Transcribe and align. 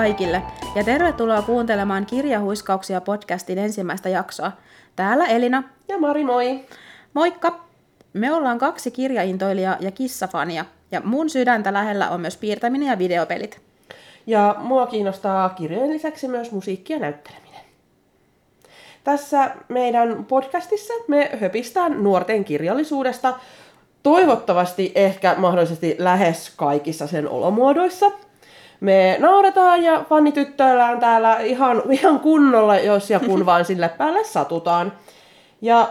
Kaikille 0.00 0.42
ja 0.74 0.84
tervetuloa 0.84 1.42
kuuntelemaan 1.42 2.06
Kirjahuiskauksia 2.06 3.00
podcastin 3.00 3.58
ensimmäistä 3.58 4.08
jaksoa. 4.08 4.52
Täällä 4.96 5.26
Elina. 5.26 5.62
Ja 5.88 5.98
Mari, 5.98 6.24
moi! 6.24 6.60
Moikka! 7.14 7.64
Me 8.12 8.32
ollaan 8.32 8.58
kaksi 8.58 8.90
kirjaintoilijaa 8.90 9.76
ja 9.80 9.90
kissafania, 9.90 10.64
ja 10.92 11.00
mun 11.04 11.30
sydäntä 11.30 11.72
lähellä 11.72 12.10
on 12.10 12.20
myös 12.20 12.36
piirtäminen 12.36 12.88
ja 12.88 12.98
videopelit. 12.98 13.60
Ja 14.26 14.54
mua 14.58 14.86
kiinnostaa 14.86 15.48
kirjojen 15.48 15.90
lisäksi 15.90 16.28
myös 16.28 16.52
musiikki 16.52 16.92
ja 16.92 16.98
näytteleminen. 16.98 17.60
Tässä 19.04 19.50
meidän 19.68 20.24
podcastissa 20.24 20.94
me 21.08 21.30
höpistään 21.40 22.02
nuorten 22.02 22.44
kirjallisuudesta, 22.44 23.38
toivottavasti 24.02 24.92
ehkä 24.94 25.34
mahdollisesti 25.38 25.96
lähes 25.98 26.52
kaikissa 26.56 27.06
sen 27.06 27.28
olomuodoissa. 27.28 28.29
Me 28.80 29.16
nauretaan 29.20 29.82
ja 29.82 30.04
fanityttöillään 30.08 31.00
täällä 31.00 31.38
ihan, 31.38 31.82
ihan 31.90 32.20
kunnolla, 32.20 32.78
jos 32.78 33.10
ja 33.10 33.20
kun 33.20 33.46
vaan 33.46 33.64
sille 33.64 33.88
päälle 33.88 34.24
satutaan. 34.24 34.92
Ja 35.60 35.88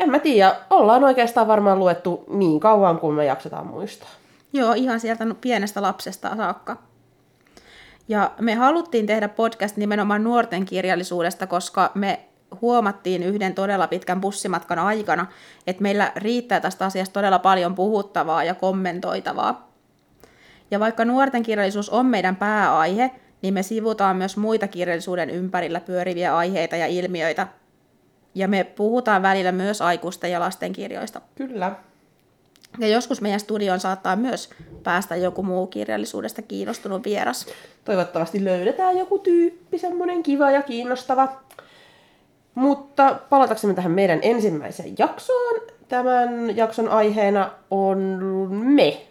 en 0.00 0.10
mä 0.10 0.18
tiedä, 0.18 0.56
ollaan 0.70 1.04
oikeastaan 1.04 1.48
varmaan 1.48 1.78
luettu 1.78 2.24
niin 2.28 2.60
kauan 2.60 2.98
kuin 2.98 3.14
me 3.14 3.24
jaksetaan 3.24 3.66
muistaa. 3.66 4.08
Joo, 4.52 4.72
ihan 4.72 5.00
sieltä 5.00 5.26
pienestä 5.40 5.82
lapsesta 5.82 6.36
saakka. 6.36 6.76
Ja 8.08 8.30
me 8.40 8.54
haluttiin 8.54 9.06
tehdä 9.06 9.28
podcast 9.28 9.76
nimenomaan 9.76 10.24
nuorten 10.24 10.64
kirjallisuudesta, 10.64 11.46
koska 11.46 11.90
me 11.94 12.20
huomattiin 12.60 13.22
yhden 13.22 13.54
todella 13.54 13.88
pitkän 13.88 14.20
bussimatkan 14.20 14.78
aikana, 14.78 15.26
että 15.66 15.82
meillä 15.82 16.12
riittää 16.16 16.60
tästä 16.60 16.84
asiasta 16.84 17.12
todella 17.12 17.38
paljon 17.38 17.74
puhuttavaa 17.74 18.44
ja 18.44 18.54
kommentoitavaa. 18.54 19.71
Ja 20.72 20.80
vaikka 20.80 21.04
nuorten 21.04 21.42
kirjallisuus 21.42 21.90
on 21.90 22.06
meidän 22.06 22.36
pääaihe, 22.36 23.10
niin 23.42 23.54
me 23.54 23.62
sivutaan 23.62 24.16
myös 24.16 24.36
muita 24.36 24.68
kirjallisuuden 24.68 25.30
ympärillä 25.30 25.80
pyöriviä 25.80 26.36
aiheita 26.36 26.76
ja 26.76 26.86
ilmiöitä. 26.86 27.46
Ja 28.34 28.48
me 28.48 28.64
puhutaan 28.64 29.22
välillä 29.22 29.52
myös 29.52 29.82
aikuisten 29.82 30.30
ja 30.30 30.40
lasten 30.40 30.72
kirjoista. 30.72 31.20
Kyllä. 31.34 31.72
Ja 32.78 32.88
joskus 32.88 33.20
meidän 33.20 33.40
studion 33.40 33.80
saattaa 33.80 34.16
myös 34.16 34.50
päästä 34.82 35.16
joku 35.16 35.42
muu 35.42 35.66
kirjallisuudesta 35.66 36.42
kiinnostunut 36.42 37.04
vieras. 37.04 37.46
Toivottavasti 37.84 38.44
löydetään 38.44 38.98
joku 38.98 39.18
tyyppi, 39.18 39.78
semmoinen 39.78 40.22
kiva 40.22 40.50
ja 40.50 40.62
kiinnostava. 40.62 41.28
Mutta 42.54 43.16
palataksemme 43.28 43.74
tähän 43.74 43.92
meidän 43.92 44.18
ensimmäiseen 44.22 44.94
jaksoon. 44.98 45.60
Tämän 45.88 46.56
jakson 46.56 46.88
aiheena 46.88 47.50
on 47.70 47.98
me, 48.50 49.02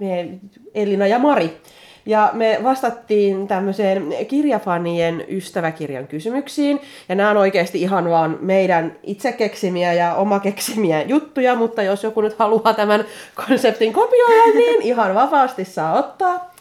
me 0.00 0.28
Elina 0.74 1.06
ja 1.06 1.18
Mari. 1.18 1.60
Ja 2.06 2.30
me 2.32 2.58
vastattiin 2.62 3.48
tämmöiseen 3.48 4.14
kirjafanien 4.28 5.24
ystäväkirjan 5.28 6.06
kysymyksiin. 6.06 6.80
Ja 7.08 7.14
nämä 7.14 7.30
on 7.30 7.36
oikeasti 7.36 7.82
ihan 7.82 8.10
vaan 8.10 8.38
meidän 8.40 8.96
itse 9.02 9.32
keksimiä 9.32 9.92
ja 9.92 10.14
oma 10.14 10.40
keksimiä 10.40 11.02
juttuja, 11.02 11.54
mutta 11.54 11.82
jos 11.82 12.04
joku 12.04 12.20
nyt 12.20 12.38
haluaa 12.38 12.74
tämän 12.74 13.04
konseptin 13.46 13.92
kopioida, 13.92 14.54
niin 14.54 14.82
ihan 14.82 15.14
vapaasti 15.14 15.64
saa 15.64 15.98
ottaa. 15.98 16.54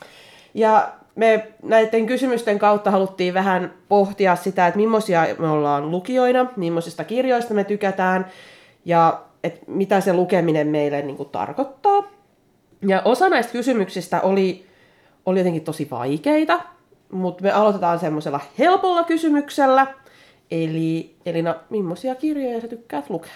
Ja 0.53 0.89
me 1.15 1.47
näiden 1.63 2.05
kysymysten 2.05 2.59
kautta 2.59 2.91
haluttiin 2.91 3.33
vähän 3.33 3.73
pohtia 3.89 4.35
sitä, 4.35 4.67
että 4.67 4.77
millaisia 4.77 5.27
me 5.39 5.47
ollaan 5.47 5.91
lukijoina, 5.91 6.45
millaisista 6.55 7.03
kirjoista 7.03 7.53
me 7.53 7.63
tykätään 7.63 8.25
ja 8.85 9.21
että 9.43 9.59
mitä 9.67 10.01
se 10.01 10.13
lukeminen 10.13 10.67
meille 10.67 11.01
niin 11.01 11.17
kuin, 11.17 11.29
tarkoittaa. 11.29 12.03
Ja 12.87 13.01
osa 13.05 13.29
näistä 13.29 13.51
kysymyksistä 13.51 14.21
oli, 14.21 14.67
oli 15.25 15.39
jotenkin 15.39 15.63
tosi 15.63 15.87
vaikeita, 15.91 16.61
mutta 17.11 17.43
me 17.43 17.51
aloitetaan 17.51 17.99
semmoisella 17.99 18.39
helpolla 18.59 19.03
kysymyksellä. 19.03 19.87
Eli 20.51 21.15
Elina, 21.25 21.55
millaisia 21.69 22.15
kirjoja 22.15 22.61
sä 22.61 22.67
tykkäät 22.67 23.09
lukea? 23.09 23.33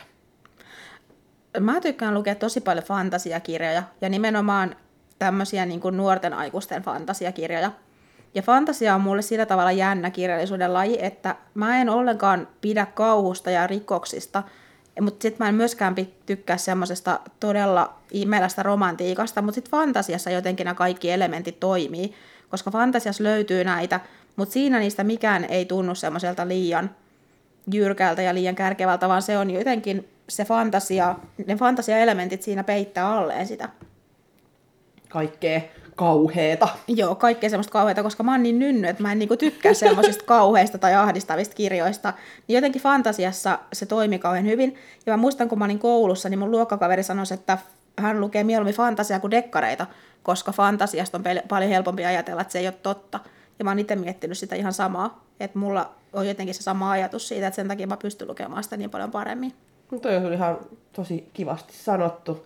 Mä 1.59 1.81
tykkään 1.81 2.13
lukea 2.13 2.35
tosi 2.35 2.61
paljon 2.61 2.85
fantasiakirjoja 2.85 3.83
ja 4.01 4.09
nimenomaan 4.09 4.75
tämmöisiä 5.19 5.65
niin 5.65 5.79
kuin 5.79 5.97
nuorten 5.97 6.33
aikuisten 6.33 6.83
fantasiakirjoja. 6.83 7.71
Ja 8.35 8.41
fantasia 8.41 8.95
on 8.95 9.01
mulle 9.01 9.21
sillä 9.21 9.45
tavalla 9.45 9.71
jännä 9.71 10.11
kirjallisuuden 10.11 10.73
laji, 10.73 10.97
että 11.01 11.35
mä 11.53 11.81
en 11.81 11.89
ollenkaan 11.89 12.47
pidä 12.61 12.85
kauhusta 12.85 13.51
ja 13.51 13.67
rikoksista, 13.67 14.43
mutta 15.01 15.21
sitten 15.21 15.45
mä 15.45 15.49
en 15.49 15.55
myöskään 15.55 15.95
tykkää 16.25 16.57
semmoisesta 16.57 17.19
todella 17.39 17.93
imelästä 18.11 18.63
romantiikasta, 18.63 19.41
mutta 19.41 19.55
sitten 19.55 19.71
fantasiassa 19.71 20.29
jotenkin 20.29 20.65
nämä 20.65 20.75
kaikki 20.75 21.11
elementit 21.11 21.59
toimii, 21.59 22.13
koska 22.49 22.71
fantasiassa 22.71 23.23
löytyy 23.23 23.63
näitä, 23.63 23.99
mutta 24.35 24.53
siinä 24.53 24.79
niistä 24.79 25.03
mikään 25.03 25.45
ei 25.45 25.65
tunnu 25.65 25.95
semmoiselta 25.95 26.47
liian 26.47 26.89
jyrkältä 27.73 28.21
ja 28.21 28.33
liian 28.33 28.55
kärkevältä, 28.55 29.09
vaan 29.09 29.21
se 29.21 29.37
on 29.37 29.51
jotenkin 29.51 30.09
se 30.29 30.45
fantasia, 30.45 31.15
ne 31.45 31.55
fantasiaelementit 31.55 32.41
siinä 32.41 32.63
peittää 32.63 33.17
alleen 33.17 33.47
sitä. 33.47 33.69
Kaikkea 35.09 35.61
kauheeta. 35.95 36.67
Joo, 36.87 37.15
kaikkea 37.15 37.49
semmoista 37.49 37.71
kauheeta, 37.71 38.03
koska 38.03 38.23
mä 38.23 38.31
oon 38.31 38.43
niin 38.43 38.59
nynny, 38.59 38.87
että 38.87 39.03
mä 39.03 39.11
en 39.11 39.19
niinku 39.19 39.37
tykkää 39.37 39.73
semmoisista 39.73 40.23
kauheista 40.25 40.77
tai 40.77 40.95
ahdistavista 40.95 41.55
kirjoista. 41.55 42.13
Niin 42.47 42.55
jotenkin 42.55 42.81
fantasiassa 42.81 43.59
se 43.73 43.85
toimi 43.85 44.19
kauhean 44.19 44.45
hyvin. 44.45 44.75
Ja 45.05 45.13
mä 45.13 45.17
muistan, 45.17 45.49
kun 45.49 45.59
mä 45.59 45.65
olin 45.65 45.79
koulussa, 45.79 46.29
niin 46.29 46.39
mun 46.39 46.51
luokkakaveri 46.51 47.03
sanoi, 47.03 47.25
että 47.33 47.57
hän 47.97 48.21
lukee 48.21 48.43
mieluummin 48.43 48.75
fantasiaa 48.75 49.19
kuin 49.19 49.31
dekkareita, 49.31 49.87
koska 50.23 50.51
fantasiasta 50.51 51.17
on 51.17 51.23
paljon 51.47 51.71
helpompi 51.71 52.05
ajatella, 52.05 52.41
että 52.41 52.51
se 52.51 52.59
ei 52.59 52.67
ole 52.67 52.75
totta. 52.83 53.19
Ja 53.59 53.65
mä 53.65 53.71
oon 53.71 53.79
itse 53.79 53.95
miettinyt 53.95 54.37
sitä 54.37 54.55
ihan 54.55 54.73
samaa, 54.73 55.23
että 55.39 55.59
mulla 55.59 55.89
on 56.13 56.27
jotenkin 56.27 56.55
se 56.55 56.63
sama 56.63 56.91
ajatus 56.91 57.27
siitä, 57.27 57.47
että 57.47 57.55
sen 57.55 57.67
takia 57.67 57.87
mä 57.87 57.97
pystyn 57.97 58.27
lukemaan 58.27 58.63
sitä 58.63 58.77
niin 58.77 58.89
paljon 58.89 59.11
paremmin. 59.11 59.53
No 59.91 59.99
toi 59.99 60.17
on 60.17 60.33
ihan 60.33 60.57
tosi 60.93 61.29
kivasti 61.33 61.73
sanottu. 61.73 62.45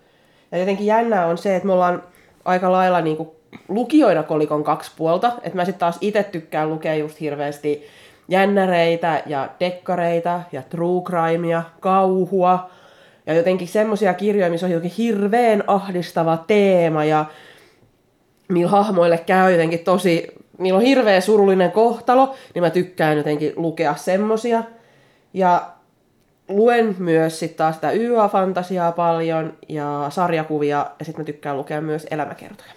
Ja 0.51 0.57
jotenkin 0.57 0.85
jännää 0.85 1.27
on 1.27 1.37
se, 1.37 1.55
että 1.55 1.67
me 1.67 1.73
ollaan 1.73 2.03
aika 2.45 2.71
lailla 2.71 3.01
niin 3.01 3.17
kuin 3.17 3.29
lukijoina 3.67 4.23
kolikon 4.23 4.63
kaksi 4.63 4.91
puolta. 4.97 5.27
Että 5.27 5.55
mä 5.55 5.65
sitten 5.65 5.79
taas 5.79 5.97
itse 6.01 6.23
tykkään 6.23 6.69
lukea 6.69 6.95
just 6.95 7.19
hirveästi 7.19 7.87
jännäreitä 8.29 9.23
ja 9.25 9.49
dekkareita 9.59 10.41
ja 10.51 10.61
true 10.61 11.01
crimea, 11.01 11.63
kauhua. 11.79 12.69
Ja 13.25 13.33
jotenkin 13.33 13.67
semmoisia 13.67 14.13
kirjoja, 14.13 14.51
missä 14.51 14.65
on 14.65 14.71
jotenkin 14.71 14.97
hirveän 14.97 15.63
ahdistava 15.67 16.37
teema 16.47 17.05
ja 17.05 17.25
millä 18.47 18.71
hahmoille 18.71 19.17
käy 19.17 19.51
jotenkin 19.51 19.79
tosi, 19.79 20.27
niillä 20.57 20.77
on 20.77 20.83
hirveän 20.83 21.21
surullinen 21.21 21.71
kohtalo, 21.71 22.35
niin 22.53 22.63
mä 22.63 22.69
tykkään 22.69 23.17
jotenkin 23.17 23.53
lukea 23.55 23.95
semmosia. 23.95 24.63
Ja 25.33 25.71
luen 26.49 26.95
myös 26.99 27.39
sitten 27.39 27.57
taas 27.57 27.75
sitä 27.75 27.91
YA-fantasiaa 27.91 28.91
paljon 28.91 29.53
ja 29.69 30.05
sarjakuvia, 30.09 30.91
ja 30.99 31.05
sitten 31.05 31.21
mä 31.21 31.25
tykkään 31.25 31.57
lukea 31.57 31.81
myös 31.81 32.07
elämäkertoja. 32.11 32.76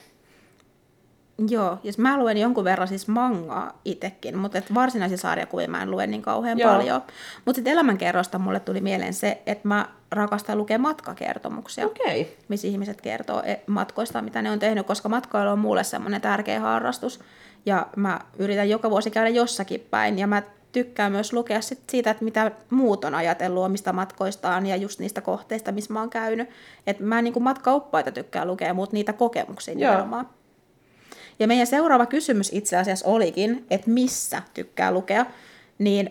Joo, 1.48 1.78
jos 1.84 1.98
mä 1.98 2.18
luen 2.18 2.36
jonkun 2.36 2.64
verran 2.64 2.88
siis 2.88 3.08
mangaa 3.08 3.80
itsekin, 3.84 4.38
mutta 4.38 4.58
et 4.58 4.74
varsinaisia 4.74 5.18
sarjakuvia 5.18 5.68
mä 5.68 5.82
en 5.82 5.90
lue 5.90 6.06
niin 6.06 6.22
kauhean 6.22 6.58
Joo. 6.58 6.72
paljon. 6.72 7.02
Mutta 7.44 7.56
sitten 7.56 7.72
elämänkerrosta 7.72 8.38
mulle 8.38 8.60
tuli 8.60 8.80
mieleen 8.80 9.14
se, 9.14 9.42
että 9.46 9.68
mä 9.68 9.88
rakastan 10.10 10.58
lukea 10.58 10.78
matkakertomuksia, 10.78 11.86
okay. 11.86 12.24
missä 12.48 12.68
ihmiset 12.68 13.00
kertoo 13.00 13.42
e, 13.42 13.60
matkoista, 13.66 14.22
mitä 14.22 14.42
ne 14.42 14.50
on 14.50 14.58
tehnyt, 14.58 14.86
koska 14.86 15.08
matkailu 15.08 15.50
on 15.50 15.58
mulle 15.58 15.84
semmoinen 15.84 16.20
tärkeä 16.20 16.60
harrastus. 16.60 17.20
Ja 17.66 17.86
mä 17.96 18.20
yritän 18.38 18.70
joka 18.70 18.90
vuosi 18.90 19.10
käydä 19.10 19.28
jossakin 19.28 19.86
päin, 19.90 20.18
ja 20.18 20.26
mä 20.26 20.42
tykkään 20.72 21.12
myös 21.12 21.32
lukea 21.32 21.60
sit 21.60 21.80
siitä, 21.90 22.10
että 22.10 22.24
mitä 22.24 22.50
muut 22.70 23.04
on 23.04 23.14
ajatellut 23.14 23.64
omista 23.64 23.92
matkoistaan 23.92 24.66
ja 24.66 24.76
just 24.76 25.00
niistä 25.00 25.20
kohteista, 25.20 25.72
missä 25.72 25.92
mä 25.92 26.00
oon 26.00 26.10
käynyt. 26.10 26.48
Et 26.86 27.00
mä 27.00 27.18
en 27.18 27.24
niin 27.24 27.42
matkaoppaita 27.42 28.12
tykkää 28.12 28.44
lukea, 28.44 28.74
mutta 28.74 28.94
niitä 28.94 29.12
kokemuksia 29.12 29.74
Joo. 29.74 29.90
nimenomaan. 29.90 30.28
Ja 31.40 31.46
meidän 31.46 31.66
seuraava 31.66 32.06
kysymys 32.06 32.50
itse 32.52 32.76
asiassa 32.76 33.08
olikin, 33.08 33.66
että 33.70 33.90
missä 33.90 34.42
tykkää 34.54 34.92
lukea. 34.92 35.26
Niin 35.78 36.10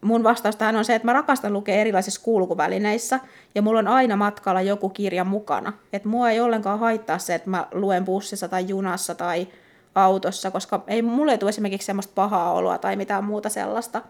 mun 0.00 0.24
vastaus 0.24 0.56
tähän 0.56 0.76
on 0.76 0.84
se, 0.84 0.94
että 0.94 1.06
mä 1.06 1.12
rakastan 1.12 1.52
lukea 1.52 1.74
erilaisissa 1.74 2.20
kulkuvälineissä 2.24 3.20
ja 3.54 3.62
mulla 3.62 3.78
on 3.78 3.88
aina 3.88 4.16
matkalla 4.16 4.62
joku 4.62 4.88
kirja 4.88 5.24
mukana. 5.24 5.72
Että 5.92 6.08
mua 6.08 6.30
ei 6.30 6.40
ollenkaan 6.40 6.78
haittaa 6.78 7.18
se, 7.18 7.34
että 7.34 7.50
mä 7.50 7.66
luen 7.72 8.04
bussissa 8.04 8.48
tai 8.48 8.68
junassa 8.68 9.14
tai 9.14 9.48
autossa, 9.94 10.50
koska 10.50 10.84
ei 10.86 11.02
mulle 11.02 11.38
tule 11.38 11.48
esimerkiksi 11.48 11.86
semmoista 11.86 12.12
pahaa 12.14 12.52
oloa 12.52 12.78
tai 12.78 12.96
mitään 12.96 13.24
muuta 13.24 13.48
sellaista, 13.48 14.02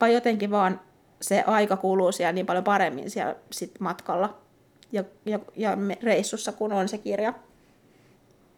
vaan 0.00 0.12
jotenkin 0.12 0.50
vaan 0.50 0.80
se 1.20 1.44
aika 1.46 1.76
kuluu 1.76 2.12
siellä 2.12 2.32
niin 2.32 2.46
paljon 2.46 2.64
paremmin 2.64 3.10
siellä 3.10 3.36
sit 3.52 3.80
matkalla 3.80 4.38
ja, 4.92 5.04
ja, 5.26 5.38
ja 5.56 5.76
reissussa, 6.02 6.52
kun 6.52 6.72
on 6.72 6.88
se 6.88 6.98
kirja. 6.98 7.34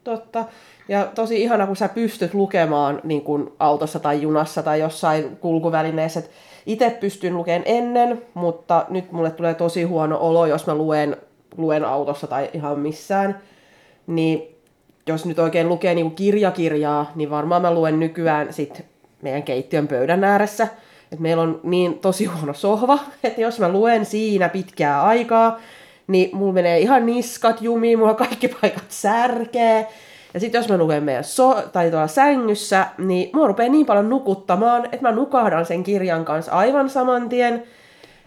Totta. 0.04 0.44
Ja 0.88 1.06
tosi 1.14 1.43
ihana, 1.43 1.66
kun 1.66 1.76
sä 1.76 1.88
pystyt 1.88 2.34
lukemaan 2.34 3.00
niin 3.04 3.22
kun 3.22 3.52
autossa 3.58 4.00
tai 4.00 4.22
junassa 4.22 4.62
tai 4.62 4.81
jossain 4.81 5.37
kulkuvälineessä. 5.37 6.22
Itse 6.66 6.90
pystyn 6.90 7.37
lukemaan 7.37 7.62
ennen, 7.64 8.22
mutta 8.34 8.87
nyt 8.88 9.12
mulle 9.12 9.31
tulee 9.31 9.54
tosi 9.54 9.82
huono 9.82 10.19
olo, 10.20 10.46
jos 10.46 10.66
mä 10.66 10.75
luen, 10.75 11.16
luen 11.56 11.84
autossa 11.84 12.26
tai 12.26 12.50
ihan 12.52 12.78
missään. 12.78 13.38
Niin 14.06 14.56
jos 15.06 15.26
nyt 15.26 15.38
oikein 15.38 15.69
lukee 15.69 15.94
niin 15.94 16.10
kirjakirjaa, 16.10 17.12
niin 17.14 17.31
varmaan 17.31 17.62
mä 17.62 17.75
luen 17.75 18.00
nykyään 18.00 18.52
sit 18.52 18.84
meidän 19.22 19.43
keittiön 19.43 19.88
pöydän 19.88 20.25
ääressä. 20.25 20.69
Et 21.12 21.19
meillä 21.19 21.43
on 21.43 21.60
niin 21.62 21.99
tosi 21.99 22.25
huono 22.25 22.54
sohva, 22.54 22.99
että 23.25 23.40
jos 23.40 23.58
mä 23.58 23.69
luen 23.69 24.06
siinä 24.06 24.49
pitkää 24.49 25.02
aikaa, 25.02 25.60
niin 26.06 26.37
mulla 26.37 26.52
menee 26.52 26.78
ihan 26.78 27.06
niskat 27.06 27.62
jumiin, 27.62 27.99
mulla 27.99 28.14
kaikki 28.14 28.49
paikat 28.49 28.84
särkee. 28.88 29.88
Ja 30.34 30.40
sitten 30.40 30.58
jos 30.58 30.69
mä 30.69 30.76
luen 30.78 31.02
meidän 31.02 31.25
so- 31.25 31.62
tai 31.72 31.90
tuolla 31.90 32.06
sängyssä, 32.06 32.87
niin 32.99 33.31
mua 33.34 33.46
rupeaa 33.46 33.69
niin 33.69 33.87
paljon 33.87 34.08
nukuttamaan, 34.08 34.84
että 34.84 35.02
mä 35.02 35.12
nukahdan 35.12 35.66
sen 35.66 35.82
kirjan 35.82 36.25
kanssa 36.25 36.52
aivan 36.52 36.90
saman 36.90 37.28
tien. 37.28 37.62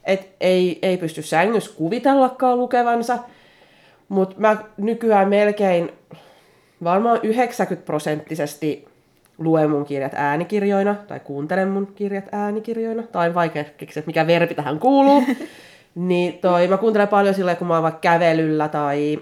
Että 0.04 0.28
ei, 0.42 0.80
ei 0.82 0.98
pysty 0.98 1.22
sängyssä 1.22 1.72
kuvitellakaan 1.78 2.60
lukevansa. 2.60 3.20
Mutta 4.10 4.36
mä 4.38 4.58
nykyään 4.78 5.30
melkein 5.30 5.92
varmaan 6.84 7.20
90 7.24 7.86
prosenttisesti 7.86 8.88
luen 9.38 9.70
mun 9.70 9.86
kirjat 9.86 10.14
äänikirjoina, 10.16 10.96
tai 11.08 11.20
kuuntelen 11.20 11.68
mun 11.68 11.88
kirjat 11.96 12.26
äänikirjoina, 12.32 13.04
tai 13.04 13.34
vaikea 13.34 13.64
keksiä, 13.78 14.00
että 14.02 14.10
mikä 14.10 14.28
verbi 14.28 14.56
tähän 14.56 14.80
kuuluu. 14.80 15.24
niin 15.96 16.34
toi, 16.34 16.68
mä 16.68 16.78
kuuntelen 16.78 17.08
paljon 17.08 17.36
silleen, 17.36 17.58
kun 17.58 17.68
mä 17.68 17.74
oon 17.74 17.84
vaikka 17.84 18.00
kävelyllä 18.00 18.68
tai 18.68 19.20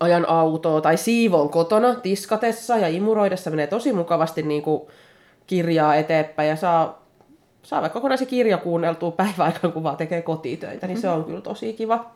ajan 0.00 0.28
autoa 0.28 0.80
tai 0.80 0.96
siivoon 0.96 1.48
kotona 1.48 1.94
tiskatessa 1.94 2.76
ja 2.76 2.88
imuroidessa 2.88 3.50
menee 3.50 3.66
tosi 3.66 3.92
mukavasti 3.92 4.42
niin 4.42 4.62
kuin 4.62 4.82
kirjaa 5.46 5.94
eteenpäin 5.94 6.48
ja 6.48 6.56
saa, 6.56 7.02
saa 7.62 7.80
vaikka 7.80 7.98
kokonaisen 7.98 8.26
kirja 8.26 8.58
kuunneltua 8.58 9.10
päiväaikaan, 9.10 9.72
kun 9.72 9.82
vaan 9.82 9.96
tekee 9.96 10.22
kotitöitä, 10.22 10.86
niin 10.86 11.00
se 11.00 11.08
on 11.08 11.24
kyllä 11.24 11.40
tosi 11.40 11.72
kiva. 11.72 12.10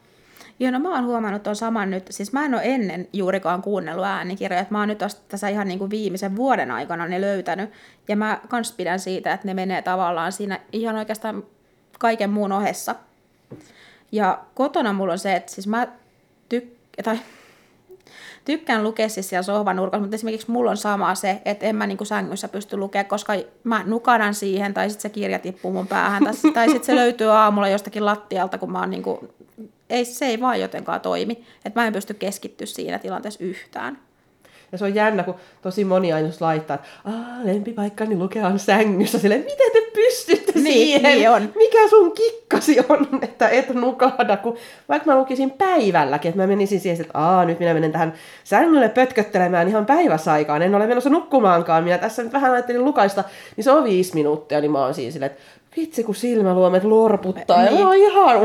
Joo, 0.60 0.70
no 0.70 0.78
mä 0.78 0.94
oon 0.94 1.06
huomannut 1.06 1.42
tuon 1.42 1.56
saman 1.56 1.90
nyt, 1.90 2.06
siis 2.10 2.32
mä 2.32 2.44
en 2.44 2.54
ole 2.54 2.62
ennen 2.64 3.08
juurikaan 3.12 3.62
kuunnellut 3.62 4.04
äänikirjoja, 4.04 4.60
että 4.60 4.74
mä 4.74 4.78
oon 4.78 4.88
nyt 4.88 5.04
tässä 5.28 5.48
ihan 5.48 5.68
niin 5.68 5.78
kuin 5.78 5.90
viimeisen 5.90 6.36
vuoden 6.36 6.70
aikana 6.70 7.06
ne 7.06 7.20
löytänyt, 7.20 7.70
ja 8.08 8.16
mä 8.16 8.40
kans 8.48 8.72
pidän 8.72 9.00
siitä, 9.00 9.32
että 9.32 9.46
ne 9.46 9.54
menee 9.54 9.82
tavallaan 9.82 10.32
siinä 10.32 10.60
ihan 10.72 10.96
oikeastaan 10.96 11.42
kaiken 11.98 12.30
muun 12.30 12.52
ohessa. 12.52 12.94
Ja 14.12 14.38
kotona 14.54 14.92
mulla 14.92 15.12
on 15.12 15.18
se, 15.18 15.36
että 15.36 15.52
siis 15.52 15.66
mä 15.66 15.88
tykkään, 16.48 17.04
tai 17.04 17.18
tykkään 18.44 18.82
lukea 18.82 19.08
siis 19.08 19.28
siellä 19.28 19.42
sohvan 19.42 19.76
nurkassa, 19.76 20.00
mutta 20.00 20.14
esimerkiksi 20.14 20.50
mulla 20.50 20.70
on 20.70 20.76
sama 20.76 21.14
se, 21.14 21.42
että 21.44 21.66
en 21.66 21.76
mä 21.76 21.86
niin 21.86 21.98
kuin 21.98 22.08
sängyssä 22.08 22.48
pysty 22.48 22.76
lukemaan, 22.76 23.06
koska 23.06 23.32
mä 23.64 23.82
nukadan 23.86 24.34
siihen, 24.34 24.74
tai 24.74 24.90
sitten 24.90 25.02
se 25.02 25.14
kirja 25.14 25.38
tippuu 25.38 25.72
mun 25.72 25.86
päähän, 25.86 26.24
tai, 26.24 26.52
tai 26.54 26.68
sitten 26.68 26.86
se 26.86 26.96
löytyy 26.96 27.30
aamulla 27.32 27.68
jostakin 27.68 28.04
lattialta, 28.04 28.58
kun 28.58 28.72
mä 28.72 28.80
oon 28.80 28.90
niin 28.90 29.02
kuin 29.02 29.18
ei, 29.90 30.04
se 30.04 30.26
ei 30.26 30.40
vaan 30.40 30.60
jotenkaan 30.60 31.00
toimi. 31.00 31.44
Että 31.64 31.80
mä 31.80 31.86
en 31.86 31.92
pysty 31.92 32.14
keskittyä 32.14 32.66
siinä 32.66 32.98
tilanteessa 32.98 33.44
yhtään. 33.44 33.98
Ja 34.72 34.78
se 34.78 34.84
on 34.84 34.94
jännä, 34.94 35.22
kun 35.22 35.34
tosi 35.62 35.84
moni 35.84 36.12
aina 36.12 36.28
laittaa, 36.40 36.74
että 36.74 36.88
Aa, 37.04 37.44
lempipaikkani 37.44 38.16
lukea 38.16 38.46
on 38.46 38.58
sängyssä. 38.58 39.18
Silleen, 39.18 39.40
miten 39.40 39.72
te 39.72 39.90
pystytte 39.94 40.49
niin, 40.64 40.74
siihen? 40.74 41.02
Niin 41.02 41.30
on. 41.30 41.52
Mikä 41.56 41.88
sun 41.88 42.12
kikkasi 42.12 42.76
on, 42.88 43.08
että 43.22 43.48
et 43.48 43.74
nukahda? 43.74 44.36
Kun 44.36 44.56
vaikka 44.88 45.10
mä 45.10 45.18
lukisin 45.18 45.50
päivälläkin, 45.50 46.28
että 46.28 46.42
mä 46.42 46.46
menisin 46.46 46.80
siihen, 46.80 47.00
että 47.00 47.18
Aa, 47.18 47.44
nyt 47.44 47.58
minä 47.58 47.74
menen 47.74 47.92
tähän 47.92 48.12
sängylle 48.44 48.88
pötköttelemään 48.88 49.68
ihan 49.68 49.86
päiväsaikaan. 49.86 50.62
En 50.62 50.74
ole 50.74 50.86
menossa 50.86 51.10
nukkumaankaan. 51.10 51.84
Minä 51.84 51.98
tässä 51.98 52.22
nyt 52.22 52.32
vähän 52.32 52.52
ajattelin 52.52 52.84
lukaista, 52.84 53.24
niin 53.56 53.64
se 53.64 53.70
on 53.70 53.84
viisi 53.84 54.14
minuuttia, 54.14 54.60
niin 54.60 54.70
mä 54.70 54.78
oon 54.78 54.94
siinä 54.94 55.12
silleen, 55.12 55.32
että 55.32 55.42
vitsi 55.76 56.04
kun 56.04 56.14
silmäluomet 56.14 56.84
lorputtaa 56.84 57.62
niin. 57.62 57.72
ja 57.72 57.80
mä 57.80 57.86
oon 57.86 57.96
ihan 57.96 58.36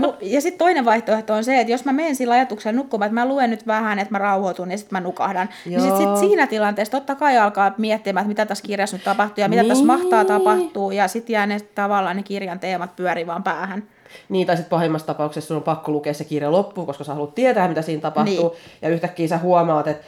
no, 0.00 0.16
Ja 0.20 0.40
sitten 0.40 0.58
toinen 0.58 0.84
vaihtoehto 0.84 1.34
on 1.34 1.44
se, 1.44 1.60
että 1.60 1.72
jos 1.72 1.84
mä 1.84 1.92
menen 1.92 2.16
sillä 2.16 2.34
ajatuksella 2.34 2.76
nukkumaan, 2.76 3.06
että 3.06 3.14
mä 3.14 3.28
luen 3.28 3.50
nyt 3.50 3.66
vähän, 3.66 3.98
että 3.98 4.14
mä 4.14 4.18
rauhoitun 4.18 4.70
ja 4.70 4.78
sitten 4.78 4.96
mä 4.96 5.00
nukahdan, 5.00 5.48
Joo. 5.66 5.82
niin 5.82 5.90
sitten 5.90 6.16
sit 6.16 6.28
siinä 6.28 6.46
tilanteessa 6.46 6.92
totta 6.92 7.14
kai 7.14 7.38
alkaa 7.38 7.74
miettimään, 7.78 8.22
että 8.22 8.28
mitä 8.28 8.46
tässä 8.46 8.64
kirjassa 8.64 8.96
nyt 8.96 9.04
tapahtuu 9.04 9.42
ja 9.42 9.48
mitä 9.48 9.62
niin. 9.62 9.68
tässä 9.68 9.84
mahtaa 9.84 10.24
tapahtua 10.24 10.92
ja 10.92 11.08
sitten 11.08 11.32
jää 11.32 11.46
ne 11.46 11.60
tavallaan 11.60 12.16
ne 12.16 12.22
kirjan 12.22 12.60
teemat 12.60 12.96
pyöri 12.96 13.26
vaan 13.26 13.42
päähän. 13.42 13.82
Niin, 14.28 14.46
tai 14.46 14.56
sitten 14.56 14.70
pahimmassa 14.70 15.06
tapauksessa 15.06 15.48
sun 15.48 15.56
on 15.56 15.62
pakko 15.62 15.92
lukea 15.92 16.14
se 16.14 16.24
kirja 16.24 16.52
loppuun, 16.52 16.86
koska 16.86 17.04
sä 17.04 17.14
haluat 17.14 17.34
tietää, 17.34 17.68
mitä 17.68 17.82
siinä 17.82 18.00
tapahtuu. 18.00 18.48
Niin. 18.48 18.58
Ja 18.82 18.88
yhtäkkiä 18.88 19.28
sä 19.28 19.38
huomaat, 19.38 19.88
että 19.88 20.06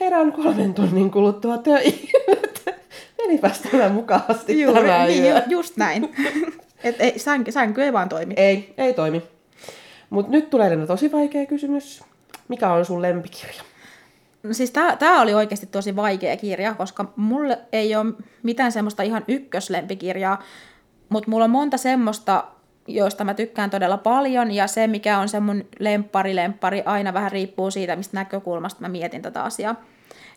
herään 0.00 0.32
kolmen 0.32 0.74
tunnin 0.74 1.10
kuluttua 1.10 1.58
töihin. 1.58 2.08
Menipäs 3.28 3.60
tämä 3.60 3.88
mukavasti 3.88 4.60
Juuri, 4.60 4.88
tämä 4.88 5.06
niin, 5.06 5.28
ju, 5.28 5.34
just 5.48 5.76
näin. 5.76 6.14
Et 6.84 6.96
ei, 6.98 7.18
sänky, 7.18 7.52
sänky 7.52 7.82
ei 7.82 7.92
vaan 7.92 8.08
toimi. 8.08 8.34
Ei, 8.36 8.74
ei 8.78 8.94
toimi. 8.94 9.22
Mutta 10.10 10.32
nyt 10.32 10.50
tulee 10.50 10.66
Elina 10.66 10.86
tosi 10.86 11.12
vaikea 11.12 11.46
kysymys. 11.46 12.04
Mikä 12.48 12.72
on 12.72 12.84
sun 12.84 13.02
lempikirja? 13.02 13.62
No 14.42 14.54
siis 14.54 14.70
tämä 14.98 15.20
oli 15.20 15.34
oikeasti 15.34 15.66
tosi 15.66 15.96
vaikea 15.96 16.36
kirja, 16.36 16.74
koska 16.74 17.12
mulle 17.16 17.58
ei 17.72 17.96
ole 17.96 18.12
mitään 18.42 18.72
semmoista 18.72 19.02
ihan 19.02 19.24
ykköslempikirjaa, 19.28 20.42
mutta 21.08 21.30
mulla 21.30 21.44
on 21.44 21.50
monta 21.50 21.76
semmoista, 21.76 22.44
joista 22.86 23.24
mä 23.24 23.34
tykkään 23.34 23.70
todella 23.70 23.98
paljon, 23.98 24.50
ja 24.50 24.66
se, 24.66 24.86
mikä 24.86 25.18
on 25.18 25.28
se 25.28 25.40
mun 25.40 25.64
lemppari, 25.78 26.36
lemppari, 26.36 26.82
aina 26.84 27.14
vähän 27.14 27.32
riippuu 27.32 27.70
siitä, 27.70 27.96
mistä 27.96 28.16
näkökulmasta 28.16 28.80
mä 28.80 28.88
mietin 28.88 29.22
tätä 29.22 29.42
asiaa. 29.42 29.76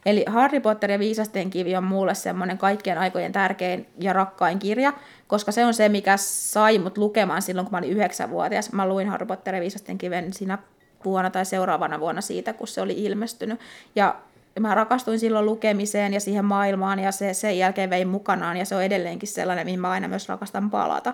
Eli 0.05 0.25
Harry 0.27 0.59
Potter 0.59 0.91
ja 0.91 0.99
Viisasten 0.99 1.49
kivi 1.49 1.75
on 1.75 1.83
mulle 1.83 2.15
semmoinen 2.15 2.57
kaikkien 2.57 2.97
aikojen 2.97 3.31
tärkein 3.31 3.87
ja 3.99 4.13
rakkain 4.13 4.59
kirja, 4.59 4.93
koska 5.27 5.51
se 5.51 5.65
on 5.65 5.73
se, 5.73 5.89
mikä 5.89 6.17
sai 6.17 6.79
mut 6.79 6.97
lukemaan 6.97 7.41
silloin, 7.41 7.65
kun 7.65 7.71
mä 7.71 7.77
olin 7.77 7.89
yhdeksänvuotias. 7.89 8.71
Mä 8.71 8.87
luin 8.87 9.09
Harry 9.09 9.25
Potter 9.25 9.55
ja 9.55 9.61
Viisasten 9.61 9.97
kiven 9.97 10.33
siinä 10.33 10.57
vuonna 11.05 11.29
tai 11.29 11.45
seuraavana 11.45 11.99
vuonna 11.99 12.21
siitä, 12.21 12.53
kun 12.53 12.67
se 12.67 12.81
oli 12.81 12.93
ilmestynyt. 12.97 13.59
Ja 13.95 14.15
mä 14.59 14.75
rakastuin 14.75 15.19
silloin 15.19 15.45
lukemiseen 15.45 16.13
ja 16.13 16.19
siihen 16.19 16.45
maailmaan 16.45 16.99
ja 16.99 17.11
se 17.11 17.33
sen 17.33 17.57
jälkeen 17.57 17.89
vein 17.89 18.07
mukanaan 18.07 18.57
ja 18.57 18.65
se 18.65 18.75
on 18.75 18.83
edelleenkin 18.83 19.29
sellainen, 19.29 19.67
mihin 19.67 19.79
mä 19.79 19.89
aina 19.89 20.07
myös 20.07 20.29
rakastan 20.29 20.69
palata. 20.69 21.13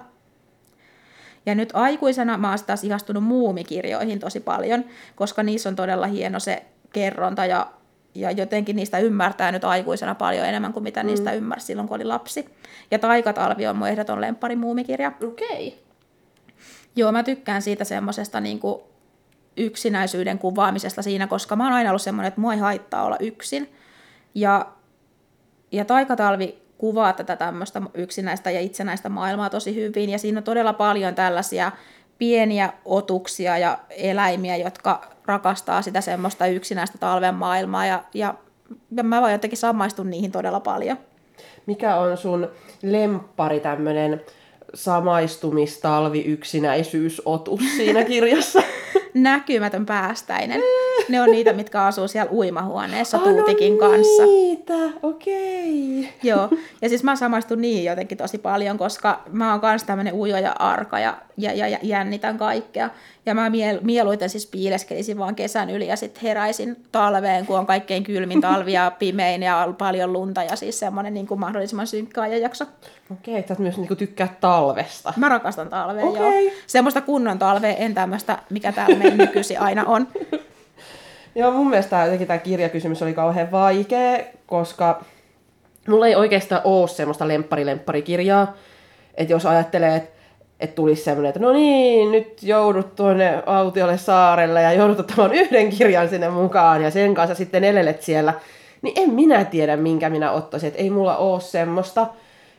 Ja 1.46 1.56
nyt 1.56 1.70
aikuisena 1.74 2.38
mä 2.38 2.50
oon 2.50 2.60
taas 2.67 2.84
ihastunut 2.84 3.24
muumikirjoihin 3.24 4.20
tosi 4.20 4.39
paljon, 4.39 4.86
koska 5.15 5.44
niissä 5.44 5.70
on 5.70 5.75
todella 5.75 6.08
hieno 6.08 6.39
se 6.39 6.63
kerronta 6.94 7.46
ja 7.46 7.67
ja 8.18 8.32
jotenkin 8.32 8.76
niistä 8.76 9.00
ymmärtää 9.00 9.52
nyt 9.52 9.64
aikuisena 9.64 10.16
paljon 10.16 10.46
enemmän 10.46 10.74
kuin 10.74 10.84
mitä 10.84 11.04
mm. 11.04 11.08
niistä 11.08 11.34
ymmärsi 11.34 11.66
silloin, 11.66 11.88
kun 11.88 11.96
oli 11.96 12.04
lapsi. 12.04 12.50
Ja 12.92 13.00
Taikatalvi 13.00 13.68
on 13.68 13.76
mun 13.76 13.88
ehdoton 13.88 14.22
lemppari 14.22 14.56
muumikirja. 14.56 15.12
Okei. 15.24 15.68
Okay. 15.68 15.80
Joo, 16.96 17.12
mä 17.12 17.24
tykkään 17.24 17.62
siitä 17.62 17.84
semmoisesta 17.84 18.40
niin 18.40 18.60
yksinäisyyden 19.58 20.40
kuvaamisesta 20.40 21.02
siinä, 21.02 21.28
koska 21.28 21.56
mä 21.56 21.64
oon 21.64 21.74
aina 21.74 21.90
ollut 21.90 22.02
semmoinen, 22.02 22.28
että 22.28 22.42
mua 22.42 22.54
ei 22.54 22.60
haittaa 22.60 23.04
olla 23.04 23.18
yksin. 23.20 23.74
Ja, 24.36 24.66
ja 25.72 25.86
Taikatalvi 25.86 26.62
kuvaa 26.78 27.14
tätä 27.14 27.36
tämmöistä 27.36 27.82
yksinäistä 27.94 28.52
ja 28.52 28.60
itsenäistä 28.60 29.10
maailmaa 29.10 29.50
tosi 29.50 29.76
hyvin, 29.76 30.10
ja 30.10 30.18
siinä 30.18 30.38
on 30.38 30.44
todella 30.44 30.74
paljon 30.74 31.16
tällaisia 31.16 31.72
pieniä 32.18 32.74
otuksia 32.86 33.58
ja 33.58 33.80
eläimiä, 33.90 34.56
jotka 34.56 35.02
rakastaa 35.26 35.82
sitä 35.82 36.02
semmoista 36.02 36.48
yksinäistä 36.48 36.98
talven 36.98 37.36
maailmaa 37.36 37.86
ja, 37.86 38.04
ja, 38.14 38.34
ja 38.96 39.04
mä 39.04 39.22
voin 39.22 39.32
jotenkin 39.32 39.58
samaistun 39.58 40.10
niihin 40.10 40.32
todella 40.32 40.60
paljon. 40.60 40.98
Mikä 41.66 41.96
on 41.96 42.18
sun 42.18 42.48
lemppari 42.84 43.60
tämmönen 43.60 44.22
samaistumistalvi 44.74 46.22
yksinäisyysotus 46.22 47.62
siinä 47.78 48.04
kirjassa? 48.04 48.64
Näkymätön 49.22 49.86
päästäinen. 49.86 50.62
Ne 51.10 51.22
on 51.22 51.32
niitä, 51.32 51.54
mitkä 51.54 51.84
asuu 51.84 52.08
siellä 52.08 52.32
uimahuoneessa 52.32 53.18
oh, 53.18 53.24
Tuutikin 53.24 53.74
no 53.74 53.80
kanssa. 53.80 54.24
niitä, 54.24 54.74
okei. 55.04 56.00
Okay. 56.00 56.12
Joo, 56.24 56.50
ja 56.82 56.90
siis 56.90 57.04
mä 57.04 57.16
samaistun 57.16 57.62
niihin 57.62 57.86
jotenkin 57.86 58.18
tosi 58.18 58.38
paljon, 58.38 58.78
koska 58.78 59.24
mä 59.32 59.52
oon 59.52 59.62
kans 59.62 59.84
tämmönen 59.84 60.14
ujo 60.14 60.38
ja 60.38 60.52
arka 60.52 61.00
ja, 61.00 61.18
ja, 61.38 61.54
ja, 61.54 61.68
ja 61.68 61.78
jännitän 61.82 62.38
kaikkea. 62.38 62.90
Ja 63.26 63.34
mä 63.34 63.50
miel, 63.50 63.80
mieluiten 63.82 64.30
siis 64.30 64.48
piileskelisin 64.48 65.18
vaan 65.18 65.36
kesän 65.36 65.70
yli 65.70 65.88
ja 65.88 65.96
sitten 65.96 66.22
heräisin 66.22 66.78
talveen, 66.92 67.46
kun 67.46 67.60
on 67.60 67.66
kaikkein 67.66 68.04
kylmin 68.04 68.42
talvi 68.42 68.74
ja 68.74 68.92
pimein 69.00 69.44
ja 69.44 69.74
paljon 69.78 70.14
lunta 70.14 70.44
ja 70.44 70.56
siis 70.56 70.80
semmoinen 70.80 71.14
niin 71.14 71.28
kuin 71.28 71.40
mahdollisimman 71.40 71.88
synkkä 71.88 72.22
ajanjakso. 72.22 72.66
Okei, 73.12 73.38
että 73.38 73.56
myös 73.60 73.78
niin 73.78 73.98
tykkää 73.98 74.36
talvesta. 74.42 75.14
Mä 75.18 75.30
rakastan 75.30 75.70
talvea, 75.70 76.06
okay. 76.06 76.44
joo. 76.44 76.54
Semmoista 76.68 77.02
kunnon 77.02 77.40
talvea, 77.40 77.76
en 77.76 77.94
tämmöistä, 77.94 78.38
mikä 78.50 78.72
täällä 78.72 78.98
meidän 79.10 79.28
nykyisin 79.28 79.60
aina 79.60 79.86
on. 79.86 80.08
Joo, 81.36 81.52
mun 81.52 81.70
mielestä 81.70 82.04
jotenkin 82.04 82.28
tämä 82.28 82.38
kirjakysymys 82.38 83.02
oli 83.02 83.14
kauhean 83.14 83.52
vaikea, 83.52 84.20
koska 84.46 85.04
mulla 85.88 86.08
ei 86.08 86.16
oikeastaan 86.16 86.62
ole 86.64 86.88
semmoista 86.88 87.28
lemppari-lempparikirjaa. 87.28 88.58
Että 89.16 89.34
jos 89.34 89.46
ajattelee, 89.46 89.96
että 89.96 90.18
että 90.60 90.76
tulisi 90.76 91.04
semmoinen, 91.04 91.30
että 91.30 91.40
no 91.40 91.54
niin, 91.54 92.12
nyt 92.12 92.44
joudut 92.44 92.96
tuonne 92.96 93.44
autiolle 93.46 93.98
saarelle 93.98 94.62
ja 94.62 94.74
joudut 94.74 95.00
ottamaan 95.00 95.34
yhden 95.34 95.70
kirjan 95.70 96.10
sinne 96.10 96.30
mukaan 96.30 96.84
ja 96.84 96.92
sen 96.92 97.14
kanssa 97.14 97.36
sitten 97.36 97.64
elelet 97.64 98.02
siellä, 98.02 98.34
niin 98.82 98.94
en 98.98 99.14
minä 99.14 99.46
tiedä, 99.46 99.78
minkä 99.78 100.10
minä 100.10 100.32
ottaisin. 100.32 100.68
Että 100.68 100.82
ei 100.82 100.90
mulla 100.90 101.18
ole 101.18 101.42
semmoista. 101.42 102.08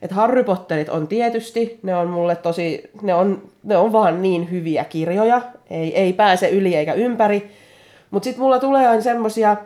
Että 0.02 0.14
Harry 0.14 0.44
Potterit 0.44 0.88
on 0.88 1.08
tietysti, 1.08 1.80
ne 1.82 1.96
on 1.96 2.08
mulle 2.08 2.36
tosi, 2.36 2.90
ne 3.02 3.14
on, 3.14 3.42
ne 3.62 3.76
on 3.76 3.92
vaan 3.92 4.22
niin 4.22 4.50
hyviä 4.50 4.84
kirjoja, 4.84 5.40
ei, 5.70 5.96
ei 5.96 6.12
pääse 6.12 6.48
yli 6.48 6.74
eikä 6.74 6.92
ympäri. 6.92 7.50
Mutta 8.10 8.24
sitten 8.24 8.42
mulla 8.42 8.58
tulee 8.58 8.86
aina 8.86 9.02
semmosia, 9.02 9.56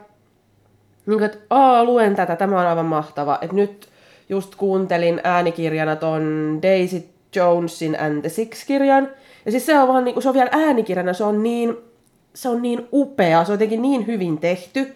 niin 1.06 1.22
että 1.22 1.38
aa, 1.50 1.84
luen 1.84 2.16
tätä, 2.16 2.36
tämä 2.36 2.60
on 2.60 2.66
aivan 2.66 2.86
mahtava. 2.86 3.38
Että 3.42 3.56
nyt 3.56 3.88
just 4.28 4.54
kuuntelin 4.54 5.20
äänikirjana 5.24 5.96
ton 5.96 6.58
Daisy 6.62 7.08
Jonesin 7.36 8.00
and 8.00 8.20
the 8.20 8.28
Six-kirjan. 8.28 9.08
Ja 9.44 9.50
siis 9.50 9.66
se 9.66 9.78
on 9.78 9.88
vaan 9.88 10.04
niinku, 10.04 10.20
se 10.20 10.28
on 10.28 10.34
vielä 10.34 10.50
äänikirjana, 10.52 11.12
se 11.12 11.24
on 11.24 11.42
niin, 11.42 11.76
se 12.34 12.48
on 12.48 12.62
niin 12.62 12.88
upea, 12.92 13.44
se 13.44 13.52
on 13.52 13.54
jotenkin 13.54 13.82
niin 13.82 14.06
hyvin 14.06 14.38
tehty. 14.38 14.94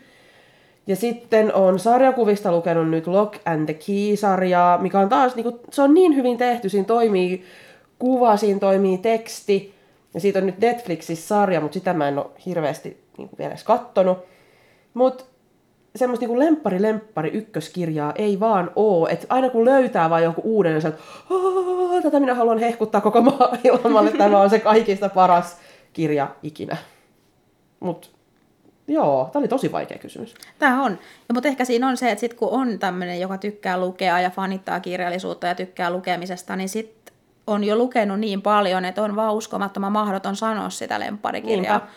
Ja 0.86 0.96
sitten 0.96 1.54
on 1.54 1.78
sarjakuvista 1.78 2.52
lukenut 2.52 2.90
nyt 2.90 3.06
Lock 3.06 3.34
and 3.44 3.64
the 3.64 3.74
Key-sarjaa, 3.74 4.78
mikä 4.78 4.98
on 4.98 5.08
taas, 5.08 5.36
niinku, 5.36 5.60
se 5.70 5.82
on 5.82 5.94
niin 5.94 6.16
hyvin 6.16 6.38
tehty, 6.38 6.68
siinä 6.68 6.84
toimii 6.84 7.44
kuva, 7.98 8.36
siinä 8.36 8.60
toimii 8.60 8.98
teksti. 8.98 9.74
Ja 10.14 10.20
siitä 10.20 10.38
on 10.38 10.46
nyt 10.46 10.58
Netflixissä 10.58 11.28
sarja, 11.28 11.60
mutta 11.60 11.74
sitä 11.74 11.92
mä 11.92 12.08
en 12.08 12.18
ole 12.18 12.26
hirveästi 12.46 13.00
niinku, 13.18 13.38
vielä 13.38 13.50
edes 13.50 13.64
kattonut. 13.64 14.18
Mutta 14.94 15.24
semmoista 15.96 16.26
niinku 16.26 16.38
lemppari 16.38 16.82
lemppari 16.82 17.30
ykköskirjaa 17.30 18.12
ei 18.16 18.40
vaan 18.40 18.70
oo. 18.76 19.08
Et 19.08 19.26
aina 19.28 19.50
kun 19.50 19.64
löytää 19.64 20.10
vaan 20.10 20.22
joku 20.22 20.40
uuden, 20.44 20.72
niin 20.72 20.86
että 20.86 21.00
tätä 22.02 22.20
minä 22.20 22.34
haluan 22.34 22.58
hehkuttaa 22.58 23.00
koko 23.00 23.20
maailmalle, 23.20 24.12
tämä 24.18 24.40
on 24.40 24.50
se 24.50 24.58
kaikista 24.58 25.08
paras 25.08 25.56
kirja 25.92 26.28
ikinä. 26.42 26.76
Mut 27.80 28.15
joo, 28.88 29.28
tämä 29.32 29.40
oli 29.40 29.48
tosi 29.48 29.72
vaikea 29.72 29.98
kysymys. 29.98 30.34
Tämä 30.58 30.82
on. 30.82 30.92
Ja, 31.28 31.34
mutta 31.34 31.48
ehkä 31.48 31.64
siinä 31.64 31.88
on 31.88 31.96
se, 31.96 32.10
että 32.10 32.20
sit 32.20 32.34
kun 32.34 32.48
on 32.50 32.78
tämmöinen, 32.78 33.20
joka 33.20 33.38
tykkää 33.38 33.78
lukea 33.78 34.20
ja 34.20 34.30
fanittaa 34.30 34.80
kirjallisuutta 34.80 35.46
ja 35.46 35.54
tykkää 35.54 35.90
lukemisesta, 35.90 36.56
niin 36.56 36.68
sit 36.68 37.12
on 37.46 37.64
jo 37.64 37.76
lukenut 37.76 38.20
niin 38.20 38.42
paljon, 38.42 38.84
että 38.84 39.02
on 39.02 39.16
vaan 39.16 39.34
uskomattoman 39.34 39.92
mahdoton 39.92 40.36
sanoa 40.36 40.70
sitä 40.70 41.00
lempparikirjaa. 41.00 41.78
Niinpä. 41.78 41.92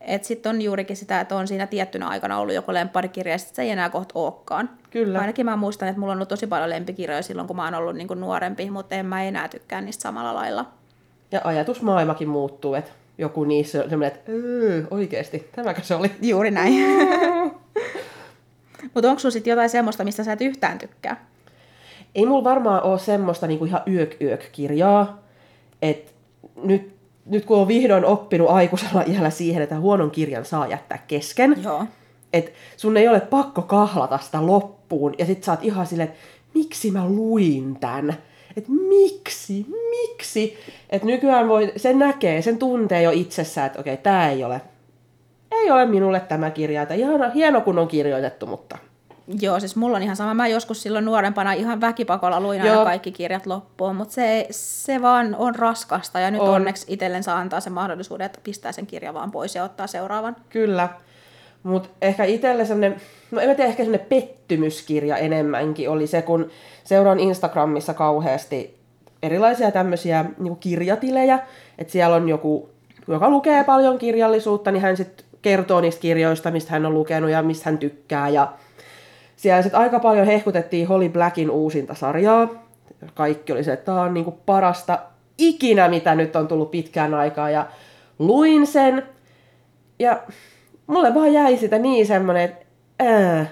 Että 0.00 0.28
sitten 0.28 0.50
on 0.50 0.62
juurikin 0.62 0.96
sitä, 0.96 1.20
että 1.20 1.36
on 1.36 1.48
siinä 1.48 1.66
tiettynä 1.66 2.08
aikana 2.08 2.38
ollut 2.38 2.54
joku 2.54 2.72
lempparikirja 2.72 3.34
ja 3.34 3.38
sit 3.38 3.54
se 3.54 3.62
ei 3.62 3.70
enää 3.70 3.90
kohta 3.90 4.18
olekaan. 4.18 4.70
Kyllä. 4.90 5.18
Ainakin 5.18 5.46
mä 5.46 5.56
muistan, 5.56 5.88
että 5.88 6.00
mulla 6.00 6.12
on 6.12 6.16
ollut 6.16 6.28
tosi 6.28 6.46
paljon 6.46 6.70
lempikirjoja 6.70 7.22
silloin, 7.22 7.46
kun 7.46 7.56
mä 7.56 7.64
oon 7.64 7.74
ollut 7.74 7.96
niin 7.96 8.08
kuin 8.08 8.20
nuorempi, 8.20 8.70
mutta 8.70 8.94
en 8.94 9.06
mä 9.06 9.22
enää 9.22 9.48
tykkää 9.48 9.80
niistä 9.80 10.02
samalla 10.02 10.34
lailla. 10.34 10.64
Ja 11.32 11.40
ajatusmaailmakin 11.44 12.28
muuttuu, 12.28 12.74
että 12.74 12.90
joku 13.18 13.44
niissä 13.44 13.82
on 13.82 13.90
semmoinen, 13.90 14.16
että 14.16 14.32
öö, 14.32 14.82
oikeesti, 14.90 15.48
tämäkö 15.56 15.82
se 15.82 15.94
oli? 15.94 16.10
Juuri 16.22 16.50
näin. 16.50 16.74
mutta 18.94 19.08
onko 19.08 19.18
sulla 19.18 19.32
sitten 19.32 19.50
jotain 19.50 19.70
semmoista, 19.70 20.04
mistä 20.04 20.24
sä 20.24 20.32
et 20.32 20.40
yhtään 20.40 20.78
tykkää? 20.78 21.26
Ei 22.14 22.26
mulla 22.26 22.44
varmaan 22.44 22.82
ole 22.82 22.98
semmoista 22.98 23.46
niinku 23.46 23.64
ihan 23.64 23.82
yök-yök-kirjaa, 23.86 25.22
että 25.82 26.12
nyt, 26.62 26.94
nyt 27.26 27.44
kun 27.44 27.58
on 27.58 27.68
vihdoin 27.68 28.04
oppinut 28.04 28.50
aikuisella 28.50 29.04
iällä 29.06 29.30
siihen, 29.30 29.62
että 29.62 29.80
huonon 29.80 30.10
kirjan 30.10 30.44
saa 30.44 30.66
jättää 30.66 31.04
kesken, 31.08 31.56
Joo. 31.62 31.84
että 32.32 32.50
sun 32.76 32.96
ei 32.96 33.08
ole 33.08 33.20
pakko 33.20 33.62
kahlata 33.62 34.18
sitä 34.18 34.46
loppuun, 34.46 35.14
ja 35.18 35.26
sit 35.26 35.44
sä 35.44 35.52
oot 35.52 35.64
ihan 35.64 35.86
silleen, 35.86 36.08
että 36.08 36.20
miksi 36.54 36.90
mä 36.90 37.08
luin 37.08 37.76
tän? 37.80 38.16
Että 38.56 38.72
miksi, 38.72 39.66
miksi? 39.90 40.58
Että 40.90 41.06
nykyään 41.06 41.48
voi, 41.48 41.72
sen 41.76 41.98
näkee, 41.98 42.42
sen 42.42 42.58
tuntee 42.58 43.02
jo 43.02 43.10
itsessään, 43.10 43.66
että 43.66 43.80
okei, 43.80 43.96
tää 43.96 44.30
ei 44.30 44.44
ole, 44.44 44.60
ei 45.50 45.70
ole 45.70 45.86
minulle 45.86 46.20
tämä 46.20 46.50
kirja, 46.50 46.82
että 46.82 46.94
ihana, 46.94 47.30
hieno 47.30 47.60
kun 47.60 47.78
on 47.78 47.88
kirjoitettu, 47.88 48.46
mutta 48.46 48.78
Joo, 49.40 49.60
siis 49.60 49.76
mulla 49.76 49.96
on 49.96 50.02
ihan 50.02 50.16
sama. 50.16 50.34
Mä 50.34 50.48
joskus 50.48 50.82
silloin 50.82 51.04
nuorempana 51.04 51.52
ihan 51.52 51.80
väkipakolla 51.80 52.40
luin 52.40 52.62
aina 52.62 52.84
kaikki 52.84 53.12
kirjat 53.12 53.46
loppuun, 53.46 53.96
mutta 53.96 54.14
se, 54.14 54.46
se 54.50 55.02
vaan 55.02 55.36
on 55.38 55.54
raskasta 55.54 56.20
ja 56.20 56.30
nyt 56.30 56.40
On. 56.40 56.48
on. 56.48 56.54
onneksi 56.54 56.86
itsellen 56.88 57.22
saa 57.22 57.38
antaa 57.38 57.60
sen 57.60 57.72
mahdollisuuden, 57.72 58.26
että 58.26 58.40
pistää 58.44 58.72
sen 58.72 58.86
kirjan 58.86 59.14
vaan 59.14 59.30
pois 59.30 59.54
ja 59.54 59.64
ottaa 59.64 59.86
seuraavan. 59.86 60.36
Kyllä. 60.48 60.88
Mutta 61.64 61.88
ehkä 62.02 62.24
itselle 62.24 62.64
semmoinen, 62.64 63.00
no 63.30 63.40
en 63.40 63.48
mä 63.48 63.54
tiedä, 63.54 63.70
ehkä 63.70 63.84
semmoinen 63.84 64.06
pettymyskirja 64.08 65.16
enemmänkin 65.16 65.90
oli 65.90 66.06
se, 66.06 66.22
kun 66.22 66.50
seuraan 66.84 67.20
Instagramissa 67.20 67.94
kauheasti 67.94 68.78
erilaisia 69.22 69.70
tämmöisiä 69.70 70.24
niin 70.38 70.56
kirjatilejä, 70.56 71.38
että 71.78 71.92
siellä 71.92 72.16
on 72.16 72.28
joku, 72.28 72.68
joka 73.08 73.30
lukee 73.30 73.64
paljon 73.64 73.98
kirjallisuutta, 73.98 74.70
niin 74.70 74.82
hän 74.82 74.96
sitten 74.96 75.26
kertoo 75.42 75.80
niistä 75.80 76.00
kirjoista, 76.00 76.50
mistä 76.50 76.72
hän 76.72 76.86
on 76.86 76.94
lukenut 76.94 77.30
ja 77.30 77.42
mistä 77.42 77.70
hän 77.70 77.78
tykkää. 77.78 78.28
Ja 78.28 78.52
siellä 79.36 79.62
sitten 79.62 79.80
aika 79.80 80.00
paljon 80.00 80.26
hehkutettiin 80.26 80.88
Holly 80.88 81.08
Blackin 81.08 81.50
uusinta 81.50 81.94
sarjaa. 81.94 82.48
Kaikki 83.14 83.52
oli 83.52 83.64
se, 83.64 83.72
että 83.72 83.84
tämä 83.84 84.02
on 84.02 84.14
niinku 84.14 84.38
parasta 84.46 84.98
ikinä, 85.38 85.88
mitä 85.88 86.14
nyt 86.14 86.36
on 86.36 86.48
tullut 86.48 86.70
pitkään 86.70 87.14
aikaa. 87.14 87.50
Ja 87.50 87.66
luin 88.18 88.66
sen. 88.66 89.02
Ja 89.98 90.22
mulle 90.86 91.14
vaan 91.14 91.32
jäi 91.32 91.56
sitä 91.56 91.78
niin 91.78 92.06
semmonen, 92.06 92.44
että 92.44 92.64
ää, 92.98 93.46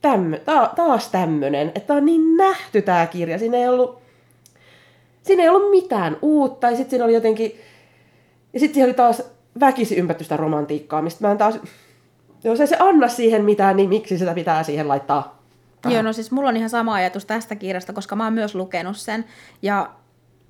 tämmö, 0.00 0.38
ta, 0.38 0.72
taas 0.76 1.08
tämmönen. 1.08 1.72
Että 1.74 1.94
on 1.94 2.04
niin 2.04 2.36
nähty 2.36 2.82
tää 2.82 3.06
kirja. 3.06 3.38
Siinä 3.38 3.56
ei 3.56 3.68
ollut, 3.68 3.98
siinä 5.22 5.42
ei 5.42 5.48
ollut 5.48 5.70
mitään 5.70 6.16
uutta. 6.22 6.70
Ja 6.70 6.76
sitten 6.76 6.90
siinä 6.90 7.04
oli 7.04 7.14
jotenkin... 7.14 7.60
Ja 8.52 8.60
sitten 8.60 8.84
oli 8.84 8.94
taas 8.94 9.22
väkisi 9.60 9.96
ympätty 9.96 10.24
sitä 10.24 10.36
romantiikkaa, 10.36 11.02
mistä 11.02 11.26
mä 11.26 11.32
en 11.32 11.38
taas... 11.38 11.58
Jos 12.44 12.60
ei 12.60 12.66
se 12.66 12.76
anna 12.78 13.08
siihen 13.08 13.44
mitään, 13.44 13.76
niin 13.76 13.88
miksi 13.88 14.18
sitä 14.18 14.34
pitää 14.34 14.62
siihen 14.62 14.88
laittaa? 14.88 15.38
Joo, 15.88 16.02
no 16.02 16.12
siis 16.12 16.30
mulla 16.30 16.48
on 16.48 16.56
ihan 16.56 16.70
sama 16.70 16.94
ajatus 16.94 17.24
tästä 17.24 17.54
kirjasta, 17.54 17.92
koska 17.92 18.16
mä 18.16 18.24
oon 18.24 18.32
myös 18.32 18.54
lukenut 18.54 18.96
sen. 18.96 19.24
Ja 19.62 19.90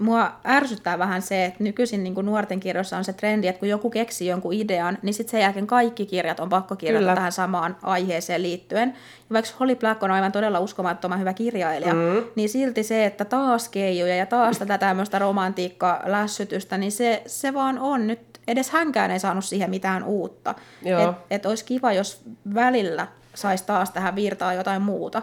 mua 0.00 0.32
ärsyttää 0.46 0.98
vähän 0.98 1.22
se, 1.22 1.44
että 1.44 1.64
nykyisin 1.64 2.04
niin 2.04 2.14
nuorten 2.14 2.60
kirjoissa 2.60 2.96
on 2.96 3.04
se 3.04 3.12
trendi, 3.12 3.48
että 3.48 3.60
kun 3.60 3.68
joku 3.68 3.90
keksii 3.90 4.28
jonkun 4.28 4.52
idean, 4.52 4.98
niin 5.02 5.14
sitten 5.14 5.30
sen 5.30 5.40
jälkeen 5.40 5.66
kaikki 5.66 6.06
kirjat 6.06 6.40
on 6.40 6.48
pakko 6.48 6.76
kirjoittaa 6.76 7.00
Kyllä. 7.00 7.14
tähän 7.14 7.32
samaan 7.32 7.76
aiheeseen 7.82 8.42
liittyen. 8.42 8.88
Ja 8.88 9.34
vaikka 9.34 9.50
Holly 9.60 9.76
Black 9.76 10.02
on 10.02 10.10
aivan 10.10 10.32
todella 10.32 10.60
uskomattoman 10.60 11.20
hyvä 11.20 11.32
kirjailija, 11.32 11.94
mm. 11.94 12.24
niin 12.34 12.48
silti 12.48 12.82
se, 12.82 13.04
että 13.04 13.24
taas 13.24 13.68
keijuja 13.68 14.16
ja 14.16 14.26
taas 14.26 14.58
tätä 14.58 14.78
tämmöistä 14.78 15.18
romantiikka-lässytystä, 15.18 16.78
niin 16.78 16.92
se, 16.92 17.22
se 17.26 17.54
vaan 17.54 17.78
on 17.78 18.06
nyt, 18.06 18.20
edes 18.48 18.70
hänkään 18.70 19.10
ei 19.10 19.20
saanut 19.20 19.44
siihen 19.44 19.70
mitään 19.70 20.04
uutta. 20.04 20.54
Että 20.84 21.14
et 21.30 21.46
olisi 21.46 21.64
kiva, 21.64 21.92
jos 21.92 22.22
välillä 22.54 23.06
saisi 23.34 23.64
taas 23.66 23.90
tähän 23.90 24.16
virtaa 24.16 24.54
jotain 24.54 24.82
muuta. 24.82 25.22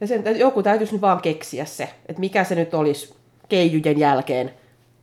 Ja 0.00 0.06
sen, 0.06 0.38
joku 0.38 0.62
täytyisi 0.62 0.92
nyt 0.92 1.02
vaan 1.02 1.22
keksiä 1.22 1.64
se, 1.64 1.88
että 2.08 2.20
mikä 2.20 2.44
se 2.44 2.54
nyt 2.54 2.74
olisi 2.74 3.14
keijujen 3.48 3.98
jälkeen 3.98 4.50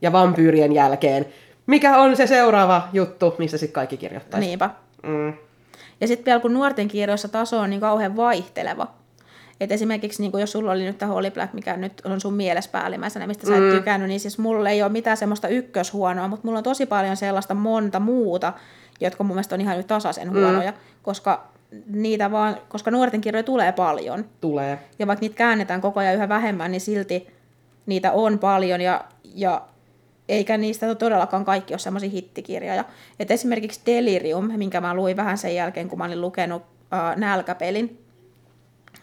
ja 0.01 0.11
vampyyrien 0.11 0.71
jälkeen. 0.73 1.25
Mikä 1.67 1.97
on 1.97 2.15
se 2.17 2.27
seuraava 2.27 2.87
juttu, 2.93 3.35
mistä 3.37 3.57
sitten 3.57 3.73
kaikki 3.73 3.97
kirjoittaisi. 3.97 4.47
Niinpä. 4.47 4.69
Mm. 5.03 5.33
Ja 6.01 6.07
sitten 6.07 6.25
vielä 6.25 6.39
kun 6.39 6.53
nuorten 6.53 6.87
kirjoissa 6.87 7.27
taso 7.27 7.59
on 7.59 7.69
niin 7.69 7.79
kauhean 7.79 8.15
vaihteleva. 8.15 8.87
Et 9.59 9.71
esimerkiksi 9.71 10.21
niin 10.21 10.39
jos 10.39 10.51
sulla 10.51 10.71
oli 10.71 10.83
nyt 10.83 10.97
tämä 10.97 11.11
Holy 11.13 11.31
Black, 11.31 11.53
mikä 11.53 11.77
nyt 11.77 12.01
on 12.05 12.21
sun 12.21 12.33
mielessä 12.33 12.71
päällimmäisenä, 12.71 13.27
mistä 13.27 13.47
sä 13.47 13.57
et 13.57 13.63
Mm. 13.63 13.71
tykännyt, 13.71 14.07
niin 14.07 14.19
siis 14.19 14.37
mulla 14.39 14.69
ei 14.69 14.81
ole 14.83 14.91
mitään 14.91 15.17
semmoista 15.17 15.47
ykköshuonoa, 15.47 16.27
mutta 16.27 16.47
mulla 16.47 16.57
on 16.57 16.63
tosi 16.63 16.85
paljon 16.85 17.17
sellaista 17.17 17.53
monta 17.53 17.99
muuta, 17.99 18.53
jotka 19.01 19.23
mun 19.23 19.35
mielestä 19.35 19.55
on 19.55 19.61
ihan 19.61 19.77
nyt 19.77 19.87
tasaisen 19.87 20.31
huonoja, 20.31 20.73
koska 21.03 21.47
niitä 21.87 22.31
vaan, 22.31 22.57
koska 22.69 22.91
nuorten 22.91 23.21
kirjoja 23.21 23.43
tulee 23.43 23.71
paljon. 23.71 24.25
Tulee. 24.41 24.79
Ja 24.99 25.07
vaikka 25.07 25.21
niitä 25.21 25.35
käännetään 25.35 25.81
koko 25.81 25.99
ajan 25.99 26.15
yhä 26.15 26.29
vähemmän, 26.29 26.71
niin 26.71 26.81
silti 26.81 27.27
niitä 27.85 28.11
on 28.11 28.39
paljon 28.39 28.81
ja, 28.81 29.03
ja 29.35 29.61
eikä 30.29 30.57
niistä 30.57 30.95
todellakaan 30.95 31.45
kaikki 31.45 31.73
ole 31.73 31.79
semmoisia 31.79 32.09
hittikirjoja. 32.09 32.85
Et 33.19 33.31
esimerkiksi 33.31 33.81
Delirium, 33.85 34.51
minkä 34.57 34.81
mä 34.81 34.93
luin 34.93 35.17
vähän 35.17 35.37
sen 35.37 35.55
jälkeen, 35.55 35.87
kun 35.87 35.97
mä 35.97 36.05
olin 36.05 36.21
lukenut 36.21 36.63
äh, 36.93 37.17
Nälkäpelin, 37.17 37.99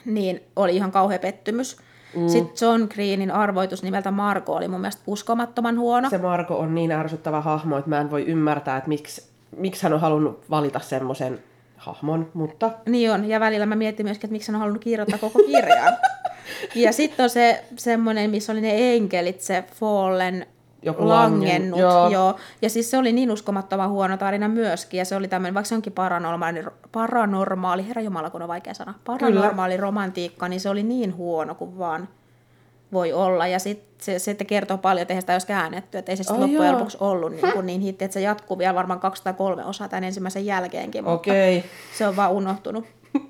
niin 0.04 0.40
oli 0.56 0.76
ihan 0.76 0.92
kauhea 0.92 1.18
pettymys. 1.18 1.76
Mm. 2.16 2.28
Sitten 2.28 2.66
John 2.66 2.86
Greenin 2.94 3.30
arvoitus 3.30 3.82
nimeltä 3.82 4.10
Marko 4.10 4.54
oli 4.54 4.68
mun 4.68 4.80
mielestä 4.80 5.02
uskomattoman 5.06 5.78
huono. 5.78 6.10
Se 6.10 6.18
Marko 6.18 6.58
on 6.58 6.74
niin 6.74 6.92
ärsyttävä 6.92 7.40
hahmo, 7.40 7.78
että 7.78 7.90
mä 7.90 8.00
en 8.00 8.10
voi 8.10 8.26
ymmärtää, 8.26 8.76
että 8.76 8.88
miksi, 8.88 9.30
miksi 9.56 9.82
hän 9.82 9.92
on 9.92 10.00
halunnut 10.00 10.50
valita 10.50 10.80
semmoisen 10.80 11.38
hahmon, 11.78 12.30
mutta 12.34 12.70
Niin 12.86 13.10
on, 13.12 13.24
ja 13.28 13.40
välillä 13.40 13.66
mä 13.66 13.76
mietin 13.76 14.06
myöskin, 14.06 14.28
että 14.28 14.32
miksi 14.32 14.52
on 14.52 14.58
halunnut 14.58 14.82
kirjoittaa 14.84 15.18
koko 15.18 15.38
kirjaa. 15.38 15.88
ja 16.74 16.92
sitten 16.92 17.24
on 17.24 17.30
se 17.30 17.64
semmoinen, 17.76 18.30
missä 18.30 18.52
oli 18.52 18.60
ne 18.60 18.94
enkelit, 18.94 19.40
se 19.40 19.64
Fallen 19.74 20.46
Joku 20.82 21.08
langennut. 21.08 21.80
langen- 21.80 21.80
joo. 21.80 22.08
joo. 22.10 22.36
Ja 22.62 22.70
siis 22.70 22.90
se 22.90 22.98
oli 22.98 23.12
niin 23.12 23.30
uskomattoman 23.30 23.90
huono 23.90 24.16
tarina 24.16 24.48
myöskin, 24.48 24.98
ja 24.98 25.04
se 25.04 25.16
oli 25.16 25.28
tämmöinen, 25.28 25.54
vaikka 25.54 25.68
se 25.68 25.74
onkin 25.74 25.92
paranormaali, 25.92 26.64
paranormaali 26.92 27.88
herra 27.88 28.02
Jumala, 28.02 28.30
kun 28.30 28.42
on 28.42 28.48
vaikea 28.48 28.74
sana, 28.74 28.94
paranormaali 29.04 29.76
romantiikka, 29.76 30.48
niin 30.48 30.60
se 30.60 30.68
oli 30.68 30.82
niin 30.82 31.16
huono 31.16 31.54
kuin 31.54 31.78
vaan 31.78 32.08
voi 32.92 33.12
olla. 33.12 33.46
Ja 33.46 33.58
sitten 33.58 34.04
se, 34.04 34.18
se 34.18 34.30
että 34.30 34.44
kertoo 34.44 34.78
paljon, 34.78 35.02
että 35.02 35.12
eihän 35.12 35.22
sitä 35.22 35.32
olisi 35.32 35.46
käännetty, 35.46 35.98
että 35.98 36.12
ei 36.12 36.16
se 36.16 36.22
sitten 36.22 36.36
Ai 36.36 36.42
loppujen 36.42 36.70
joo. 36.70 36.78
lopuksi 36.78 36.96
ollut 37.00 37.32
niin, 37.32 37.52
kuin 37.52 37.66
niin 37.66 37.80
hitti, 37.80 38.04
että 38.04 38.12
se 38.12 38.20
jatkuu 38.20 38.58
vielä 38.58 38.74
varmaan 38.74 39.00
kaksi 39.00 39.24
tai 39.24 39.34
kolme 39.34 39.64
osaa 39.64 39.88
tämän 39.88 40.04
ensimmäisen 40.04 40.46
jälkeenkin. 40.46 41.04
mutta-. 41.04 41.30
Okay. 41.30 41.62
se 41.98 42.06
on 42.06 42.16
vaan 42.16 42.32
unohtunut. 42.32 42.84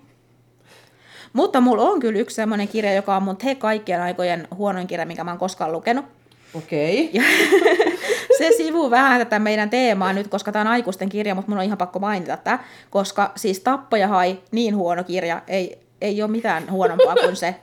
Mutta 1.32 1.60
mulla 1.60 1.82
on 1.82 2.00
kyllä 2.00 2.18
yksi 2.18 2.36
semmoinen 2.36 2.68
kirja, 2.68 2.94
joka 2.94 3.16
on 3.16 3.22
mun 3.22 3.36
he 3.44 3.54
kaikkien 3.54 4.00
aikojen 4.00 4.48
huonoin 4.56 4.86
kirja, 4.86 5.06
minkä 5.06 5.24
mä 5.24 5.30
oon 5.30 5.38
koskaan 5.38 5.72
lukenut. 5.72 6.04
Okei. 6.54 7.10
Ja 7.12 7.22
se 8.38 8.50
sivuu 8.56 8.90
vähän 8.90 9.18
tätä 9.18 9.38
meidän 9.38 9.70
teemaa 9.70 10.12
nyt, 10.12 10.28
koska 10.28 10.52
tämä 10.52 10.60
on 10.60 10.66
aikuisten 10.66 11.08
kirja, 11.08 11.34
mutta 11.34 11.50
mun 11.50 11.58
on 11.58 11.64
ihan 11.64 11.78
pakko 11.78 11.98
mainita 11.98 12.36
tämä, 12.36 12.58
koska 12.90 13.32
siis 13.36 13.60
Tappaja 13.60 14.08
hai, 14.08 14.38
niin 14.50 14.76
huono 14.76 15.04
kirja, 15.04 15.42
ei, 15.48 15.78
ei 16.00 16.22
ole 16.22 16.30
mitään 16.30 16.70
huonompaa 16.70 17.14
kuin 17.14 17.36
se. 17.36 17.54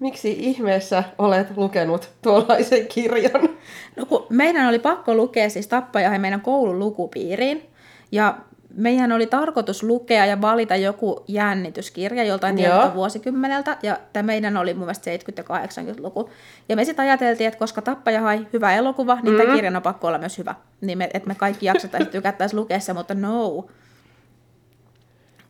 Miksi 0.00 0.36
ihmeessä 0.38 1.04
olet 1.18 1.56
lukenut 1.56 2.10
tuollaisen 2.22 2.86
kirjan? 2.86 3.48
No 3.96 4.06
kun 4.06 4.26
meidän 4.30 4.68
oli 4.68 4.78
pakko 4.78 5.14
lukea 5.14 5.50
siis 5.50 5.66
Tappaja 5.66 6.08
hai 6.08 6.18
meidän 6.18 6.40
koulun 6.40 6.78
lukupiiriin, 6.78 7.70
ja 8.12 8.38
meidän 8.76 9.12
oli 9.12 9.26
tarkoitus 9.26 9.82
lukea 9.82 10.26
ja 10.26 10.40
valita 10.40 10.76
joku 10.76 11.24
jännityskirja 11.28 12.24
joltain 12.24 12.56
tietyltä 12.56 12.94
vuosikymmeneltä, 12.94 13.76
ja 13.82 13.98
tämä 14.12 14.26
meidän 14.26 14.56
oli 14.56 14.74
mun 14.74 14.84
mielestä 14.84 15.10
70- 15.10 15.16
ja 15.36 15.92
80-luku. 15.92 16.30
Ja 16.68 16.76
me 16.76 16.84
sitten 16.84 17.02
ajateltiin, 17.02 17.48
että 17.48 17.58
koska 17.58 17.82
Tappaja 17.82 18.20
hai 18.20 18.46
hyvä 18.52 18.74
elokuva, 18.74 19.18
niin 19.22 19.34
mm. 19.34 19.40
tämä 19.40 19.54
kirjan 19.54 19.76
on 19.76 19.82
pakko 19.82 20.08
olla 20.08 20.18
myös 20.18 20.38
hyvä. 20.38 20.54
Niin 20.80 20.98
me, 20.98 21.10
että 21.14 21.28
me 21.28 21.34
kaikki 21.34 21.66
jaksettaisiin 21.66 22.12
tykättäisiin 22.12 22.60
lukea 22.60 22.80
se, 22.80 22.92
mutta 22.92 23.14
no. 23.14 23.66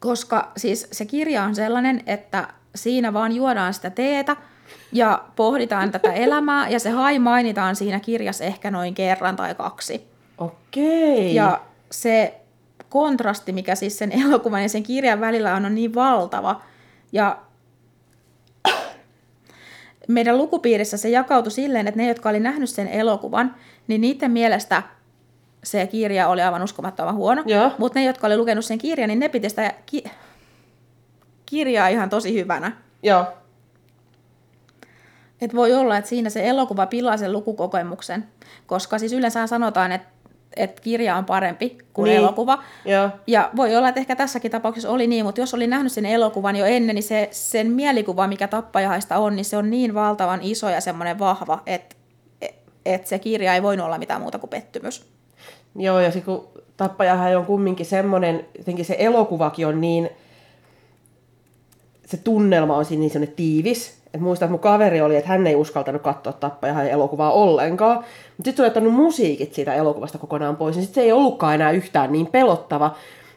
Koska 0.00 0.52
siis 0.56 0.88
se 0.92 1.04
kirja 1.04 1.42
on 1.42 1.54
sellainen, 1.54 2.02
että 2.06 2.48
siinä 2.76 3.12
vaan 3.12 3.32
juodaan 3.32 3.74
sitä 3.74 3.90
teetä 3.90 4.36
ja 4.92 5.24
pohditaan 5.36 5.90
tätä 5.90 6.12
elämää, 6.12 6.68
ja 6.68 6.80
se 6.80 6.90
hai 6.90 7.18
mainitaan 7.18 7.76
siinä 7.76 8.00
kirjassa 8.00 8.44
ehkä 8.44 8.70
noin 8.70 8.94
kerran 8.94 9.36
tai 9.36 9.54
kaksi. 9.54 10.06
Okei. 10.38 11.34
Ja 11.34 11.60
se 11.90 12.40
kontrasti, 12.88 13.52
mikä 13.52 13.74
siis 13.74 13.98
sen 13.98 14.12
elokuvan 14.12 14.62
ja 14.62 14.68
sen 14.68 14.82
kirjan 14.82 15.20
välillä 15.20 15.54
on, 15.54 15.64
on 15.64 15.74
niin 15.74 15.94
valtava. 15.94 16.62
Ja 17.12 17.38
meidän 20.08 20.38
lukupiirissä 20.38 20.96
se 20.96 21.08
jakautui 21.08 21.52
silleen, 21.52 21.88
että 21.88 22.00
ne, 22.00 22.08
jotka 22.08 22.28
oli 22.28 22.40
nähnyt 22.40 22.70
sen 22.70 22.88
elokuvan, 22.88 23.54
niin 23.86 24.00
niiden 24.00 24.30
mielestä 24.30 24.82
se 25.64 25.86
kirja 25.86 26.28
oli 26.28 26.42
aivan 26.42 26.62
uskomattoman 26.62 27.14
huono. 27.14 27.42
Mutta 27.78 27.98
ne, 27.98 28.04
jotka 28.04 28.26
oli 28.26 28.36
lukenut 28.36 28.64
sen 28.64 28.78
kirjan, 28.78 29.08
niin 29.08 29.18
ne 29.18 29.28
piti 29.28 29.50
sitä 29.50 29.72
ki- 29.86 30.04
kirjaa 31.46 31.88
ihan 31.88 32.10
tosi 32.10 32.34
hyvänä. 32.34 32.72
Joo. 33.02 33.24
Et 35.40 35.54
voi 35.54 35.74
olla, 35.74 35.96
että 35.96 36.08
siinä 36.10 36.30
se 36.30 36.48
elokuva 36.48 36.86
pilaa 36.86 37.16
sen 37.16 37.32
lukukokemuksen, 37.32 38.24
koska 38.66 38.98
siis 38.98 39.12
yleensä 39.12 39.46
sanotaan, 39.46 39.92
että, 39.92 40.08
että 40.56 40.82
kirja 40.82 41.16
on 41.16 41.24
parempi 41.24 41.78
kuin 41.92 42.08
Niin. 42.08 42.18
elokuva. 42.18 42.62
Joo. 42.84 43.10
Ja 43.26 43.50
voi 43.56 43.76
olla, 43.76 43.88
että 43.88 44.00
ehkä 44.00 44.16
tässäkin 44.16 44.50
tapauksessa 44.50 44.90
oli 44.90 45.06
niin, 45.06 45.24
mutta 45.24 45.40
jos 45.40 45.54
oli 45.54 45.66
nähnyt 45.66 45.92
sen 45.92 46.06
elokuvan 46.06 46.56
jo 46.56 46.64
ennen, 46.66 46.94
niin 46.94 47.02
se, 47.02 47.28
sen 47.30 47.70
mielikuva, 47.70 48.26
mikä 48.26 48.48
tappajahaista 48.48 49.18
on, 49.18 49.36
niin 49.36 49.44
se 49.44 49.56
on 49.56 49.70
niin 49.70 49.94
valtavan 49.94 50.40
iso 50.42 50.68
ja 50.68 50.80
semmoinen 50.80 51.18
vahva, 51.18 51.62
että, 51.66 51.96
että 52.86 53.08
se 53.08 53.18
kirja 53.18 53.54
ei 53.54 53.62
voinut 53.62 53.86
olla 53.86 53.98
mitään 53.98 54.20
muuta 54.20 54.38
kuin 54.38 54.50
pettymys. 54.50 55.04
Joo, 55.78 56.00
ja 56.00 56.10
sitten 56.12 56.34
kun 56.34 56.48
Tappajahan 56.76 57.36
on 57.36 57.46
kumminkin 57.46 57.86
semmoinen, 57.86 58.46
jotenkin 58.58 58.84
se 58.84 58.96
elokuvakin 58.98 59.66
on 59.66 59.80
niin, 59.80 60.10
se 62.06 62.16
tunnelma 62.16 62.76
on 62.76 62.84
siinä 62.84 63.00
niin 63.00 63.10
semmoinen 63.10 63.36
tiivis. 63.36 63.96
Et 64.14 64.20
muistan, 64.20 64.46
että 64.46 64.52
mun 64.52 64.60
kaveri 64.60 65.00
oli, 65.00 65.16
että 65.16 65.28
hän 65.28 65.46
ei 65.46 65.54
uskaltanut 65.54 66.02
katsoa 66.02 66.32
Tappajahan 66.32 66.86
elokuvaa 66.86 67.32
ollenkaan. 67.32 67.96
Mutta 67.96 68.44
sitten 68.44 68.56
se 68.56 68.62
oli 68.62 68.66
ottanut 68.66 68.92
musiikit 68.92 69.54
siitä 69.54 69.74
elokuvasta 69.74 70.18
kokonaan 70.18 70.56
pois, 70.56 70.76
niin 70.76 70.84
sitten 70.84 71.02
se 71.02 71.04
ei 71.04 71.12
ollutkaan 71.12 71.54
enää 71.54 71.70
yhtään 71.70 72.12
niin 72.12 72.26
pelottava. 72.26 72.94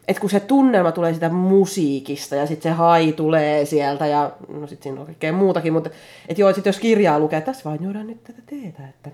Että 0.07 0.21
kun 0.21 0.29
se 0.29 0.39
tunnelma 0.39 0.91
tulee 0.91 1.13
sitä 1.13 1.29
musiikista 1.29 2.35
ja 2.35 2.47
sitten 2.47 2.71
se 2.71 2.75
hai 2.75 3.11
tulee 3.11 3.65
sieltä 3.65 4.05
ja 4.07 4.31
no 4.47 4.67
sitten 4.67 4.83
siinä 4.83 4.99
on 4.99 5.05
kaikkea 5.05 5.33
muutakin, 5.33 5.73
mutta 5.73 5.89
että 6.29 6.41
joo, 6.41 6.53
sitten 6.53 6.69
jos 6.71 6.79
kirjaa 6.79 7.19
lukee, 7.19 7.37
että 7.37 7.51
tässä 7.51 7.69
vaan 7.69 7.83
juodaan 7.83 8.07
nyt 8.07 8.23
tätä 8.23 8.41
teetä, 8.45 8.87
että 8.89 9.09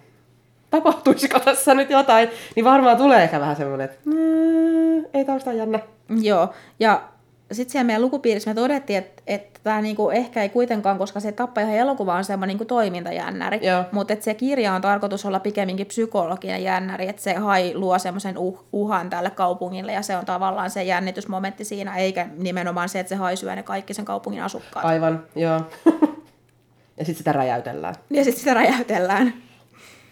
tapahtuisiko 0.70 1.40
tässä 1.40 1.74
nyt 1.74 1.90
jotain, 1.90 2.30
niin 2.56 2.64
varmaan 2.64 2.98
tulee 2.98 3.24
ehkä 3.24 3.40
vähän 3.40 3.56
semmoinen, 3.56 3.86
että 3.86 3.98
mm, 4.06 5.06
ei 5.14 5.26
tausta 5.26 5.54
jännä. 5.54 5.80
Joo, 6.22 6.50
ja 6.80 7.02
sitten 7.52 7.72
siellä 7.72 7.86
meidän 7.86 8.02
lukupiirissä 8.02 8.50
me 8.50 8.54
todettiin, 8.54 9.00
että, 9.00 9.24
että 9.28 9.60
tämä 9.64 9.82
niinku 9.82 10.10
ehkä 10.10 10.42
ei 10.42 10.50
kuitenkaan, 10.50 10.98
koska 10.98 11.20
se 11.20 11.32
tappajahan 11.32 11.76
elokuva 11.76 12.16
on 12.16 12.24
semmoinen 12.24 12.54
niinku 12.54 12.66
toimintajännäri, 12.66 13.60
mutta 13.92 14.14
että 14.14 14.26
se 14.26 14.34
kirja 14.34 14.74
on 14.74 14.82
tarkoitus 14.82 15.26
olla 15.26 15.40
pikemminkin 15.40 15.88
psykologinen 15.88 16.64
jännäri, 16.64 17.08
että 17.08 17.22
se 17.22 17.34
hai 17.34 17.74
luo 17.76 18.00
semmoisen 18.00 18.38
uh, 18.38 18.66
uhan 18.74 19.10
tälle 19.10 19.30
kaupungille 19.30 19.94
ja 19.94 20.02
se 20.02 20.18
on 20.18 20.26
tavallaan 20.26 20.70
se 20.70 20.84
jännitysmomentti 20.84 21.66
siinä, 21.66 21.96
eikä 21.96 22.28
nimenomaan 22.38 22.90
se, 22.90 23.00
että 23.00 23.10
se 23.10 23.16
hai 23.16 23.38
syö 23.38 23.56
ne 23.56 23.64
kaikki 23.64 23.94
sen 23.94 24.06
kaupungin 24.06 24.44
asukkaat. 24.44 24.86
Aivan, 24.86 25.24
joo. 25.36 25.62
ja 26.98 27.06
sitten 27.06 27.16
sitä 27.16 27.32
räjäytellään 27.32 27.96
Ja 28.10 28.24
sitten 28.24 28.40
sitä 28.40 28.54
räjäytellään 28.54 29.34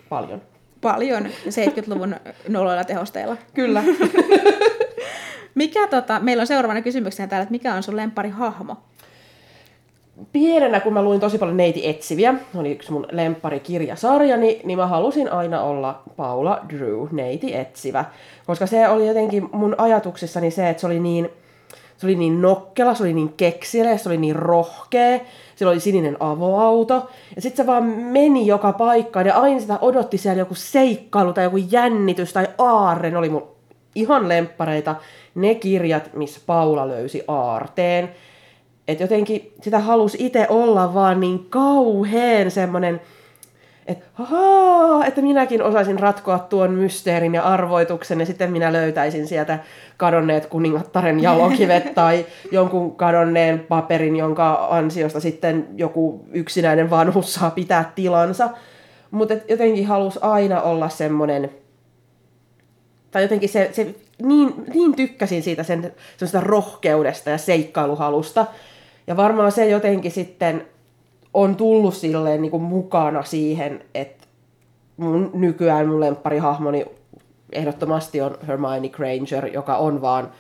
paljon. 0.10 0.42
paljon 0.82 1.26
70-luvun 1.26 2.16
noloilla 2.48 2.84
tehosteilla. 2.84 3.38
Kyllä. 3.54 3.84
Mikä 5.56 5.88
tota, 5.88 6.20
meillä 6.20 6.42
on 6.42 6.48
seuraavana 6.48 6.82
kysymyksenä 6.82 7.28
täällä, 7.28 7.44
että 7.44 7.52
mikä 7.52 7.74
on 7.74 7.84
sun 7.84 7.96
hahmo? 8.32 8.78
Pienenä, 10.32 10.80
kun 10.80 10.94
mä 10.94 11.04
luin 11.04 11.20
tosi 11.20 11.38
paljon 11.38 11.58
neiti 11.58 11.88
etsiviä, 11.88 12.34
oli 12.56 12.72
yksi 12.72 12.92
mun 12.92 13.08
lempparikirjasarjani, 13.12 14.62
niin 14.64 14.78
mä 14.78 14.88
halusin 14.88 15.32
aina 15.32 15.62
olla 15.62 16.04
Paula 16.16 16.60
Drew, 16.70 17.08
neiti 17.12 17.56
etsivä. 17.56 18.06
Koska 18.46 18.68
se 18.68 18.90
oli 18.90 19.08
jotenkin 19.08 19.50
mun 19.52 19.76
ajatuksissani 19.78 20.52
se, 20.52 20.70
että 20.70 20.82
se 20.82 20.88
oli 20.88 21.00
niin, 21.00 21.30
se 21.98 22.06
oli 22.06 22.16
niin 22.16 22.42
nokkela, 22.42 22.94
se 22.94 23.04
oli 23.04 23.14
niin 23.14 23.34
keksile, 23.34 23.98
se 23.98 24.10
oli 24.10 24.18
niin 24.18 24.36
rohkea, 24.36 25.20
sillä 25.56 25.72
oli 25.72 25.80
sininen 25.80 26.18
avoauto. 26.20 27.10
Ja 27.36 27.42
sitten 27.42 27.66
se 27.66 27.72
vaan 27.72 27.84
meni 27.84 28.48
joka 28.48 28.74
paikkaan 28.74 29.26
ja 29.26 29.36
aina 29.36 29.60
sitä 29.60 29.78
odotti 29.82 30.18
siellä 30.18 30.40
joku 30.40 30.56
seikkailu 30.56 31.34
tai 31.34 31.44
joku 31.44 31.58
jännitys 31.58 32.34
tai 32.34 32.48
aarre. 32.58 33.12
Ne 33.12 33.18
oli 33.18 33.30
mun 33.30 33.48
ihan 33.96 34.30
lemppareita. 34.30 34.96
Ne 35.36 35.56
kirjat, 35.56 36.14
missä 36.14 36.42
Paula 36.46 36.88
löysi 36.88 37.24
aarteen. 37.28 38.10
Että 38.88 39.04
jotenkin 39.04 39.54
sitä 39.62 39.80
halusi 39.80 40.18
itse 40.20 40.48
olla 40.50 40.94
vaan 40.94 41.20
niin 41.20 41.46
kauheen 41.50 42.52
semmonen, 42.52 43.02
että 43.88 44.06
että 45.08 45.22
minäkin 45.22 45.64
osaisin 45.64 46.00
ratkoa 46.00 46.40
tuon 46.40 46.72
mysteerin 46.72 47.34
ja 47.34 47.44
arvoituksen 47.44 48.20
ja 48.20 48.26
sitten 48.26 48.52
minä 48.52 48.74
löytäisin 48.74 49.28
sieltä 49.28 49.60
kadonneet 49.98 50.46
kuningattaren 50.46 51.20
jalokivet 51.20 51.94
tai 51.96 52.26
jonkun 52.52 52.96
kadonneen 52.96 53.60
paperin, 53.60 54.16
jonka 54.16 54.68
ansiosta 54.70 55.20
sitten 55.20 55.68
joku 55.76 56.26
yksinäinen 56.32 56.90
vanhus 56.90 57.34
saa 57.34 57.52
pitää 57.52 57.92
tilansa. 57.96 58.50
Mutta 59.12 59.34
jotenkin 59.50 59.88
halusi 59.88 60.20
aina 60.22 60.62
olla 60.62 60.90
semmoinen, 60.90 61.50
tai 63.12 63.22
jotenkin 63.22 63.50
se, 63.50 63.70
se 63.72 63.96
niin, 64.22 64.54
niin 64.74 64.96
tykkäsin 64.96 65.44
siitä 65.44 65.64
sen 65.64 65.94
rohkeudesta 66.40 67.30
ja 67.30 67.38
seikkailuhalusta. 67.38 68.46
Ja 69.08 69.18
varmaan 69.18 69.52
se 69.52 69.70
jotenkin 69.70 70.12
sitten 70.12 70.68
on 71.34 71.56
tullut 71.56 71.94
silleen 71.94 72.42
niin 72.42 72.52
kuin 72.52 72.64
mukana 72.64 73.24
siihen, 73.24 73.84
että 73.94 74.28
mun, 74.98 75.32
nykyään 75.34 75.88
mun 75.88 76.00
lempparihahmoni 76.00 76.86
ehdottomasti 77.52 78.22
on 78.22 78.38
Hermione 78.48 78.90
Granger, 78.90 79.48
joka 79.48 79.78
on 79.78 80.02
vaan 80.02 80.32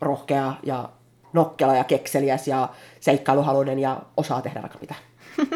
rohkea 0.00 0.54
ja 0.62 0.88
nokkela 1.32 1.76
ja 1.76 1.84
kekseliäs 1.84 2.48
ja 2.48 2.68
seikkailuhaluinen 3.00 3.78
ja 3.78 4.02
osaa 4.16 4.42
tehdä 4.42 4.62
vaikka 4.62 4.78
mitä. 4.80 4.94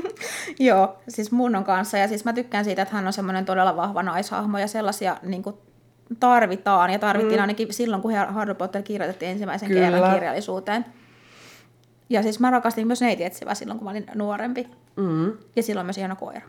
Joo, 0.58 0.98
siis 1.08 1.32
mun 1.32 1.56
on 1.56 1.64
kanssa. 1.64 1.98
Ja 1.98 2.08
siis 2.08 2.24
mä 2.24 2.32
tykkään 2.32 2.64
siitä, 2.64 2.82
että 2.82 2.94
hän 2.94 3.06
on 3.06 3.12
semmoinen 3.12 3.44
todella 3.44 3.76
vahva 3.76 4.02
naishahmo 4.02 4.58
ja 4.58 4.68
sellaisia 4.68 5.16
niin 5.22 5.42
kuin, 5.42 5.56
tarvitaan. 6.20 6.90
Ja 6.90 6.98
tarvittiin 6.98 7.38
mm. 7.38 7.40
ainakin 7.40 7.72
silloin, 7.72 8.02
kun 8.02 8.12
Harry 8.28 8.54
Potter 8.54 8.82
kirjoitettiin 8.82 9.30
ensimmäisen 9.30 9.68
Kyllä. 9.68 9.90
kerran 9.90 10.14
kirjallisuuteen. 10.14 10.84
Ja 12.10 12.22
siis 12.22 12.40
mä 12.40 12.50
rakastin 12.50 12.86
myös 12.86 13.00
neiti 13.00 13.24
etsivää 13.24 13.54
silloin, 13.54 13.78
kun 13.78 13.84
mä 13.84 13.90
olin 13.90 14.06
nuorempi. 14.14 14.68
Mm. 14.96 15.32
Ja 15.56 15.62
silloin 15.62 15.86
myös 15.86 15.98
ihana 15.98 16.16
koira. 16.16 16.40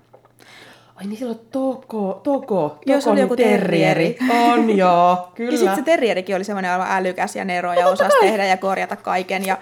Ai 0.95 1.05
niin 1.05 1.17
silloin 1.17 1.39
Toko, 1.51 2.21
Toko, 2.23 2.77
Joo, 2.85 2.99
se 2.99 3.03
Toko 3.03 3.11
oli 3.11 3.19
joku 3.19 3.35
terrieri. 3.35 4.17
On 4.43 4.77
joo, 4.77 5.17
kyllä. 5.35 5.51
Ja 5.51 5.57
sitten 5.57 5.75
se 5.75 5.81
terrierikin 5.81 6.35
oli 6.35 6.43
semmoinen 6.43 6.71
aivan 6.71 6.87
älykäs 6.91 7.35
ja 7.35 7.45
nero 7.45 7.73
ja 7.73 7.87
osasi 7.87 8.17
tehdä 8.21 8.45
ja 8.45 8.57
korjata 8.57 8.95
kaiken. 8.95 9.45
Ja, 9.45 9.57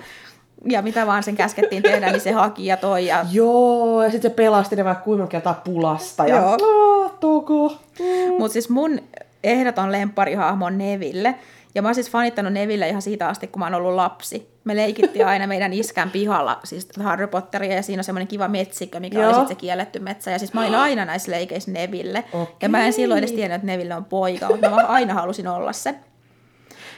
ja 0.66 0.82
mitä 0.82 1.08
vaan 1.08 1.24
sen 1.24 1.36
käskettiin 1.36 1.84
tehdä, 1.84 2.12
niin 2.12 2.22
se 2.22 2.32
haki 2.32 2.66
ja 2.66 2.78
toi. 2.78 3.06
Ja... 3.06 3.26
Joo, 3.32 4.04
ja 4.04 4.12
sitten 4.12 4.32
se 4.32 4.36
pelasti 4.36 4.76
ne 4.76 4.86
vaikka 4.86 5.04
kuinka 5.04 5.28
kertaa 5.28 5.62
pulasta. 5.66 6.28
Ja... 6.28 6.36
Joo. 6.36 6.58
Oh, 6.62 7.12
Toko. 7.20 7.78
Mm. 8.00 8.34
Mutta 8.38 8.54
siis 8.54 8.70
mun 8.70 9.00
ehdoton 9.44 9.92
lempparihahmo 9.92 10.66
on 10.66 10.78
Neville. 10.78 11.36
Ja 11.76 11.82
mä 11.82 11.88
oon 11.88 11.96
siis 11.96 12.12
fanittanut 12.12 12.54
Neville 12.54 12.90
ihan 12.90 13.02
siitä 13.02 13.28
asti, 13.28 13.48
kun 13.48 13.60
mä 13.60 13.66
oon 13.66 13.74
ollut 13.74 13.96
lapsi. 13.96 14.50
Me 14.64 14.76
leikittiin 14.76 15.26
aina 15.26 15.48
meidän 15.48 15.74
iskän 15.74 16.10
pihalla, 16.10 16.60
siis 16.64 16.90
Harry 17.04 17.28
Potteria, 17.28 17.76
ja 17.76 17.82
siinä 17.82 18.00
on 18.00 18.04
semmoinen 18.04 18.28
kiva 18.28 18.48
metsikö, 18.48 19.00
mikä 19.00 19.20
Joo. 19.20 19.28
oli 19.28 19.34
sitten 19.34 19.56
se 19.56 19.60
kielletty 19.60 20.00
metsä. 20.00 20.32
Ja 20.32 20.40
siis 20.40 20.54
mä 20.54 20.62
olin 20.62 20.76
aina 20.76 21.06
näissä 21.06 21.32
leikeissä 21.32 21.72
Neville. 21.72 22.24
Ja 22.62 22.70
mä 22.70 22.86
en 22.86 22.94
silloin 22.94 23.20
edes 23.20 23.32
tiennyt, 23.32 23.56
että 23.56 23.68
Neville 23.68 23.96
on 23.96 24.06
poika, 24.06 24.48
mutta 24.48 24.70
mä 24.70 24.76
aina 24.76 25.14
halusin 25.14 25.48
olla 25.48 25.74
se. 25.74 25.96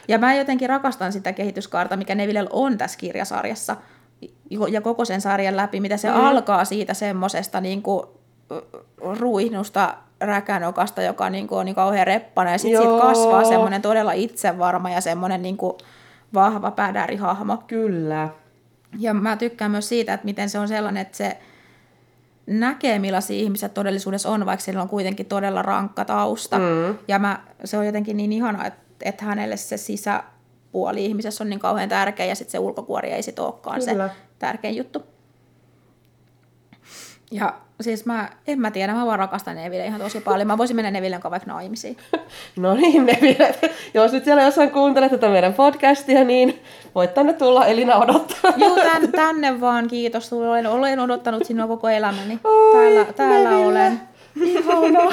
Ja 0.08 0.18
mä 0.18 0.34
jotenkin 0.34 0.68
rakastan 0.68 1.12
sitä 1.12 1.32
kehityskaarta, 1.32 1.96
mikä 1.96 2.14
Neville 2.14 2.46
on 2.50 2.78
tässä 2.78 2.98
kirjasarjassa. 2.98 3.76
Ja 4.70 4.80
koko 4.80 5.04
sen 5.04 5.20
sarjan 5.20 5.56
läpi, 5.56 5.80
mitä 5.80 5.96
se 5.96 6.10
mm. 6.10 6.16
alkaa 6.16 6.64
siitä 6.64 6.94
semmosesta 6.94 7.60
niin 7.60 7.82
kuin, 7.82 8.06
ruihnusta 8.98 9.94
räkänokasta, 10.20 11.02
joka 11.02 11.30
niin 11.30 11.46
kuin 11.46 11.58
on 11.58 11.64
niin 11.64 11.74
kauhean 11.74 12.06
reppana, 12.06 12.50
ja 12.50 12.58
sitten 12.58 12.82
siitä 12.82 13.02
kasvaa 13.02 13.44
semmoinen 13.44 13.82
todella 13.82 14.12
itsevarma 14.12 14.90
ja 14.90 15.00
semmoinen 15.00 15.42
niin 15.42 15.56
kuin 15.56 15.72
vahva 16.34 16.70
pädärihahmo. 16.70 17.56
Kyllä. 17.66 18.28
Ja 18.98 19.14
mä 19.14 19.36
tykkään 19.36 19.70
myös 19.70 19.88
siitä, 19.88 20.14
että 20.14 20.24
miten 20.24 20.50
se 20.50 20.58
on 20.58 20.68
sellainen, 20.68 21.00
että 21.00 21.16
se 21.16 21.38
näkee, 22.46 22.98
millaisia 22.98 23.42
ihmiset 23.42 23.74
todellisuudessa 23.74 24.28
on, 24.28 24.46
vaikka 24.46 24.64
sillä 24.64 24.82
on 24.82 24.88
kuitenkin 24.88 25.26
todella 25.26 25.62
rankka 25.62 26.04
tausta. 26.04 26.58
Mm. 26.58 26.98
Ja 27.08 27.18
mä, 27.18 27.40
se 27.64 27.78
on 27.78 27.86
jotenkin 27.86 28.16
niin 28.16 28.32
ihana, 28.32 28.66
että, 28.66 28.80
että 29.02 29.24
hänelle 29.24 29.56
se 29.56 29.76
sisäpuoli 29.76 31.06
ihmisessä 31.06 31.44
on 31.44 31.50
niin 31.50 31.60
kauhean 31.60 31.88
tärkeä, 31.88 32.26
ja 32.26 32.34
sitten 32.34 32.52
se 32.52 32.58
ulkokuori 32.58 33.12
ei 33.12 33.22
sit 33.22 33.38
olekaan 33.38 33.80
Kyllä. 33.80 34.08
se 34.08 34.14
tärkein 34.38 34.76
juttu. 34.76 35.09
Ja 37.30 37.54
siis 37.80 38.06
mä, 38.06 38.28
en 38.46 38.60
mä 38.60 38.70
tiedä, 38.70 38.94
mä 38.94 39.06
vaan 39.06 39.18
rakastan 39.18 39.56
Neville 39.56 39.86
ihan 39.86 40.00
tosi 40.00 40.20
paljon. 40.20 40.46
Mä 40.46 40.58
voisin 40.58 40.76
mennä 40.76 40.90
Nevillen 40.90 41.20
kanssa 41.20 41.30
vaikka 41.30 41.52
naimisiin. 41.52 41.96
No 42.56 42.74
niin, 42.74 43.06
Neville. 43.06 43.54
Jos 43.94 44.12
nyt 44.12 44.24
siellä 44.24 44.42
jossain 44.42 44.70
kuuntelet 44.70 45.10
tätä 45.10 45.28
meidän 45.28 45.54
podcastia, 45.54 46.24
niin 46.24 46.62
voit 46.94 47.14
tänne 47.14 47.32
tulla 47.32 47.66
Elina 47.66 47.96
odottaa. 47.96 48.52
Juu, 48.56 48.76
tän, 48.76 49.12
tänne 49.12 49.60
vaan, 49.60 49.88
kiitos. 49.88 50.32
Olen, 50.32 50.66
olen 50.66 51.00
odottanut 51.00 51.44
sinua 51.44 51.66
koko 51.66 51.88
elämäni. 51.88 52.40
Oi, 52.44 52.72
täällä 52.72 53.12
täällä 53.12 53.50
Neville. 53.50 53.66
olen. 53.66 54.00
Ihanaa. 54.44 55.12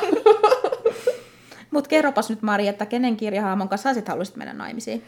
Mutta 1.71 1.87
kerropas 1.87 2.29
nyt 2.29 2.41
Mari, 2.41 2.67
että 2.67 2.85
kenen 2.85 3.17
kirjahaamon 3.17 3.69
kanssa 3.69 3.89
sä 3.89 3.93
sit 3.93 4.07
haluaisit 4.07 4.35
mennä 4.35 4.53
naimisiin? 4.53 5.03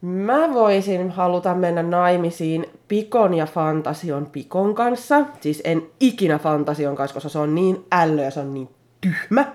Mä 0.00 0.54
voisin 0.54 1.10
haluta 1.10 1.54
mennä 1.54 1.82
naimisiin 1.82 2.66
Pikon 2.88 3.34
ja 3.34 3.46
Fantasion 3.46 4.26
Pikon 4.26 4.74
kanssa. 4.74 5.24
Siis 5.40 5.60
en 5.64 5.82
ikinä 6.00 6.38
Fantasion 6.38 6.96
kanssa, 6.96 7.14
koska 7.14 7.28
se 7.28 7.38
on 7.38 7.54
niin 7.54 7.84
ällö 7.92 8.22
ja 8.22 8.30
se 8.30 8.40
on 8.40 8.54
niin 8.54 8.68
tyhmä. 9.00 9.52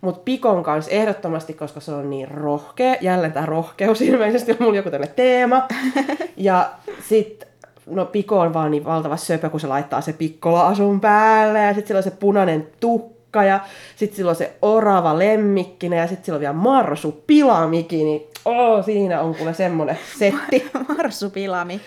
Mutta 0.00 0.20
Pikon 0.24 0.62
kanssa 0.62 0.90
ehdottomasti, 0.90 1.52
koska 1.54 1.80
se 1.80 1.92
on 1.92 2.10
niin 2.10 2.28
rohkea. 2.28 2.96
Jälleen 3.00 3.32
tämä 3.32 3.46
rohkeus 3.46 4.00
ilmeisesti 4.00 4.52
on 4.52 4.58
mulla 4.60 4.76
joku 4.76 4.90
tänne 4.90 5.06
teema. 5.06 5.62
Ja 6.36 6.70
sit, 7.08 7.44
no 7.86 8.04
Piko 8.04 8.40
on 8.40 8.54
vaan 8.54 8.70
niin 8.70 8.84
valtava 8.84 9.16
söpö, 9.16 9.50
kun 9.50 9.60
se 9.60 9.66
laittaa 9.66 10.00
se 10.00 10.12
pikkola-asun 10.12 11.00
päälle. 11.00 11.58
Ja 11.58 11.74
sit 11.74 11.86
sillä 11.86 11.98
on 11.98 12.02
se 12.02 12.10
punainen 12.10 12.66
tukka 12.80 13.13
ja 13.42 13.60
sit 13.96 14.14
sillä 14.14 14.28
on 14.28 14.36
se 14.36 14.52
orava 14.62 15.18
lemmikkinen 15.18 15.98
ja 15.98 16.06
sit 16.06 16.24
sillä 16.24 16.36
on 16.36 16.40
vielä 16.40 16.52
marsu 16.52 17.22
pilamiki. 17.26 18.04
Niin 18.04 18.22
oh, 18.44 18.84
siinä 18.84 19.20
on 19.20 19.34
kuule 19.34 19.54
semmonen 19.54 19.98
setti. 20.18 20.70
Marsupilami. 20.96 21.80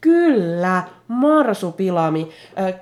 Kyllä, 0.00 0.82
marsupilami, 1.08 2.28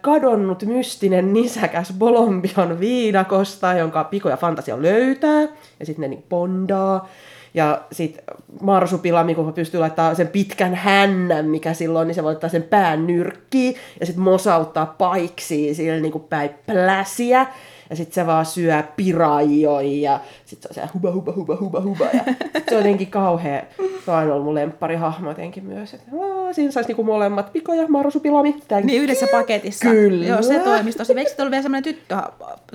kadonnut 0.00 0.62
mystinen 0.62 1.32
nisäkäs 1.32 1.92
Bolombion 1.98 2.80
viidakosta, 2.80 3.72
jonka 3.72 4.04
Piko 4.04 4.28
ja 4.28 4.37
Fantasia 4.37 4.82
löytää, 4.82 5.40
ja 5.80 5.87
sitten 5.87 6.00
ne 6.00 6.08
niin 6.08 6.24
bondaa. 6.28 7.08
Ja 7.54 7.80
sitten 7.92 8.24
marsupilami, 8.61 9.35
kun 9.35 9.52
pystyy 9.52 9.80
laittamaan 9.80 10.16
sen 10.16 10.28
pitkän 10.28 10.74
hännän, 10.74 11.46
mikä 11.46 11.74
silloin, 11.74 12.08
niin 12.08 12.14
se 12.14 12.22
voi 12.22 12.32
laittaa 12.32 12.50
sen 12.50 12.62
pään 12.62 13.06
nyrkkiin, 13.06 13.74
ja 14.00 14.06
sitten 14.06 14.24
mosauttaa 14.24 14.94
paiksiin 14.98 15.74
sillä 15.74 16.00
niin 16.00 16.12
kuin 16.12 16.24
päin 16.24 16.50
pläsiä. 16.66 17.46
Ja 17.92 17.96
sitten 17.96 18.14
se 18.14 18.26
vaan 18.26 18.46
syö 18.46 18.83
piraijoi 18.96 20.00
ja 20.00 20.20
sitten 20.44 20.74
se 20.74 20.81
on 20.81 20.88
se 20.88 20.92
huba 20.94 21.12
huba 21.12 21.33
huba 21.33 21.57
huba 21.61 21.81
huba. 21.81 22.05
Ja 22.12 22.35
se 22.68 22.76
on 22.76 22.76
jotenkin 22.76 23.11
kauhea. 23.11 23.62
Se 24.05 24.11
on 24.11 24.31
ollut 24.31 24.44
mun 24.44 24.55
lempparihahmo 24.55 25.28
jotenkin 25.28 25.64
myös. 25.64 25.94
Että, 25.94 26.11
siinä 26.52 26.70
saisi 26.70 26.88
niinku 26.88 27.05
molemmat 27.05 27.52
Piko 27.52 27.74
ja 27.74 27.88
Marsupilami. 27.88 28.57
Thank 28.68 28.85
Niin 28.85 29.02
yhdessä 29.02 29.26
paketissa. 29.31 29.90
Kyllä. 29.90 30.26
Joo, 30.26 30.42
se 30.42 30.59
toimisi 30.59 30.98
tosi. 30.98 31.12
Eikö 31.18 31.31
se 31.31 31.42
ollut 31.42 31.50
vielä 31.50 31.62
semmoinen 31.62 31.83
tyttö 31.83 32.16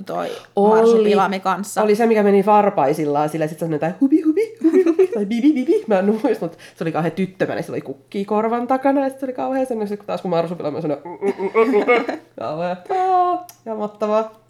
toi 0.06 0.28
Oli. 0.56 0.76
Marsupilami 0.76 1.40
kanssa? 1.40 1.82
Oli 1.82 1.94
se, 1.94 2.06
mikä 2.06 2.22
meni 2.22 2.46
varpaisillaan, 2.46 3.28
sillä 3.28 3.46
sitten 3.46 3.58
se 3.58 3.64
on 3.64 3.72
jotain 3.72 3.94
hubi 4.00 4.22
hubi 4.22 4.56
hubi 4.64 4.84
hubi 4.84 5.06
tai 5.06 5.26
bibi 5.26 5.52
bibi. 5.52 5.84
Mä 5.86 5.98
en 5.98 6.04
muista, 6.04 6.44
mutta 6.44 6.58
se 6.76 6.84
oli 6.84 6.92
kauhean 6.92 7.12
tyttömäinen, 7.12 7.64
sillä 7.64 7.74
oli 7.74 7.80
kukkii 7.80 8.24
korvan 8.24 8.66
takana 8.66 9.00
ja 9.00 9.08
sitten 9.08 9.20
se 9.20 9.26
oli 9.26 9.32
kauhean 9.32 9.66
sen, 9.66 9.78
kun 9.78 10.06
taas 10.06 10.22
kun 10.22 10.30
Marsupilami 10.30 10.76
on 10.76 10.82
sellainen 10.82 12.20
kauhean 12.38 12.76
aah, 12.90 13.46
ja 13.64 13.74
mahtavaa. 13.74 14.47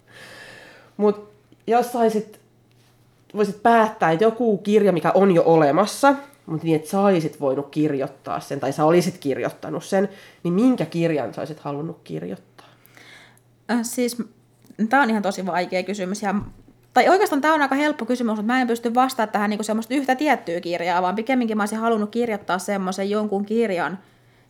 Mutta 0.99 1.21
jos 1.67 1.91
saisit, 1.91 2.39
voisit 3.33 3.63
päättää, 3.63 4.11
että 4.11 4.25
joku 4.25 4.57
kirja, 4.57 4.91
mikä 4.91 5.11
on 5.15 5.35
jo 5.35 5.43
olemassa, 5.45 6.15
mutta 6.45 6.65
niin, 6.65 6.75
että 6.75 6.89
saisit 6.89 7.39
voinut 7.39 7.69
kirjoittaa 7.69 8.39
sen, 8.39 8.59
tai 8.59 8.73
sä 8.73 8.85
olisit 8.85 9.17
kirjoittanut 9.17 9.83
sen, 9.83 10.09
niin 10.43 10.53
minkä 10.53 10.85
kirjan 10.85 11.33
sä 11.33 11.41
olisit 11.41 11.59
halunnut 11.59 11.99
kirjoittaa? 12.03 12.65
Siis 13.81 14.17
tämä 14.89 15.03
on 15.03 15.09
ihan 15.09 15.21
tosi 15.21 15.45
vaikea 15.45 15.83
kysymys. 15.83 16.21
Ja, 16.21 16.35
tai 16.93 17.09
oikeastaan 17.09 17.41
tämä 17.41 17.53
on 17.53 17.61
aika 17.61 17.75
helppo 17.75 18.05
kysymys, 18.05 18.35
mutta 18.35 18.53
mä 18.53 18.61
en 18.61 18.67
pysty 18.67 18.95
vastaamaan 18.95 19.31
tähän 19.31 19.49
niin 19.49 19.63
semmoista 19.63 19.93
yhtä 19.93 20.15
tiettyä 20.15 20.61
kirjaa, 20.61 21.01
vaan 21.01 21.15
pikemminkin 21.15 21.57
mä 21.57 21.63
olisin 21.63 21.79
halunnut 21.79 22.09
kirjoittaa 22.09 22.59
semmoisen 22.59 23.09
jonkun 23.09 23.45
kirjan, 23.45 23.99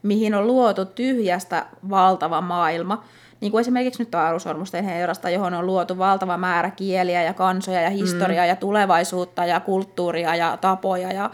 mihin 0.03 0.35
on 0.35 0.47
luotu 0.47 0.85
tyhjästä 0.85 1.65
valtava 1.89 2.41
maailma. 2.41 3.03
Niin 3.41 3.52
kuin 3.52 3.62
esimerkiksi 3.62 4.02
nyt 4.02 4.12
Taarusormusten 4.12 4.84
herrasta, 4.84 5.30
johon 5.30 5.54
on 5.54 5.65
luotu 5.65 5.97
valtava 5.97 6.38
määrä 6.38 6.71
kieliä 6.71 7.23
ja 7.23 7.34
kansoja 7.34 7.82
ja 7.82 7.89
historiaa 7.89 8.45
mm. 8.45 8.49
ja 8.49 8.56
tulevaisuutta 8.56 9.45
ja 9.45 9.60
kulttuuria 9.60 10.36
ja 10.36 10.58
tapoja 10.62 11.12
ja, 11.12 11.30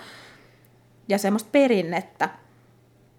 ja 1.10 1.18
semmoista 1.18 1.50
perinnettä. 1.52 2.30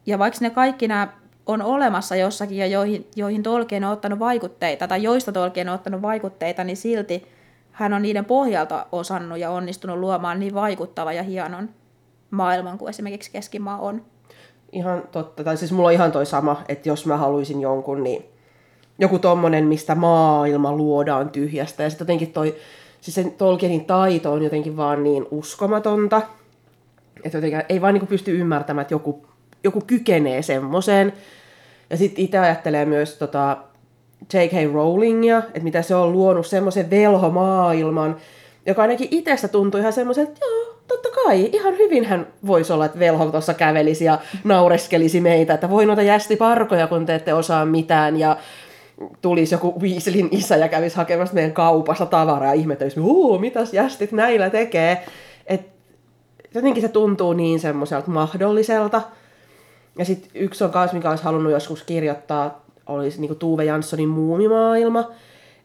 Ja 0.06 0.18
vaikka 0.18 0.38
ne 0.40 0.50
kaikki 0.50 0.88
nämä 0.88 1.08
on 1.46 1.62
olemassa 1.62 2.16
jossakin 2.16 2.58
ja 2.58 2.66
joihin, 2.66 3.06
joihin 3.16 3.42
Tolkien 3.42 3.84
on 3.84 3.92
ottanut 3.92 4.18
vaikutteita, 4.18 4.88
tai 4.88 5.02
joista 5.02 5.32
Tolkien 5.32 5.68
on 5.68 5.74
ottanut 5.74 6.02
vaikutteita, 6.02 6.64
niin 6.64 6.76
silti 6.76 7.26
hän 7.72 7.92
on 7.92 8.02
niiden 8.02 8.24
pohjalta 8.24 8.86
osannut 8.92 9.38
ja 9.38 9.50
onnistunut 9.50 9.98
luomaan 9.98 10.40
niin 10.40 10.54
vaikuttava 10.54 11.12
ja 11.12 11.22
hienon 11.22 11.68
maailman 12.30 12.78
kuin 12.78 12.90
esimerkiksi 12.90 13.30
Keskimaa 13.30 13.78
on. 13.78 14.02
Ihan 14.72 15.02
totta. 15.12 15.44
Tai 15.44 15.56
siis 15.56 15.72
mulla 15.72 15.88
on 15.88 15.92
ihan 15.92 16.12
toi 16.12 16.26
sama, 16.26 16.62
että 16.68 16.88
jos 16.88 17.06
mä 17.06 17.16
haluaisin 17.16 17.60
jonkun, 17.60 18.02
niin 18.02 18.35
joku 18.98 19.18
tommonen, 19.18 19.64
mistä 19.64 19.94
maailma 19.94 20.72
luodaan 20.72 21.30
tyhjästä. 21.30 21.82
Ja 21.82 21.90
sitten 21.90 22.04
jotenkin 22.04 22.32
toi, 22.32 22.54
siis 23.00 23.14
sen 23.14 23.32
Tolkienin 23.32 23.84
taito 23.84 24.32
on 24.32 24.42
jotenkin 24.42 24.76
vaan 24.76 25.04
niin 25.04 25.26
uskomatonta. 25.30 26.22
Että 27.24 27.38
jotenkin 27.38 27.62
ei 27.68 27.80
vaan 27.80 27.94
niinku 27.94 28.06
pysty 28.06 28.38
ymmärtämään, 28.38 28.82
että 28.82 28.94
joku, 28.94 29.26
joku 29.64 29.82
kykenee 29.86 30.42
semmoiseen. 30.42 31.12
Ja 31.90 31.96
sitten 31.96 32.24
itse 32.24 32.38
ajattelee 32.38 32.84
myös 32.84 33.14
tota 33.14 33.56
J.K. 34.34 34.72
Rowlingia, 34.72 35.38
että 35.38 35.60
mitä 35.60 35.82
se 35.82 35.94
on 35.94 36.12
luonut 36.12 36.46
semmoisen 36.46 36.90
velhomaailman, 36.90 38.16
joka 38.66 38.82
ainakin 38.82 39.08
itsestä 39.10 39.48
tuntui 39.48 39.80
ihan 39.80 39.92
semmoisen, 39.92 40.24
että 40.24 40.40
joo, 40.46 40.76
totta 40.88 41.08
kai, 41.24 41.50
ihan 41.52 41.78
hyvin 41.78 42.04
hän 42.04 42.26
voisi 42.46 42.72
olla, 42.72 42.84
että 42.84 42.98
velho 42.98 43.26
tuossa 43.26 43.54
kävelisi 43.54 44.04
ja 44.04 44.18
naureskelisi 44.44 45.20
meitä, 45.20 45.54
että 45.54 45.70
voi 45.70 45.86
noita 45.86 46.02
jästiparkoja, 46.02 46.86
kun 46.86 47.06
te 47.06 47.14
ette 47.14 47.34
osaa 47.34 47.66
mitään, 47.66 48.16
ja 48.16 48.36
tulisi 49.20 49.54
joku 49.54 49.80
Weasleyn 49.80 50.28
isä 50.30 50.56
ja 50.56 50.68
kävisi 50.68 50.96
hakemassa 50.96 51.34
meidän 51.34 51.52
kaupassa 51.52 52.06
tavaraa 52.06 52.54
ja 52.54 52.60
ihmettelisi, 52.60 53.00
uu, 53.00 53.38
mitäs 53.38 53.74
jästit 53.74 54.12
näillä 54.12 54.50
tekee. 54.50 55.04
Et 55.46 55.66
jotenkin 56.54 56.82
se 56.82 56.88
tuntuu 56.88 57.32
niin 57.32 57.60
semmoiselta 57.60 58.10
mahdolliselta. 58.10 59.02
Ja 59.98 60.04
sitten 60.04 60.30
yksi 60.34 60.64
on 60.64 60.70
kanssa, 60.70 60.96
mikä 60.96 61.10
olisi 61.10 61.24
halunnut 61.24 61.52
joskus 61.52 61.82
kirjoittaa, 61.82 62.64
olisi 62.86 63.20
niinku 63.20 63.34
Tuve 63.34 63.64
Janssonin 63.64 64.08
muumimaailma. 64.08 65.10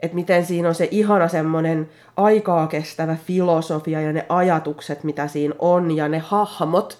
Että 0.01 0.15
miten 0.15 0.45
siinä 0.45 0.67
on 0.67 0.75
se 0.75 0.87
ihana 0.91 1.27
semmoinen 1.27 1.89
aikaa 2.17 2.67
kestävä 2.67 3.17
filosofia 3.25 4.01
ja 4.01 4.13
ne 4.13 4.25
ajatukset, 4.29 5.03
mitä 5.03 5.27
siinä 5.27 5.55
on, 5.59 5.91
ja 5.91 6.07
ne 6.07 6.19
hahmot. 6.19 6.97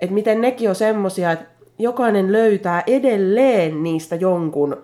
Että 0.00 0.14
miten 0.14 0.40
nekin 0.40 0.68
on 0.68 0.74
semmosia, 0.74 1.32
että 1.32 1.46
jokainen 1.78 2.32
löytää 2.32 2.82
edelleen 2.86 3.82
niistä 3.82 4.16
jonkun 4.16 4.76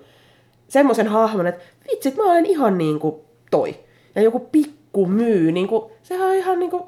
semmoisen 0.72 1.08
hahmon, 1.08 1.46
että 1.46 1.62
vitsit, 1.90 2.16
mä 2.16 2.22
olen 2.22 2.46
ihan 2.46 2.78
niin 2.78 2.98
kuin 2.98 3.14
toi. 3.50 3.80
Ja 4.14 4.22
joku 4.22 4.40
pikku 4.40 5.06
myy, 5.06 5.52
niin 5.52 5.68
kuin, 5.68 5.92
sehän 6.02 6.28
on 6.28 6.34
ihan 6.34 6.58
niin 6.58 6.70
kuin, 6.70 6.82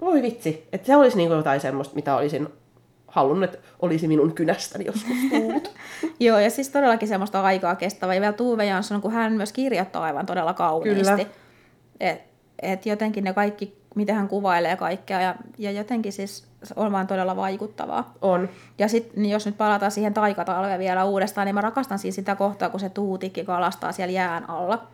voi 0.00 0.22
vitsi. 0.22 0.68
Että 0.72 0.86
se 0.86 0.96
olisi 0.96 1.16
niin 1.16 1.28
kuin 1.28 1.36
jotain 1.36 1.60
semmoista, 1.60 1.94
mitä 1.94 2.16
olisin 2.16 2.48
halunnut, 3.06 3.44
että 3.54 3.66
olisi 3.82 4.08
minun 4.08 4.34
kynästäni 4.34 4.84
joskus 4.84 5.16
tullut. 5.30 5.70
Joo, 6.20 6.38
ja 6.38 6.50
siis 6.50 6.68
todellakin 6.68 7.08
semmoista 7.08 7.42
aikaa 7.42 7.74
kestävää. 7.74 8.14
Ja 8.14 8.20
vielä 8.20 8.32
Tuve 8.32 8.64
Jansson, 8.64 9.00
kun 9.00 9.12
hän 9.12 9.32
myös 9.32 9.52
kirjoittaa 9.52 10.02
aivan 10.02 10.26
todella 10.26 10.54
kauniisti. 10.54 11.02
Kyllä. 11.02 11.26
Et, 12.00 12.33
et 12.72 12.86
jotenkin 12.86 13.24
ne 13.24 13.32
kaikki, 13.32 13.78
miten 13.94 14.16
hän 14.16 14.28
kuvailee 14.28 14.76
kaikkea, 14.76 15.20
ja, 15.20 15.34
ja 15.58 15.70
jotenkin 15.70 16.12
siis 16.12 16.46
se 16.62 16.74
on 16.76 16.92
vaan 16.92 17.06
todella 17.06 17.36
vaikuttavaa. 17.36 18.14
On. 18.22 18.48
Ja 18.78 18.88
sitten 18.88 19.22
niin 19.22 19.32
jos 19.32 19.46
nyt 19.46 19.58
palataan 19.58 19.92
siihen 19.92 20.14
taikatalveen 20.14 20.78
vielä 20.78 21.04
uudestaan, 21.04 21.46
niin 21.46 21.54
mä 21.54 21.60
rakastan 21.60 21.98
siis 21.98 22.14
sitä 22.14 22.34
kohtaa, 22.34 22.70
kun 22.70 22.80
se 22.80 22.88
tuutikki 22.88 23.44
kalastaa 23.44 23.92
siellä 23.92 24.12
jään 24.12 24.50
alla. 24.50 24.86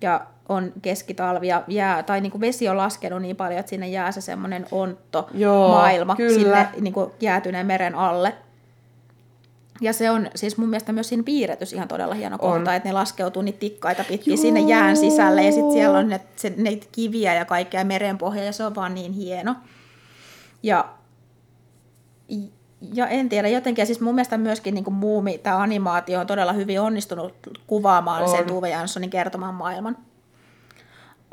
Ja 0.00 0.20
on 0.48 0.72
keskitalvi 0.82 1.48
ja 1.48 1.62
jää, 1.68 2.02
tai 2.02 2.20
niin 2.20 2.30
kuin 2.30 2.40
vesi 2.40 2.68
on 2.68 2.76
laskenut 2.76 3.22
niin 3.22 3.36
paljon, 3.36 3.60
että 3.60 3.70
sinne 3.70 3.88
jää 3.88 4.12
se 4.12 4.20
semmoinen 4.20 4.66
ontto 4.70 5.28
Joo, 5.34 5.68
maailma 5.68 6.16
kyllä. 6.16 6.34
sinne 6.34 6.68
niin 6.80 6.94
kuin 6.94 7.10
jäätyneen 7.20 7.66
meren 7.66 7.94
alle. 7.94 8.34
Ja 9.80 9.92
se 9.92 10.10
on 10.10 10.30
siis 10.34 10.56
mun 10.56 10.68
mielestä 10.68 10.92
myös 10.92 11.08
siinä 11.08 11.22
piirretys 11.22 11.72
ihan 11.72 11.88
todella 11.88 12.14
hieno 12.14 12.38
On. 12.40 12.52
kohta, 12.52 12.74
että 12.74 12.88
ne 12.88 12.92
laskeutuu 12.92 13.42
niitä 13.42 13.58
tikkaita 13.58 14.04
pitkin 14.04 14.34
Joo. 14.34 14.42
sinne 14.42 14.60
jään 14.60 14.96
sisälle 14.96 15.42
ja 15.44 15.52
sitten 15.52 15.72
siellä 15.72 15.98
on 15.98 16.08
ne, 16.08 16.20
se, 16.36 16.52
ne 16.56 16.78
kiviä 16.92 17.34
ja 17.34 17.44
kaikkea 17.44 17.84
merenpohja 17.84 18.44
ja 18.44 18.52
se 18.52 18.64
on 18.64 18.74
vaan 18.74 18.94
niin 18.94 19.12
hieno. 19.12 19.54
Ja, 20.62 20.88
ja 22.94 23.06
en 23.08 23.28
tiedä, 23.28 23.48
jotenkin, 23.48 23.82
ja 23.82 23.86
siis 23.86 24.00
mun 24.00 24.14
mielestä 24.14 24.38
myöskin 24.38 24.74
niin 24.74 24.92
muumi, 24.92 25.38
tämä 25.38 25.56
animaatio 25.56 26.20
on 26.20 26.26
todella 26.26 26.52
hyvin 26.52 26.80
onnistunut 26.80 27.34
kuvaamaan 27.66 28.22
On. 28.22 28.28
sen 28.28 28.46
Tuve 28.46 28.68
Janssonin 28.68 29.10
kertoman 29.10 29.54
maailman. 29.54 29.96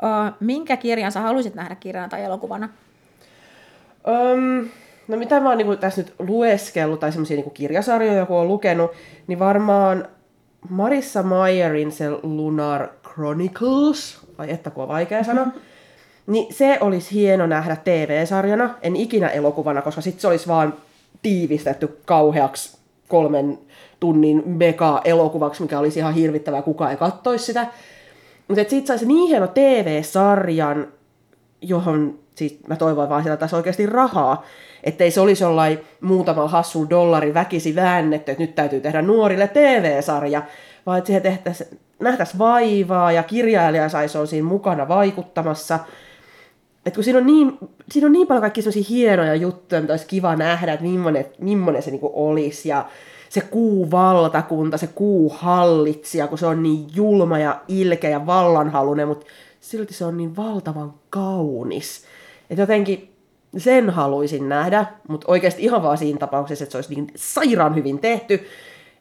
Uh, 0.02 0.36
minkä 0.40 0.76
kirjan 0.76 1.12
sä 1.12 1.20
haluaisit 1.20 1.54
nähdä 1.54 1.74
kirjana 1.74 2.08
tai 2.08 2.24
elokuvana? 2.24 2.68
Öm, 4.08 4.68
no 5.08 5.16
mitä 5.16 5.40
mä 5.40 5.48
oon 5.48 5.58
niinku 5.58 5.76
tässä 5.76 6.02
nyt 6.02 6.14
lueskellut, 6.18 7.00
tai 7.00 7.12
semmoisia 7.12 7.36
niinku 7.36 7.50
kirjasarjoja, 7.50 8.18
joku 8.18 8.36
on 8.36 8.48
lukenut, 8.48 8.90
niin 9.26 9.38
varmaan 9.38 10.08
Marissa 10.68 11.22
Mayerin 11.22 11.92
se 11.92 12.10
Lunar 12.22 12.88
Chronicles, 13.12 14.18
vai 14.38 14.50
että 14.50 14.70
kun 14.70 14.82
on 14.82 14.88
vaikea 14.88 15.24
sanoa, 15.24 15.46
niin 16.26 16.54
se 16.54 16.78
olisi 16.80 17.14
hieno 17.14 17.46
nähdä 17.46 17.76
TV-sarjana, 17.76 18.74
en 18.82 18.96
ikinä 18.96 19.28
elokuvana, 19.28 19.82
koska 19.82 20.00
sitten 20.00 20.20
se 20.20 20.28
olisi 20.28 20.48
vaan 20.48 20.74
tiivistetty 21.22 21.98
kauheaksi 22.04 22.78
kolmen 23.08 23.58
tunnin 24.00 24.42
mega-elokuvaksi, 24.46 25.62
mikä 25.62 25.78
olisi 25.78 25.98
ihan 25.98 26.14
hirvittävää, 26.14 26.62
kukaan 26.62 26.90
ei 26.90 26.96
kattoisi 26.96 27.44
sitä. 27.44 27.66
Mutta 28.48 28.64
siitä 28.70 28.86
saisi 28.86 29.06
niin 29.06 29.28
hieno 29.28 29.46
TV-sarjan, 29.46 30.86
johon 31.62 32.18
siis 32.38 32.58
mä 32.66 32.76
toivon 32.76 33.08
vaan, 33.08 33.20
että 33.20 33.36
tässä 33.36 33.56
oikeasti 33.56 33.86
rahaa. 33.86 34.44
Ettei 34.84 35.10
se 35.10 35.20
olisi 35.20 35.44
jollain 35.44 35.78
muutamalla 36.00 36.50
hassun 36.50 36.90
dollarin 36.90 37.34
väkisi 37.34 37.74
väännetty, 37.74 38.32
että 38.32 38.42
nyt 38.42 38.54
täytyy 38.54 38.80
tehdä 38.80 39.02
nuorille 39.02 39.48
TV-sarja, 39.48 40.42
vaan 40.86 40.98
että 40.98 41.06
siihen 41.06 41.22
tehtäisiin, 41.22 41.78
nähtäisiin 42.00 42.38
vaivaa 42.38 43.12
ja 43.12 43.22
kirjailija 43.22 43.88
saisi 43.88 44.18
olla 44.18 44.26
siinä 44.26 44.48
mukana 44.48 44.88
vaikuttamassa. 44.88 45.78
Et 46.86 46.94
kun 46.94 47.04
siinä 47.04 47.18
on, 47.18 47.26
niin, 47.26 47.58
siinä 47.90 48.06
on 48.06 48.12
niin 48.12 48.26
paljon 48.26 48.40
kaikki 48.40 48.62
sellaisia 48.62 48.86
hienoja 48.88 49.34
juttuja, 49.34 49.80
mitä 49.80 49.92
olisi 49.92 50.06
kiva 50.06 50.36
nähdä, 50.36 50.72
että 50.72 50.86
millainen, 50.86 51.26
millainen 51.38 51.82
se 51.82 51.90
niinku 51.90 52.12
olisi. 52.14 52.68
Ja 52.68 52.86
se 53.28 53.40
kuuvaltakunta, 53.40 54.78
se 54.78 54.86
kuuhallitsija, 54.86 56.26
kun 56.26 56.38
se 56.38 56.46
on 56.46 56.62
niin 56.62 56.86
julma 56.94 57.38
ja 57.38 57.60
ilkeä 57.68 58.10
ja 58.10 58.26
vallanhalunen, 58.26 59.08
mutta 59.08 59.26
silti 59.60 59.94
se 59.94 60.04
on 60.04 60.16
niin 60.16 60.36
valtavan 60.36 60.94
kaunis. 61.10 62.04
Että 62.50 62.62
jotenkin 62.62 63.12
sen 63.56 63.90
haluaisin 63.90 64.48
nähdä, 64.48 64.86
mutta 65.08 65.26
oikeasti 65.30 65.62
ihan 65.62 65.82
vaan 65.82 65.98
siinä 65.98 66.18
tapauksessa, 66.18 66.62
että 66.62 66.72
se 66.72 66.78
olisi 66.78 66.94
niin 66.94 67.06
sairaan 67.16 67.74
hyvin 67.74 67.98
tehty, 67.98 68.46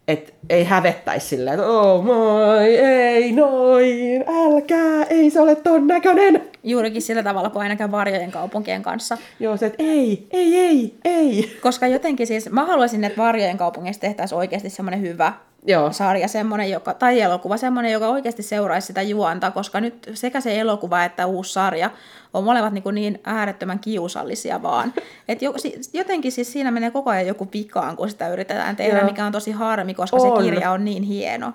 että 0.07 0.33
ei 0.49 0.63
hävettäisi 0.63 1.27
silleen, 1.27 1.59
että 1.59 1.71
oh 1.71 2.03
moi, 2.03 2.77
ei 2.77 3.31
noin, 3.31 4.23
älkää, 4.27 5.03
ei 5.03 5.29
se 5.29 5.41
ole 5.41 5.55
ton 5.55 5.87
näköinen. 5.87 6.49
Juurikin 6.67 7.01
sillä 7.01 7.23
tavalla 7.23 7.49
kuin 7.49 7.63
ainakaan 7.63 7.91
varjojen 7.91 8.32
kaupunkien 8.32 8.84
kanssa. 8.84 9.17
Joo, 9.39 9.58
se, 9.58 9.65
että 9.65 9.84
ei, 9.84 10.27
ei, 10.32 10.56
ei, 10.56 10.95
ei. 11.06 11.58
Koska 11.62 11.88
jotenkin 11.88 12.27
siis, 12.27 12.49
mä 12.49 12.65
haluaisin, 12.65 13.03
että 13.03 13.21
Varjojen 13.21 13.58
kaupungissa 13.58 14.01
tehtäisiin 14.01 14.38
oikeasti 14.38 14.69
semmoinen 14.69 15.01
hyvä 15.01 15.34
Joo. 15.65 15.91
sarja, 15.91 16.27
semmoinen, 16.27 16.71
joka, 16.71 16.93
tai 16.93 17.21
elokuva, 17.21 17.58
semmoinen, 17.58 17.91
joka 17.91 18.08
oikeasti 18.08 18.43
seuraisi 18.43 18.88
sitä 18.88 19.01
juonta, 19.01 19.51
koska 19.51 19.82
nyt 19.82 20.10
sekä 20.13 20.41
se 20.41 20.60
elokuva 20.60 21.03
että 21.03 21.25
uusi 21.25 21.53
sarja 21.53 21.89
on 22.34 22.43
molemmat 22.43 22.73
niin, 22.73 22.84
niin 22.93 23.19
äärettömän 23.23 23.80
kiusallisia 23.80 24.62
vaan. 24.62 24.93
Et 25.27 25.41
jo, 25.41 25.53
jotenkin 25.93 26.32
siis 26.32 26.53
siinä 26.53 26.71
menee 26.71 26.91
koko 26.91 27.10
ajan 27.10 27.27
joku 27.27 27.47
vikaan, 27.53 27.97
kun 27.97 28.10
sitä 28.10 28.30
yritetään 28.30 28.75
tehdä, 28.75 28.97
Joo. 28.97 29.08
mikä 29.08 29.25
on 29.25 29.32
tosi 29.32 29.51
harmi, 29.51 29.93
koska 29.93 30.17
On. 30.17 30.43
se 30.43 30.43
kirja 30.43 30.71
on 30.71 30.86
niin 30.86 31.03
hieno. 31.03 31.53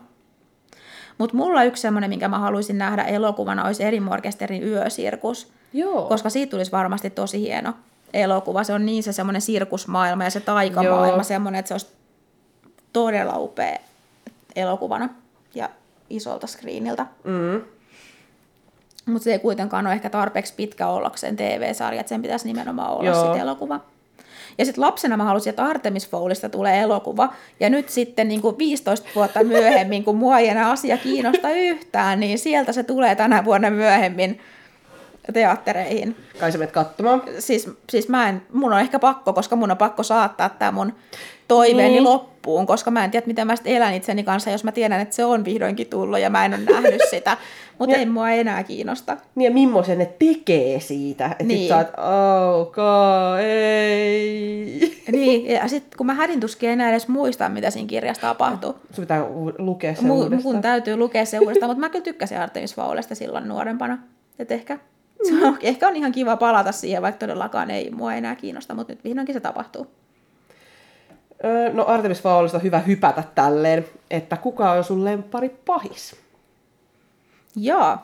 Mutta 1.18 1.37
mulla 1.37 1.64
yksi 1.64 1.81
semmoinen, 1.81 2.11
minkä 2.11 2.29
mä 2.29 2.38
haluaisin 2.38 2.79
nähdä 2.79 3.03
elokuvana, 3.03 3.64
olisi 3.64 3.83
Erin 3.83 4.03
Morkesterin 4.03 4.68
Yösirkus 4.68 5.53
Joo. 5.72 6.09
koska 6.09 6.31
siitä 6.31 6.51
tulisi 6.51 6.72
varmasti 6.72 7.11
tosi 7.11 7.40
hieno 7.40 7.75
elokuva. 8.14 8.64
Se 8.64 8.72
on 8.72 8.87
niin 8.87 9.03
se 9.03 9.12
semmoinen 9.12 9.42
sirkusmaailma 9.42 10.25
ja 10.25 10.31
se 10.31 10.40
taikamaailma 10.40 11.16
Joo. 11.16 11.22
semmoinen, 11.22 11.59
että 11.59 11.68
se 11.68 11.75
olisi 11.75 11.87
todella 12.92 13.38
upea 13.38 13.79
elokuvana 14.57 15.09
ja 15.55 15.70
isolta 16.11 16.46
screeniltä. 16.46 17.07
Mm. 17.25 17.62
Mutta 19.07 19.25
se 19.25 19.33
ei 19.33 19.38
kuitenkaan 19.38 19.87
ole 19.87 19.94
ehkä 19.94 20.11
tarpeeksi 20.11 20.55
pitkä 20.57 20.88
ollakseen 20.88 21.37
TV-sarja, 21.37 22.01
että 22.01 22.09
sen 22.09 22.22
pitäisi 22.22 22.46
nimenomaan 22.46 22.90
olla 22.90 23.14
sitten 23.22 23.40
elokuva. 23.40 23.81
Ja 24.58 24.64
sitten 24.64 24.84
lapsena 24.84 25.16
mä 25.16 25.24
halusin, 25.24 25.50
että 25.50 25.64
Artemis 25.64 26.08
Foulista 26.08 26.48
tulee 26.48 26.80
elokuva. 26.80 27.32
Ja 27.60 27.70
nyt 27.70 27.88
sitten 27.88 28.28
niin 28.28 28.42
kuin 28.42 28.58
15 28.58 29.08
vuotta 29.14 29.44
myöhemmin, 29.44 30.04
kun 30.04 30.16
mua 30.16 30.38
ei 30.38 30.48
enää 30.48 30.70
asia 30.70 30.96
kiinnosta 30.96 31.50
yhtään, 31.50 32.20
niin 32.20 32.38
sieltä 32.38 32.72
se 32.72 32.82
tulee 32.82 33.14
tänä 33.14 33.44
vuonna 33.44 33.70
myöhemmin 33.70 34.40
teattereihin. 35.32 36.16
Kai 36.40 36.52
sä 36.52 36.58
menet 36.58 36.72
katsomaan. 36.72 37.22
siis, 37.38 37.70
siis 37.90 38.08
mä 38.08 38.28
en, 38.28 38.42
mun 38.52 38.72
on 38.72 38.80
ehkä 38.80 38.98
pakko, 38.98 39.32
koska 39.32 39.56
mun 39.56 39.70
on 39.70 39.76
pakko 39.76 40.02
saattaa 40.02 40.48
tämä 40.48 40.72
mun 40.72 40.92
toiveeni 41.48 41.88
Niin. 41.90 42.04
loppuun, 42.04 42.66
koska 42.66 42.90
mä 42.90 43.04
en 43.04 43.11
tiedä, 43.11 43.26
miten 43.26 43.46
mä 43.46 43.56
sitten 43.56 43.72
elän 43.76 43.94
itseni 43.94 44.22
kanssa, 44.24 44.50
jos 44.50 44.64
mä 44.64 44.72
tiedän, 44.72 45.00
että 45.00 45.14
se 45.14 45.24
on 45.24 45.44
vihdoinkin 45.44 45.87
tullut 45.87 46.18
ja 46.18 46.30
mä 46.30 46.44
en 46.44 46.54
ole 46.54 46.62
nähnyt 46.72 47.00
sitä. 47.11 47.37
Mutta 47.78 47.96
ei 47.96 48.06
mua 48.06 48.30
enää 48.30 48.62
kiinnosta. 48.64 49.16
Niin 49.35 49.44
ja 49.44 49.50
millaisen 49.50 49.98
ne 49.98 50.12
tekee 50.18 50.80
siitä. 50.80 51.26
Että 51.26 51.44
niin. 51.44 51.58
Sit 51.58 51.68
sä 51.68 51.76
oot, 51.76 51.88
ok, 52.68 52.76
ei. 53.40 54.92
Niin, 55.12 55.46
ja 55.46 55.68
sitten 55.68 55.96
kun 55.98 56.06
mä 56.06 56.14
hädin 56.14 56.40
tuskin 56.40 56.70
enää 56.70 56.90
edes 56.90 57.08
muista, 57.08 57.48
mitä 57.48 57.70
siinä 57.70 57.88
kirjassa 57.88 58.20
tapahtuu. 58.20 58.72
Sun 58.92 59.02
pitää 59.02 59.24
u- 59.24 59.52
lukea 59.58 59.94
se 59.94 60.02
Mu- 60.02 60.11
uudestaan. 60.11 60.42
mun 60.54 60.62
täytyy 60.62 60.96
lukea 60.96 61.24
se 61.24 61.38
uudestaan, 61.38 61.70
mutta 61.70 61.80
mä 61.80 61.88
kyllä 61.88 62.02
tykkäsin 62.04 62.38
Artemis 62.38 62.74
Foulista 62.74 63.14
silloin 63.14 63.48
nuorempana. 63.48 63.98
Et 64.38 64.52
ehkä, 64.52 64.78
on, 65.42 65.58
ehkä 65.61 65.88
on 65.88 65.96
ihan 65.96 66.12
kiva 66.12 66.37
palata 66.37 66.72
siihen, 66.72 67.02
vaikka 67.02 67.18
todellakaan 67.18 67.70
ei 67.70 67.90
mua 67.90 68.14
enää 68.14 68.37
kiinnosta, 68.37 68.74
mutta 68.74 68.92
nyt 68.92 69.04
vihdoinkin 69.04 69.35
se 69.35 69.40
tapahtuu. 69.40 69.87
Öö, 71.44 71.72
No 71.72 71.85
Artemis 71.87 72.22
Foulista 72.22 72.58
hyvä 72.58 72.78
hypätä 72.78 73.24
tälleen, 73.35 73.85
että 74.11 74.37
kuka 74.37 74.72
on 74.72 74.85
sun 74.85 75.04
lempari 75.04 75.48
pahis? 75.48 76.16
Joo. 77.56 77.98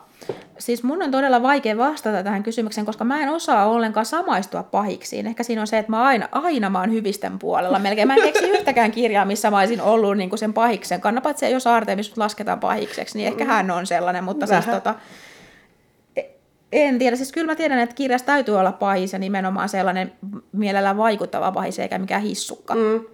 Siis 0.57 0.83
mun 0.83 1.03
on 1.03 1.11
todella 1.11 1.41
vaikea 1.41 1.77
vastata 1.77 2.23
tähän 2.23 2.43
kysymykseen, 2.43 2.85
koska 2.85 3.03
mä 3.03 3.23
en 3.23 3.29
osaa 3.29 3.65
ollenkaan 3.65 4.05
samaistua 4.05 4.63
pahiksiin. 4.63 5.27
Ehkä 5.27 5.43
siinä 5.43 5.61
on 5.61 5.67
se, 5.67 5.77
että 5.77 5.91
mä 5.91 6.03
aina, 6.03 6.29
aina 6.31 6.69
mä 6.69 6.79
oon 6.79 6.91
hyvisten 6.91 7.39
puolella. 7.39 7.79
Melkein 7.79 8.07
mä 8.07 8.15
en 8.15 8.21
keksi 8.21 8.49
yhtäkään 8.57 8.91
kirjaa, 8.91 9.25
missä 9.25 9.51
mä 9.51 9.59
olisin 9.59 9.81
ollut 9.81 10.17
niin 10.17 10.29
kuin 10.29 10.39
sen 10.39 10.53
pahiksen. 10.53 11.01
Kannapa, 11.01 11.29
että 11.29 11.39
se, 11.39 11.49
jos 11.49 11.67
Artemis 11.67 12.17
lasketaan 12.17 12.59
pahikseksi, 12.59 13.17
niin 13.17 13.27
ehkä 13.27 13.45
hän 13.45 13.71
on 13.71 13.87
sellainen. 13.87 14.23
Mutta 14.23 14.47
siis 14.47 14.67
Vähän. 14.67 14.81
tota, 14.81 14.89
e- 14.89 15.28
en 16.71 16.99
tiedä, 16.99 17.15
siis 17.15 17.31
kyllä 17.31 17.51
mä 17.51 17.55
tiedän, 17.55 17.79
että 17.79 17.95
kirjassa 17.95 18.25
täytyy 18.25 18.57
olla 18.57 18.71
pahis 18.71 19.13
ja 19.13 19.19
nimenomaan 19.19 19.69
sellainen 19.69 20.11
mielellä 20.51 20.97
vaikuttava 20.97 21.51
pahis, 21.51 21.79
eikä 21.79 21.97
mikään 21.97 22.21
hissukka. 22.21 22.75
Mm. 22.75 23.05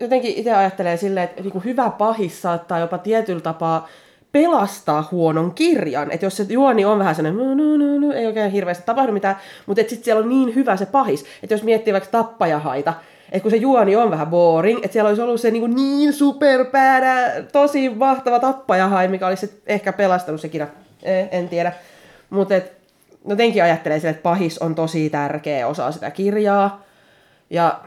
Jotenkin 0.00 0.34
itse 0.36 0.54
ajattelee 0.54 0.96
silleen, 0.96 1.24
että 1.24 1.42
niinku 1.42 1.60
hyvä 1.60 1.90
pahis 1.90 2.42
saattaa 2.42 2.78
jopa 2.78 2.98
tietyllä 2.98 3.40
tapaa 3.40 3.88
pelastaa 4.32 5.08
huonon 5.10 5.54
kirjan. 5.54 6.10
Että 6.10 6.26
jos 6.26 6.36
se 6.36 6.46
juoni 6.48 6.84
on 6.84 6.98
vähän 6.98 7.14
sellainen, 7.14 7.56
no, 7.56 7.76
no, 7.76 7.98
no, 7.98 8.12
ei 8.12 8.26
oikein 8.26 8.50
hirveästi 8.50 8.86
tapahdu 8.86 9.12
mitään, 9.12 9.36
mutta 9.66 9.80
sitten 9.80 10.04
siellä 10.04 10.22
on 10.22 10.28
niin 10.28 10.54
hyvä 10.54 10.76
se 10.76 10.86
pahis. 10.86 11.24
Että 11.42 11.54
jos 11.54 11.62
miettii 11.62 11.92
vaikka 11.92 12.10
tappajahaita, 12.10 12.94
että 13.32 13.42
kun 13.42 13.50
se 13.50 13.56
juoni 13.56 13.96
on 13.96 14.10
vähän 14.10 14.26
boring, 14.26 14.78
että 14.78 14.92
siellä 14.92 15.08
olisi 15.08 15.22
ollut 15.22 15.40
se 15.40 15.50
niin, 15.50 15.74
niin 15.74 16.12
superpäädä, 16.12 17.44
tosi 17.52 17.88
mahtava 17.88 18.38
tappajahai, 18.38 19.08
mikä 19.08 19.26
olisi 19.26 19.62
ehkä 19.66 19.92
pelastanut 19.92 20.40
se 20.40 20.48
kirja. 20.48 20.66
Eh, 21.02 21.28
en 21.32 21.48
tiedä. 21.48 21.72
Mutta 22.30 22.54
jotenkin 23.28 23.62
ajattelee 23.62 23.98
sille, 23.98 24.10
että 24.10 24.22
pahis 24.22 24.58
on 24.58 24.74
tosi 24.74 25.10
tärkeä 25.10 25.66
osa 25.66 25.92
sitä 25.92 26.10
kirjaa. 26.10 26.84
Ja 27.50 27.80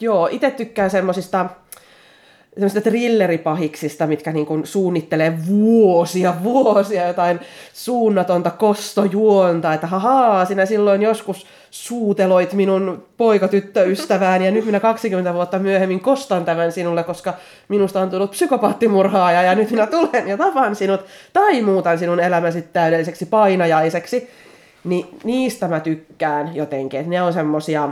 joo, 0.00 0.28
itse 0.30 0.50
tykkään 0.50 0.90
semmosista 0.90 1.46
semmoista 2.56 2.80
thrilleripahiksista, 2.80 4.06
mitkä 4.06 4.32
niin 4.32 4.46
kuin 4.46 4.66
suunnittelee 4.66 5.38
vuosia, 5.46 6.34
vuosia 6.42 7.06
jotain 7.06 7.40
suunnatonta 7.72 8.50
kostojuonta, 8.50 9.74
että 9.74 9.86
hahaa, 9.86 10.44
sinä 10.44 10.66
silloin 10.66 11.02
joskus 11.02 11.46
suuteloit 11.70 12.52
minun 12.52 13.04
poikatyttöystävään 13.16 14.42
ja 14.42 14.50
nyt 14.50 14.64
minä 14.64 14.80
20 14.80 15.34
vuotta 15.34 15.58
myöhemmin 15.58 16.00
kostan 16.00 16.44
tämän 16.44 16.72
sinulle, 16.72 17.04
koska 17.04 17.34
minusta 17.68 18.00
on 18.00 18.10
tullut 18.10 18.30
psykopaattimurhaaja 18.30 19.42
ja 19.42 19.54
nyt 19.54 19.70
minä 19.70 19.86
tulen 19.86 20.28
ja 20.28 20.36
tapan 20.36 20.76
sinut 20.76 21.00
tai 21.32 21.62
muutan 21.62 21.98
sinun 21.98 22.20
elämäsi 22.20 22.62
täydelliseksi 22.62 23.26
painajaiseksi. 23.26 24.30
Niin 24.84 25.06
niistä 25.24 25.68
mä 25.68 25.80
tykkään 25.80 26.56
jotenkin, 26.56 27.00
että 27.00 27.10
ne 27.10 27.22
on 27.22 27.32
semmosia, 27.32 27.88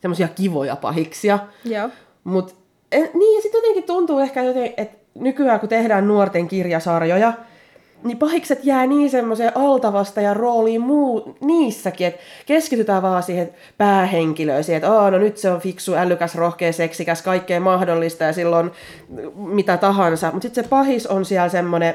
semmosia 0.00 0.28
kivoja 0.28 0.76
pahiksia. 0.76 1.38
Joo. 1.64 1.88
Mut, 2.24 2.57
en, 2.92 3.10
niin, 3.14 3.36
ja 3.36 3.42
sitten 3.42 3.58
jotenkin 3.58 3.84
tuntuu 3.84 4.18
ehkä, 4.18 4.42
joten, 4.42 4.74
että 4.76 4.98
nykyään 5.14 5.60
kun 5.60 5.68
tehdään 5.68 6.08
nuorten 6.08 6.48
kirjasarjoja, 6.48 7.32
niin 8.04 8.18
pahikset 8.18 8.64
jää 8.64 8.86
niin 8.86 9.10
semmoiseen 9.10 9.52
altavasta 9.54 10.20
ja 10.20 10.34
rooliin 10.34 10.80
muu, 10.80 11.36
niissäkin, 11.40 12.06
että 12.06 12.20
keskitytään 12.46 13.02
vaan 13.02 13.22
siihen 13.22 13.50
päähenkilöön, 13.78 14.64
siihen, 14.64 14.76
että 14.76 14.92
Aa, 14.92 15.10
no 15.10 15.18
nyt 15.18 15.36
se 15.36 15.50
on 15.50 15.60
fiksu, 15.60 15.94
älykäs, 15.94 16.34
rohkea, 16.34 16.72
seksikäs, 16.72 17.22
kaikkea 17.22 17.60
mahdollista 17.60 18.24
ja 18.24 18.32
silloin 18.32 18.70
mitä 19.34 19.76
tahansa. 19.76 20.30
Mutta 20.32 20.42
sitten 20.42 20.64
se 20.64 20.70
pahis 20.70 21.06
on 21.06 21.24
siellä 21.24 21.48
semmoinen, 21.48 21.94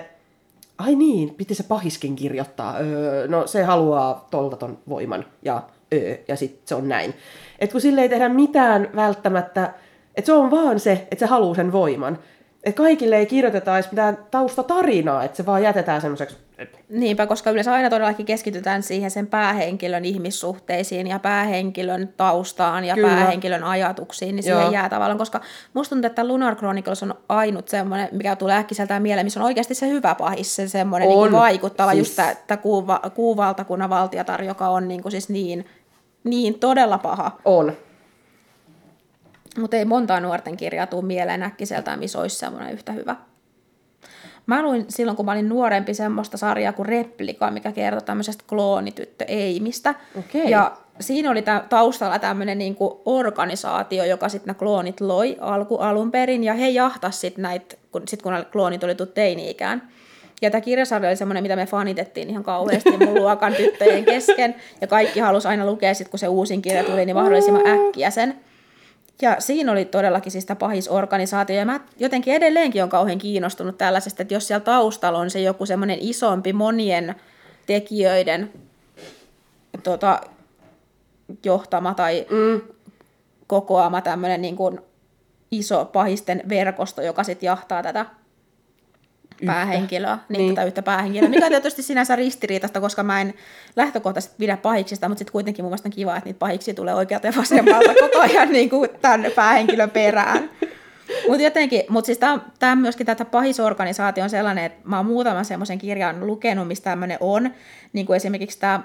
ai 0.78 0.96
niin, 0.96 1.36
piti 1.36 1.56
se 1.56 1.64
pahiskin 1.64 2.16
kirjoittaa, 2.16 2.78
öö, 2.78 3.28
no 3.28 3.48
se 3.48 3.64
haluaa 3.64 4.28
tolta 4.32 4.58
ton 4.58 4.78
voiman 4.90 5.26
ja 5.42 5.64
öö, 5.94 6.16
ja 6.28 6.36
sitten 6.36 6.62
se 6.66 6.76
on 6.76 6.90
näin. 6.90 7.14
Et 7.60 7.72
kun 7.72 7.82
sille 7.82 8.02
ei 8.02 8.10
tehdä 8.10 8.30
mitään 8.30 8.90
välttämättä, 8.96 9.74
että 10.16 10.26
se 10.26 10.34
on 10.34 10.52
vaan 10.52 10.80
se, 10.80 10.92
että 10.92 11.16
se 11.20 11.26
haluaa 11.26 11.56
sen 11.56 11.72
voiman. 11.72 12.20
Että 12.64 12.78
kaikille 12.78 13.18
ei 13.18 13.26
kirjoiteta 13.26 13.76
edes 13.76 13.92
mitään 13.92 14.18
taustatarinaa, 14.32 15.24
että 15.24 15.38
se 15.38 15.46
vaan 15.46 15.64
jätetään 15.64 16.02
semmoiseksi. 16.02 16.38
Niinpä, 16.90 17.28
koska 17.28 17.52
yleensä 17.52 17.74
aina 17.74 17.90
todellakin 17.90 18.26
keskitytään 18.26 18.84
siihen 18.84 19.12
sen 19.12 19.28
päähenkilön 19.28 20.06
ihmissuhteisiin 20.06 21.08
ja 21.08 21.20
päähenkilön 21.20 22.14
taustaan 22.18 22.86
ja 22.86 22.96
Kyllä. 22.96 23.08
päähenkilön 23.08 23.64
ajatuksiin, 23.64 24.36
niin 24.36 24.50
Joo. 24.50 24.58
siihen 24.60 24.74
jää 24.74 24.90
tavallaan, 24.90 25.18
koska 25.18 25.42
musta 25.74 25.96
tuntuu, 25.96 26.08
että 26.08 26.28
Lunar 26.28 26.56
Chronicles 26.56 27.04
on 27.04 27.16
ainut 27.30 27.68
semmoinen, 27.68 28.10
mikä 28.12 28.36
tulee 28.36 28.58
äkkiseltään 28.58 29.02
mieleen, 29.02 29.26
missä 29.26 29.40
on 29.40 29.46
oikeasti 29.46 29.76
se 29.76 29.90
hyvä 29.90 30.16
pahis, 30.16 30.56
se 30.56 30.68
semmoinen 30.68 31.10
On. 31.10 31.24
niin 31.24 31.40
vaikuttava, 31.40 31.92
Siis- 31.92 32.08
just 32.08 32.16
tämä, 32.16 32.36
tämä 32.48 32.58
kuuva, 32.58 33.00
kuuvaltakunnan 33.16 33.90
valtiatar, 33.90 34.44
joka 34.44 34.68
on 34.68 34.88
niin 34.88 35.02
kuin 35.02 35.12
siis 35.12 35.30
niin, 35.30 35.66
niin 36.24 36.60
todella 36.60 36.98
paha. 36.98 37.32
On. 37.46 37.74
Mutta 39.58 39.78
ei 39.78 39.86
montaa 39.86 40.20
nuorten 40.20 40.58
kirjaa 40.58 40.88
tuu 40.88 41.02
mieleen 41.02 41.44
äkkiseltään, 41.44 42.00
missä 42.00 42.20
olisi 42.20 42.36
semmoinen 42.36 42.74
yhtä 42.74 42.92
hyvä. 42.92 43.16
Mä 44.46 44.62
luin 44.62 44.86
silloin, 44.90 45.18
kun 45.18 45.26
mä 45.26 45.32
olin 45.32 45.50
nuorempi, 45.50 45.94
semmoista 45.94 46.38
sarjaa 46.38 46.74
kuin 46.74 46.86
Replika, 46.86 47.52
mikä 47.52 47.72
kertoi 47.72 48.06
tämmöisestä 48.06 48.44
kloonityttö 48.50 49.26
Eimistä. 49.28 49.96
Okei. 50.20 50.50
Ja 50.50 50.72
siinä 51.00 51.32
oli 51.32 51.42
tä- 51.42 51.64
taustalla 51.70 52.20
tämmöinen 52.20 52.58
niinku 52.58 53.02
organisaatio, 53.06 54.04
joka 54.04 54.30
sitten 54.30 54.48
nämä 54.48 54.60
kloonit 54.60 55.02
loi 55.02 55.38
alku 55.40 55.78
alun 55.78 56.12
perin, 56.12 56.44
ja 56.44 56.54
he 56.54 56.70
jahtas 56.70 57.22
sitten 57.22 57.42
näitä, 57.42 57.76
kun, 57.92 58.02
sit 58.08 58.22
kun 58.22 58.34
kloonit 58.52 58.84
oli 58.84 58.96
tullut 58.96 59.14
teini-ikään. 59.14 59.90
Ja 60.42 60.52
tämä 60.52 60.62
kirjasarja 60.62 61.10
oli 61.10 61.16
semmoinen, 61.16 61.44
mitä 61.44 61.56
me 61.56 61.66
fanitettiin 61.66 62.30
ihan 62.30 62.44
kauheasti 62.44 62.98
mun 62.98 63.16
luokan 63.16 63.54
tyttöjen 63.54 64.06
kesken, 64.06 64.56
ja 64.82 64.88
kaikki 64.88 65.20
halusi 65.20 65.48
aina 65.48 65.66
lukea 65.66 65.94
sit, 65.94 66.10
kun 66.10 66.20
se 66.20 66.28
uusin 66.28 66.62
kirja 66.62 66.84
tuli, 66.84 67.06
niin 67.06 67.16
mahdollisimman 67.16 67.68
äkkiä 67.68 68.10
sen. 68.10 68.40
Ja 69.22 69.36
siinä 69.40 69.72
oli 69.72 69.86
todellakin 69.86 70.32
siis 70.32 70.46
tämä 70.46 70.56
pahisorganisaatio, 70.56 71.56
ja 71.56 71.66
mä 71.66 71.80
jotenkin 72.00 72.34
edelleenkin 72.34 72.84
on 72.84 72.90
kauhean 72.90 73.18
kiinnostunut 73.18 73.78
tällaisesta, 73.78 74.22
että 74.22 74.34
jos 74.34 74.48
siellä 74.48 74.64
taustalla 74.64 75.20
on 75.20 75.30
se 75.30 75.40
joku 75.40 75.66
semmoinen 75.66 75.98
isompi 76.02 76.54
monien 76.54 77.16
tekijöiden 77.66 78.52
tota, 79.84 80.22
johtama 81.46 81.94
tai 81.94 82.26
Mm. 82.30 82.62
kokoama 83.48 84.02
tämmöinen 84.02 84.42
niin 84.42 84.56
kuin 84.56 84.80
iso 85.52 85.86
pahisten 85.86 86.44
verkosto, 86.50 87.02
joka 87.02 87.24
sitten 87.24 87.48
jahtaa 87.48 87.84
tätä 87.84 88.06
päähenkilöä, 89.46 90.18
niin, 90.30 90.38
Niin. 90.38 90.56
tätä 90.56 90.68
yhtä 90.68 90.82
päähenkilöä, 90.82 91.30
mikä 91.30 91.46
on 91.46 91.52
tietysti 91.52 91.84
sinänsä 91.84 92.16
ristiriitasta, 92.16 92.82
koska 92.82 93.04
mä 93.04 93.22
en 93.22 93.34
lähtökohtaisesti 93.76 94.36
pidä 94.38 94.58
pahiksista, 94.58 95.10
mutta 95.10 95.20
sitten 95.20 95.32
kuitenkin 95.32 95.66
mun 95.66 95.70
mielestä 95.70 95.88
on 95.88 95.94
kiva, 95.94 96.16
että 96.18 96.28
niitä 96.28 96.40
pahiksi 96.40 96.74
tulee 96.74 96.96
oikealta 96.96 97.28
ja 97.28 97.34
vasemmalta 97.38 97.94
koko 98.10 98.20
ajan 98.20 98.52
niin 98.52 98.70
kuin 98.70 98.90
tämän 99.02 99.26
päähenkilön 99.36 99.90
perään. 99.90 100.50
Mutta 101.28 101.44
jotenkin, 101.44 101.84
mutta 101.90 102.06
siis 102.06 102.20
tämä 102.60 102.76
myöskin 102.76 103.06
tätä 103.06 103.26
pahisorganisaatio 103.26 104.24
on 104.24 104.30
sellainen, 104.30 104.64
että 104.64 104.82
mä 104.84 104.98
oon 104.98 105.06
muutaman 105.06 105.46
semmoisen 105.46 105.78
kirjan 105.78 106.28
lukenut, 106.28 106.68
missä 106.68 106.84
tämmöinen 106.84 107.18
on, 107.20 107.50
niin 107.94 108.06
kuin 108.06 108.18
esimerkiksi 108.18 108.60
tämä 108.60 108.80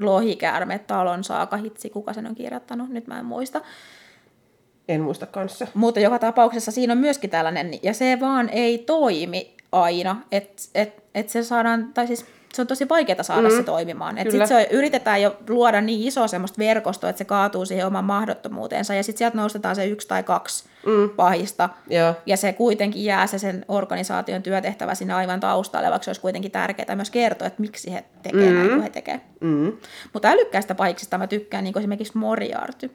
Lohikäärme, 0.00 0.78
Talon 0.78 1.24
saaka, 1.24 1.56
hitsi, 1.56 1.90
kuka 1.90 2.12
sen 2.12 2.26
on 2.26 2.34
kirjoittanut, 2.34 2.88
nyt 2.88 3.06
mä 3.06 3.18
en 3.18 3.24
muista. 3.24 3.60
En 4.88 5.00
muista 5.00 5.26
kanssa. 5.26 5.66
Mutta 5.74 6.00
joka 6.00 6.18
tapauksessa 6.18 6.70
siinä 6.70 6.92
on 6.92 6.98
myöskin 6.98 7.30
tällainen, 7.30 7.70
ja 7.82 7.94
se 7.94 8.18
vaan 8.20 8.48
ei 8.48 8.78
toimi 8.78 9.54
aina, 9.82 10.16
että 10.32 10.62
et, 10.74 11.04
et 11.14 11.28
se 11.28 11.42
saadaan, 11.42 11.90
tai 11.94 12.06
siis 12.06 12.26
se 12.54 12.62
on 12.62 12.66
tosi 12.66 12.88
vaikeaa 12.88 13.22
saada 13.22 13.48
mm. 13.48 13.56
se 13.56 13.62
toimimaan. 13.62 14.18
Et 14.18 14.28
Kyllä. 14.28 14.46
sit 14.46 14.56
se 14.56 14.68
yritetään 14.70 15.22
jo 15.22 15.36
luoda 15.48 15.80
niin 15.80 16.08
iso 16.08 16.28
semmoista 16.28 16.58
verkostoa, 16.58 17.10
että 17.10 17.18
se 17.18 17.24
kaatuu 17.24 17.66
siihen 17.66 17.86
oman 17.86 18.04
mahdottomuuteensa, 18.04 18.94
ja 18.94 19.02
sitten 19.02 19.18
sieltä 19.18 19.36
nostetaan 19.36 19.76
se 19.76 19.86
yksi 19.86 20.08
tai 20.08 20.22
kaksi 20.22 20.64
mm. 20.86 21.10
pahista, 21.16 21.68
Joo. 21.90 22.14
ja 22.26 22.36
se 22.36 22.52
kuitenkin 22.52 23.04
jää 23.04 23.26
se 23.26 23.38
sen 23.38 23.64
organisaation 23.68 24.42
työtehtävä 24.42 24.94
sinne 24.94 25.14
aivan 25.14 25.40
taustalle, 25.40 25.90
vaikka 25.90 26.04
se 26.04 26.10
olisi 26.10 26.20
kuitenkin 26.20 26.50
tärkeää 26.50 26.96
myös 26.96 27.10
kertoa, 27.10 27.46
että 27.46 27.60
miksi 27.62 27.92
he 27.92 28.04
tekee 28.22 28.50
mm. 28.50 28.54
näin 28.54 28.68
kuin 28.68 28.82
he 28.82 28.90
tekee. 28.90 29.20
Mm. 29.40 29.72
Mutta 30.12 30.28
älykkäistä 30.28 30.74
pahiksista 30.74 31.18
mä 31.18 31.26
tykkään 31.26 31.64
niin 31.64 31.72
kuin 31.72 31.80
esimerkiksi 31.80 32.18
Moriarty. 32.18 32.90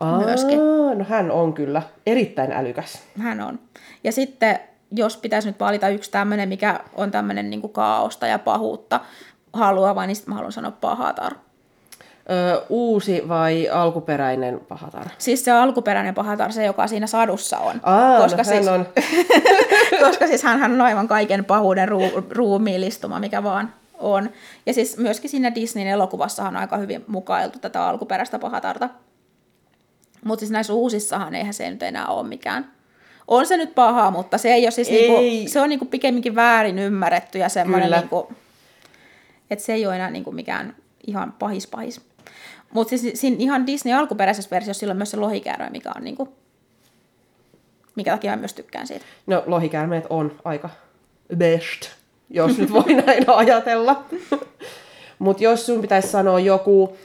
Aa, 0.00 0.18
Myöskin. 0.18 0.58
No 0.98 1.04
hän 1.08 1.30
on 1.30 1.52
kyllä 1.52 1.82
erittäin 2.06 2.52
älykäs. 2.52 3.02
Hän 3.18 3.40
on. 3.40 3.58
Ja 4.04 4.12
sitten, 4.12 4.60
jos 4.90 5.16
pitäisi 5.16 5.48
nyt 5.48 5.60
valita 5.60 5.88
yksi 5.88 6.10
tämmöinen, 6.10 6.48
mikä 6.48 6.80
on 6.94 7.10
tämmöinen 7.10 7.50
niin 7.50 7.72
kaaosta 7.72 8.26
ja 8.26 8.38
pahuutta 8.38 9.00
haluava, 9.52 10.06
niin 10.06 10.16
sitten 10.16 10.30
mä 10.30 10.34
haluan 10.34 10.52
sanoa 10.52 10.70
pahatar. 10.70 11.32
Ö, 12.30 12.62
uusi 12.68 13.22
vai 13.28 13.68
alkuperäinen 13.68 14.60
pahatar? 14.68 15.06
Siis 15.18 15.44
se 15.44 15.50
alkuperäinen 15.50 16.14
pahatar, 16.14 16.52
se 16.52 16.64
joka 16.64 16.86
siinä 16.86 17.06
sadussa 17.06 17.58
on. 17.58 17.80
Aa, 17.82 18.20
koska, 18.20 18.36
no, 18.36 18.44
siis, 18.44 18.68
on. 18.68 18.86
koska 20.06 20.26
siis 20.26 20.42
hän 20.42 20.72
on 20.72 20.80
aivan 20.80 21.08
kaiken 21.08 21.44
pahuuden 21.44 21.88
ruu, 21.88 22.10
ruumiillistuma, 22.30 23.20
mikä 23.20 23.42
vaan 23.42 23.72
on. 23.98 24.30
Ja 24.66 24.74
siis 24.74 24.96
myöskin 24.96 25.30
siinä 25.30 25.54
Disneyn 25.54 25.88
elokuvassahan 25.88 26.56
on 26.56 26.60
aika 26.60 26.76
hyvin 26.76 27.04
mukailtu 27.06 27.58
tätä 27.58 27.88
alkuperäistä 27.88 28.38
pahatarta. 28.38 28.88
Mutta 30.24 30.40
siis 30.40 30.50
näissä 30.50 30.72
uusissahan 30.72 31.34
eihän 31.34 31.54
se 31.54 31.70
nyt 31.70 31.82
enää 31.82 32.06
ole 32.06 32.28
mikään. 32.28 32.77
On 33.28 33.46
se 33.46 33.56
nyt 33.56 33.74
paha, 33.74 34.10
mutta 34.10 34.38
se 34.38 34.52
ei 34.52 34.64
ole 34.64 34.70
siis 34.70 34.88
Ei. 34.88 35.08
niinku, 35.08 35.50
se 35.52 35.60
on 35.60 35.68
niinku 35.68 35.84
pikemminkin 35.84 36.34
väärin 36.34 36.78
ymmärretty 36.78 37.38
ja 37.38 37.48
semmoinen 37.48 37.90
niinku, 37.90 38.32
että 39.50 39.64
se 39.64 39.72
ei 39.72 39.86
ole 39.86 39.94
enää 39.94 40.10
niinku 40.10 40.32
mikään 40.32 40.76
ihan 41.06 41.34
pahis 41.38 41.66
pahis. 41.66 42.00
Mutta 42.72 42.98
siis 42.98 43.20
siinä 43.20 43.36
ihan 43.38 43.66
Disney 43.66 43.94
alkuperäisessä 43.94 44.50
versiossa 44.50 44.80
sillä 44.80 44.90
on 44.90 44.96
myös 44.96 45.10
se 45.10 45.16
lohikäärme, 45.16 45.70
mikä 45.70 45.92
on 45.96 46.04
niinku, 46.04 46.28
mikä 47.94 48.10
takia 48.10 48.30
mä 48.30 48.36
myös 48.36 48.54
tykkään 48.54 48.86
siitä. 48.86 49.04
No, 49.26 49.42
lohikäärmeet 49.46 50.06
on 50.10 50.32
aika 50.44 50.70
best, 51.36 51.90
jos 52.30 52.58
nyt 52.58 52.72
voi 52.72 52.94
näin 53.06 53.24
ajatella. 53.26 54.04
Mutta 55.18 55.44
jos 55.44 55.66
sun 55.66 55.80
pitäisi 55.80 56.08
sanoa 56.08 56.40
joku 56.40 56.96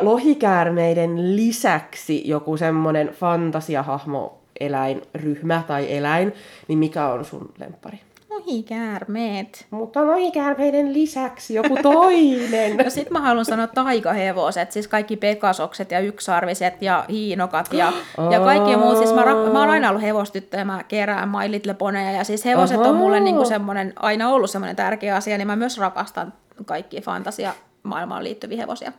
lohikäärmeiden 0.00 1.36
lisäksi 1.36 2.28
joku 2.28 2.56
semmoinen 2.56 3.08
fantasiahahmo, 3.08 4.38
eläinryhmä 4.60 5.62
tai 5.66 5.96
eläin, 5.96 6.32
niin 6.68 6.78
mikä 6.78 7.06
on 7.06 7.24
sun 7.24 7.52
lemppari? 7.58 8.00
Lohikäärmeet. 8.30 9.66
Mutta 9.70 10.06
lohikäärmeiden 10.06 10.92
lisäksi 10.92 11.54
joku 11.54 11.76
toinen. 11.82 12.76
No 12.84 12.90
sit 12.90 13.10
mä 13.10 13.20
haluan 13.20 13.44
sanoa 13.44 13.66
taikahevoset, 13.66 14.72
siis 14.72 14.88
kaikki 14.88 15.16
pekasokset 15.16 15.90
ja 15.90 16.00
yksarviset 16.00 16.82
ja 16.82 17.04
hiinokat 17.08 17.72
ja, 17.72 17.92
ja 18.30 18.40
kaikki 18.40 18.76
muut. 18.76 18.96
Siis 18.96 19.14
mä, 19.14 19.22
ra- 19.22 19.52
mä 19.52 19.60
oon 19.60 19.70
aina 19.70 19.88
ollut 19.88 20.02
hevostyttö 20.02 20.56
ja 20.56 20.64
mä 20.64 20.84
kerään 20.88 21.28
My 21.28 21.50
Little 21.50 21.74
Poneja 21.74 22.12
ja 22.12 22.24
siis 22.24 22.44
hevoset 22.44 22.80
on 22.80 22.94
mulle 22.94 23.20
niinku 23.20 23.44
semmonen, 23.44 23.92
aina 23.96 24.28
ollut 24.28 24.50
semmoinen 24.50 24.76
tärkeä 24.76 25.16
asia, 25.16 25.38
niin 25.38 25.46
mä 25.46 25.56
myös 25.56 25.78
rakastan 25.78 26.32
kaikki 26.64 27.00
fantasia 27.00 27.54
maailmaan 27.82 28.24
liittyviä 28.24 28.58
hevosia. 28.58 28.92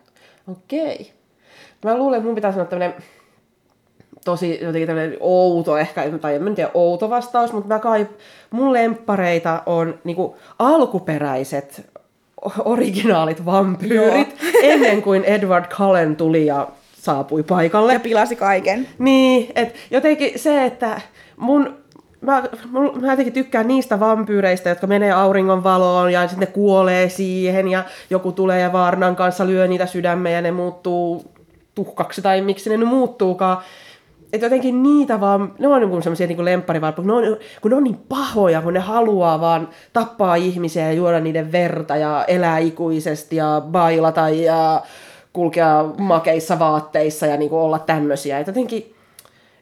Okei. 0.52 1.14
Mä 1.84 1.98
luulen, 1.98 2.18
että 2.18 2.26
mun 2.26 2.36
pitää 2.36 2.52
sanoa 2.52 2.66
tämmönen 2.66 2.94
tosi 4.30 4.60
jotenkin 4.62 5.18
outo 5.20 5.78
ehkä, 5.78 6.04
tai 6.22 6.36
en 6.36 6.56
tiedä 6.56 6.72
outo 6.74 7.10
vastaus, 7.10 7.54
mutta 7.54 7.68
mä 7.68 7.80
kai, 7.80 8.08
mun 8.52 8.74
lemppareita 8.74 9.64
on 9.66 10.00
niinku 10.04 10.36
alkuperäiset 10.60 11.90
originaalit 12.66 13.46
vampyyrit, 13.46 14.36
ennen 14.64 15.02
kuin 15.02 15.24
Edward 15.24 15.66
Cullen 15.66 16.16
tuli 16.16 16.46
ja 16.46 16.68
saapui 16.94 17.44
paikalle. 17.44 17.94
Ja 17.94 18.00
pilasi 18.00 18.36
kaiken. 18.36 18.88
Niin, 19.00 19.52
että 19.56 19.80
jotenkin 19.92 20.40
se, 20.40 20.66
että 20.66 21.02
mun, 21.38 21.78
mä, 22.22 22.44
mä 23.02 23.12
jotenkin 23.12 23.34
tykkään 23.34 23.68
niistä 23.68 24.00
vampyyreistä, 24.00 24.70
jotka 24.70 24.88
menee 24.88 25.12
auringon 25.12 25.64
valoon 25.64 26.14
ja 26.14 26.28
sitten 26.28 26.40
ne 26.40 26.54
kuolee 26.54 27.10
siihen 27.10 27.68
ja 27.68 27.84
joku 28.10 28.32
tulee 28.32 28.60
ja 28.60 28.74
Vaarnan 28.74 29.16
kanssa 29.16 29.48
lyö 29.48 29.68
niitä 29.68 29.86
sydämiä 29.86 30.32
ja 30.32 30.42
ne 30.42 30.52
muuttuu 30.52 31.32
tuhkaksi 31.76 32.22
tai 32.22 32.42
miksi 32.42 32.70
ne 32.70 32.78
nyt 32.78 32.90
muuttuukaan. 32.90 33.58
Että 34.34 34.46
jotenkin 34.46 34.84
niitä 34.84 35.20
vaan, 35.20 35.54
ne 35.60 35.68
on 35.68 35.82
niin 35.90 36.04
semmoisia 36.04 36.28
niin 36.28 36.46
lempparivalppuja, 36.46 37.06
kun, 37.06 37.22
ne 37.24 37.30
on- 37.30 37.38
kun 37.62 37.72
ne 37.72 37.78
on 37.78 37.84
niin 37.84 37.98
pahoja, 38.10 38.62
kun 38.62 38.74
ne 38.74 38.80
haluaa 38.80 39.42
vaan 39.42 39.70
tappaa 39.94 40.36
ihmisiä 40.36 40.86
ja 40.86 40.92
juoda 40.94 41.20
niiden 41.20 41.52
verta 41.52 41.96
ja 41.96 42.26
elää 42.28 42.58
ikuisesti 42.58 43.36
ja 43.36 43.62
bailata 43.72 44.30
ja 44.30 44.82
kulkea 45.34 45.86
makeissa 45.98 46.60
vaatteissa 46.60 47.26
ja 47.26 47.38
niin 47.38 47.50
kuin 47.50 47.60
olla 47.62 47.80
tämmöisiä. 47.80 48.40
Et 48.40 48.48
jotenkin 48.48 48.96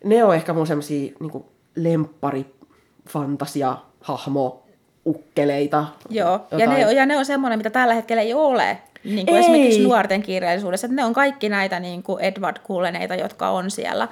ne 0.03 0.23
on 0.23 0.35
ehkä 0.35 0.53
mun 0.53 0.67
semmosia 0.67 1.11
niin 1.19 1.45
lemppari 1.75 2.45
fantasia 3.09 3.75
hahmo 4.01 4.63
ukkeleita. 5.05 5.85
Joo, 6.09 6.39
ja 6.57 6.67
ne, 6.67 6.81
ja 6.93 7.05
ne 7.05 7.17
on 7.17 7.25
semmoinen, 7.25 7.59
mitä 7.59 7.69
tällä 7.69 7.93
hetkellä 7.93 8.21
ei 8.21 8.33
ole. 8.33 8.77
Niin 9.03 9.25
kuin 9.25 9.35
Ei. 9.35 9.41
esimerkiksi 9.41 9.83
nuorten 9.83 10.21
kirjallisuudessa. 10.23 10.87
Että 10.87 10.95
ne 10.95 11.05
on 11.05 11.13
kaikki 11.13 11.49
näitä 11.49 11.79
niin 11.79 12.03
kuin 12.03 12.23
Edward 12.23 12.57
Culleneita, 12.67 13.15
jotka 13.15 13.49
on 13.49 13.71
siellä 13.71 14.07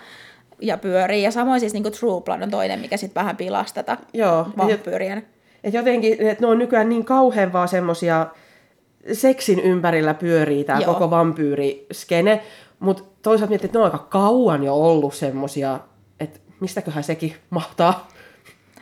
ja 0.61 0.77
pyörii. 0.77 1.23
Ja 1.23 1.31
samoin 1.31 1.59
siis 1.59 1.73
niin 1.73 1.83
kuin 1.83 1.93
True 1.93 2.21
Blood 2.21 2.41
on 2.41 2.51
toinen, 2.51 2.79
mikä 2.79 2.97
sitten 2.97 3.21
vähän 3.21 3.37
pilasi 3.37 3.73
tätä 3.73 3.97
Joo, 4.13 4.47
vampyyrien. 4.57 5.25
Et 5.63 5.73
jotenkin, 5.73 6.13
että 6.27 6.43
ne 6.43 6.47
on 6.47 6.59
nykyään 6.59 6.89
niin 6.89 7.05
kauhean 7.05 7.53
vaan 7.53 7.67
semmosia, 7.67 8.27
seksin 9.13 9.59
ympärillä 9.59 10.13
pyörii 10.13 10.63
tämä 10.63 10.81
koko 10.81 11.09
vampyyriskene, 11.09 12.41
mutta 12.79 13.03
toisaalta 13.21 13.49
miettii, 13.49 13.65
että 13.67 13.79
ne 13.79 13.85
on 13.85 13.91
aika 13.91 14.05
kauan 14.09 14.63
jo 14.63 14.75
ollut 14.75 15.13
semmosia, 15.13 15.79
että 16.19 16.39
mistäköhän 16.59 17.03
sekin 17.03 17.33
mahtaa. 17.49 18.07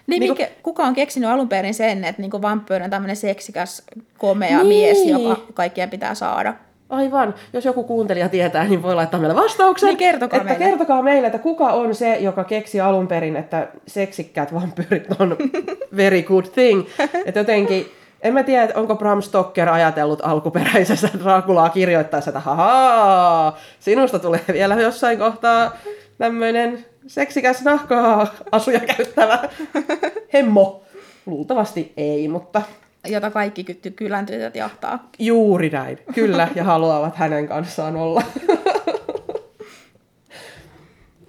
Niin, 0.07 0.19
Niinku- 0.19 0.41
mikä, 0.41 0.51
kuka 0.63 0.83
on 0.83 0.93
keksinyt 0.93 1.29
alun 1.29 1.49
perin 1.49 1.73
sen, 1.73 2.03
että 2.03 2.21
niin 2.21 2.41
vampyyri 2.41 2.83
on 2.83 2.89
tämmöinen 2.89 3.15
seksikäs, 3.15 3.83
komea 4.17 4.57
Niin. 4.57 4.67
mies, 4.67 5.05
joka 5.05 5.41
kaikkien 5.53 5.89
pitää 5.89 6.15
saada? 6.15 6.53
Aivan. 6.93 7.33
Jos 7.53 7.65
joku 7.65 7.83
kuuntelija 7.83 8.29
tietää, 8.29 8.63
niin 8.63 8.83
voi 8.83 8.95
laittaa 8.95 9.19
meille 9.19 9.35
vastauksen. 9.35 9.87
Niin 9.87 9.97
kertokaa 9.97 10.37
että 10.37 10.49
meille. 10.49 10.65
kertokaa 10.65 11.01
meille, 11.01 11.27
että 11.27 11.39
kuka 11.39 11.67
on 11.67 11.95
se, 11.95 12.15
joka 12.15 12.43
keksi 12.43 12.81
alun 12.81 13.07
perin, 13.07 13.35
että 13.35 13.67
seksikkäät 13.87 14.53
vampyyrit 14.53 15.07
on 15.19 15.37
very 15.97 16.21
good 16.21 16.45
thing. 16.45 16.85
Että 17.25 17.39
jotenkin, 17.39 17.91
en 18.21 18.33
mä 18.33 18.43
tiedä, 18.43 18.73
onko 18.75 18.95
Bram 18.95 19.21
Stoker 19.21 19.69
ajatellut 19.69 20.19
alkuperäisessä 20.23 21.09
Draculaa 21.23 21.69
kirjoittaessa, 21.69 22.29
että 22.29 22.39
hahaa, 22.39 23.57
sinusta 23.79 24.19
tulee 24.19 24.41
vielä 24.53 24.75
jossain 24.75 25.19
kohtaa 25.19 25.77
tämmöinen 26.17 26.85
seksikäs 27.07 27.61
nahkaa 27.61 28.27
asuja 28.51 28.79
käyttävä 28.79 29.39
hemmo. 30.33 30.83
Luultavasti 31.25 31.93
ei, 31.97 32.27
mutta 32.27 32.61
jota 33.07 33.31
kaikki 33.31 33.63
ky- 33.63 33.91
kylän 33.91 34.25
tytöt 34.25 34.55
jahtaa. 34.55 35.09
Juuri 35.19 35.69
näin, 35.69 35.99
kyllä, 36.13 36.47
ja 36.55 36.63
haluavat 36.63 37.15
hänen 37.15 37.47
kanssaan 37.47 37.95
olla. 37.95 38.23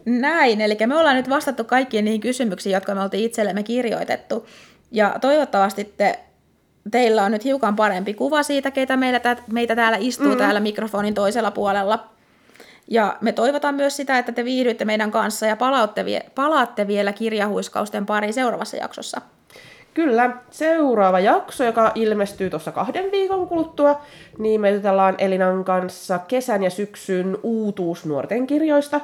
Näin, 0.04 0.60
eli 0.60 0.76
me 0.86 0.96
ollaan 0.96 1.16
nyt 1.16 1.28
vastattu 1.28 1.64
kaikkiin 1.64 2.04
niihin 2.04 2.20
kysymyksiin, 2.20 2.74
jotka 2.74 2.94
me 2.94 3.00
oltiin 3.00 3.24
itsellemme 3.24 3.62
kirjoitettu. 3.62 4.46
Ja 4.90 5.16
toivottavasti 5.20 5.94
te, 5.96 6.18
teillä 6.90 7.24
on 7.24 7.32
nyt 7.32 7.44
hiukan 7.44 7.76
parempi 7.76 8.14
kuva 8.14 8.42
siitä, 8.42 8.70
keitä 8.70 8.96
meillä, 8.96 9.20
tä, 9.20 9.36
meitä 9.52 9.76
täällä 9.76 9.98
istuu 10.00 10.32
mm. 10.32 10.36
täällä 10.36 10.60
mikrofonin 10.60 11.14
toisella 11.14 11.50
puolella. 11.50 12.08
Ja 12.88 13.16
me 13.20 13.32
toivotaan 13.32 13.74
myös 13.74 13.96
sitä, 13.96 14.18
että 14.18 14.32
te 14.32 14.44
viihdytte 14.44 14.84
meidän 14.84 15.10
kanssa 15.10 15.46
ja 15.46 15.56
palaatte, 15.56 16.04
vie, 16.04 16.22
palaatte 16.34 16.86
vielä 16.86 17.12
kirjahuiskausten 17.12 18.06
pariin 18.06 18.34
seuraavassa 18.34 18.76
jaksossa. 18.76 19.20
Kyllä, 19.94 20.30
seuraava 20.50 21.20
jakso, 21.20 21.64
joka 21.64 21.92
ilmestyy 21.94 22.50
tuossa 22.50 22.72
kahden 22.72 23.12
viikon 23.12 23.48
kuluttua, 23.48 24.00
niin 24.38 24.60
me 24.60 24.70
jutellaan 24.70 25.14
Elinan 25.18 25.64
kanssa 25.64 26.18
kesän 26.18 26.62
ja 26.62 26.70
syksyn 26.70 27.38
uutuus 27.42 28.06
nuorten 28.06 28.46
kirjoista. 28.46 29.00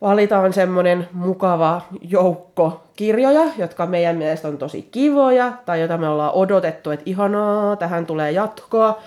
Valitaan 0.00 0.52
semmonen 0.52 1.08
mukava 1.12 1.82
joukko 2.00 2.84
kirjoja, 2.96 3.44
jotka 3.58 3.86
meidän 3.86 4.16
mielestä 4.16 4.48
on 4.48 4.58
tosi 4.58 4.88
kivoja, 4.90 5.52
tai 5.66 5.80
joita 5.80 5.98
me 5.98 6.08
ollaan 6.08 6.32
odotettu, 6.34 6.90
että 6.90 7.02
ihanaa, 7.06 7.76
tähän 7.76 8.06
tulee 8.06 8.32
jatkoa. 8.32 9.02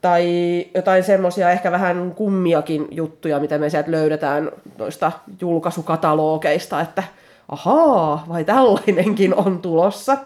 Tai 0.00 0.26
jotain 0.74 1.04
semmosia 1.04 1.50
ehkä 1.50 1.72
vähän 1.72 2.12
kummiakin 2.16 2.88
juttuja, 2.90 3.40
mitä 3.40 3.58
me 3.58 3.70
sieltä 3.70 3.90
löydetään 3.90 4.50
noista 4.78 5.12
julkaisukatalogeista, 5.40 6.80
että 6.80 7.02
ahaa, 7.48 8.24
vai 8.28 8.44
tällainenkin 8.44 9.34
on 9.34 9.62
tulossa. 9.62 10.16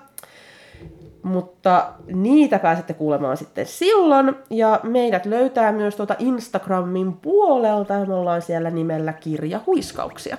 Mutta 1.23 1.93
niitä 2.07 2.59
pääsette 2.59 2.95
kuulemaan 2.95 3.37
sitten 3.37 3.67
silloin. 3.67 4.35
Ja 4.51 4.81
meidät 4.83 5.27
löytää 5.27 5.73
myös 5.73 5.97
tuota 5.97 6.15
Instagramin 6.19 7.13
puolelta. 7.13 8.05
Me 8.07 8.15
ollaan 8.15 8.43
siellä 8.43 8.71
nimellä 8.71 9.13
Kirjahuiskauksia. 9.13 10.37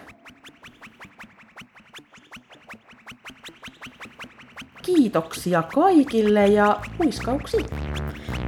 Kiitoksia 4.82 5.64
kaikille 5.76 6.48
ja 6.48 6.80
huiskauksiin. 7.00 7.66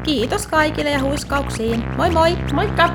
Kiitos 0.03 0.47
kaikille 0.47 0.89
ja 0.89 1.01
huiskauksiin. 1.01 1.83
Moi 1.97 2.09
moi! 2.09 2.37
Moikka! 2.53 2.89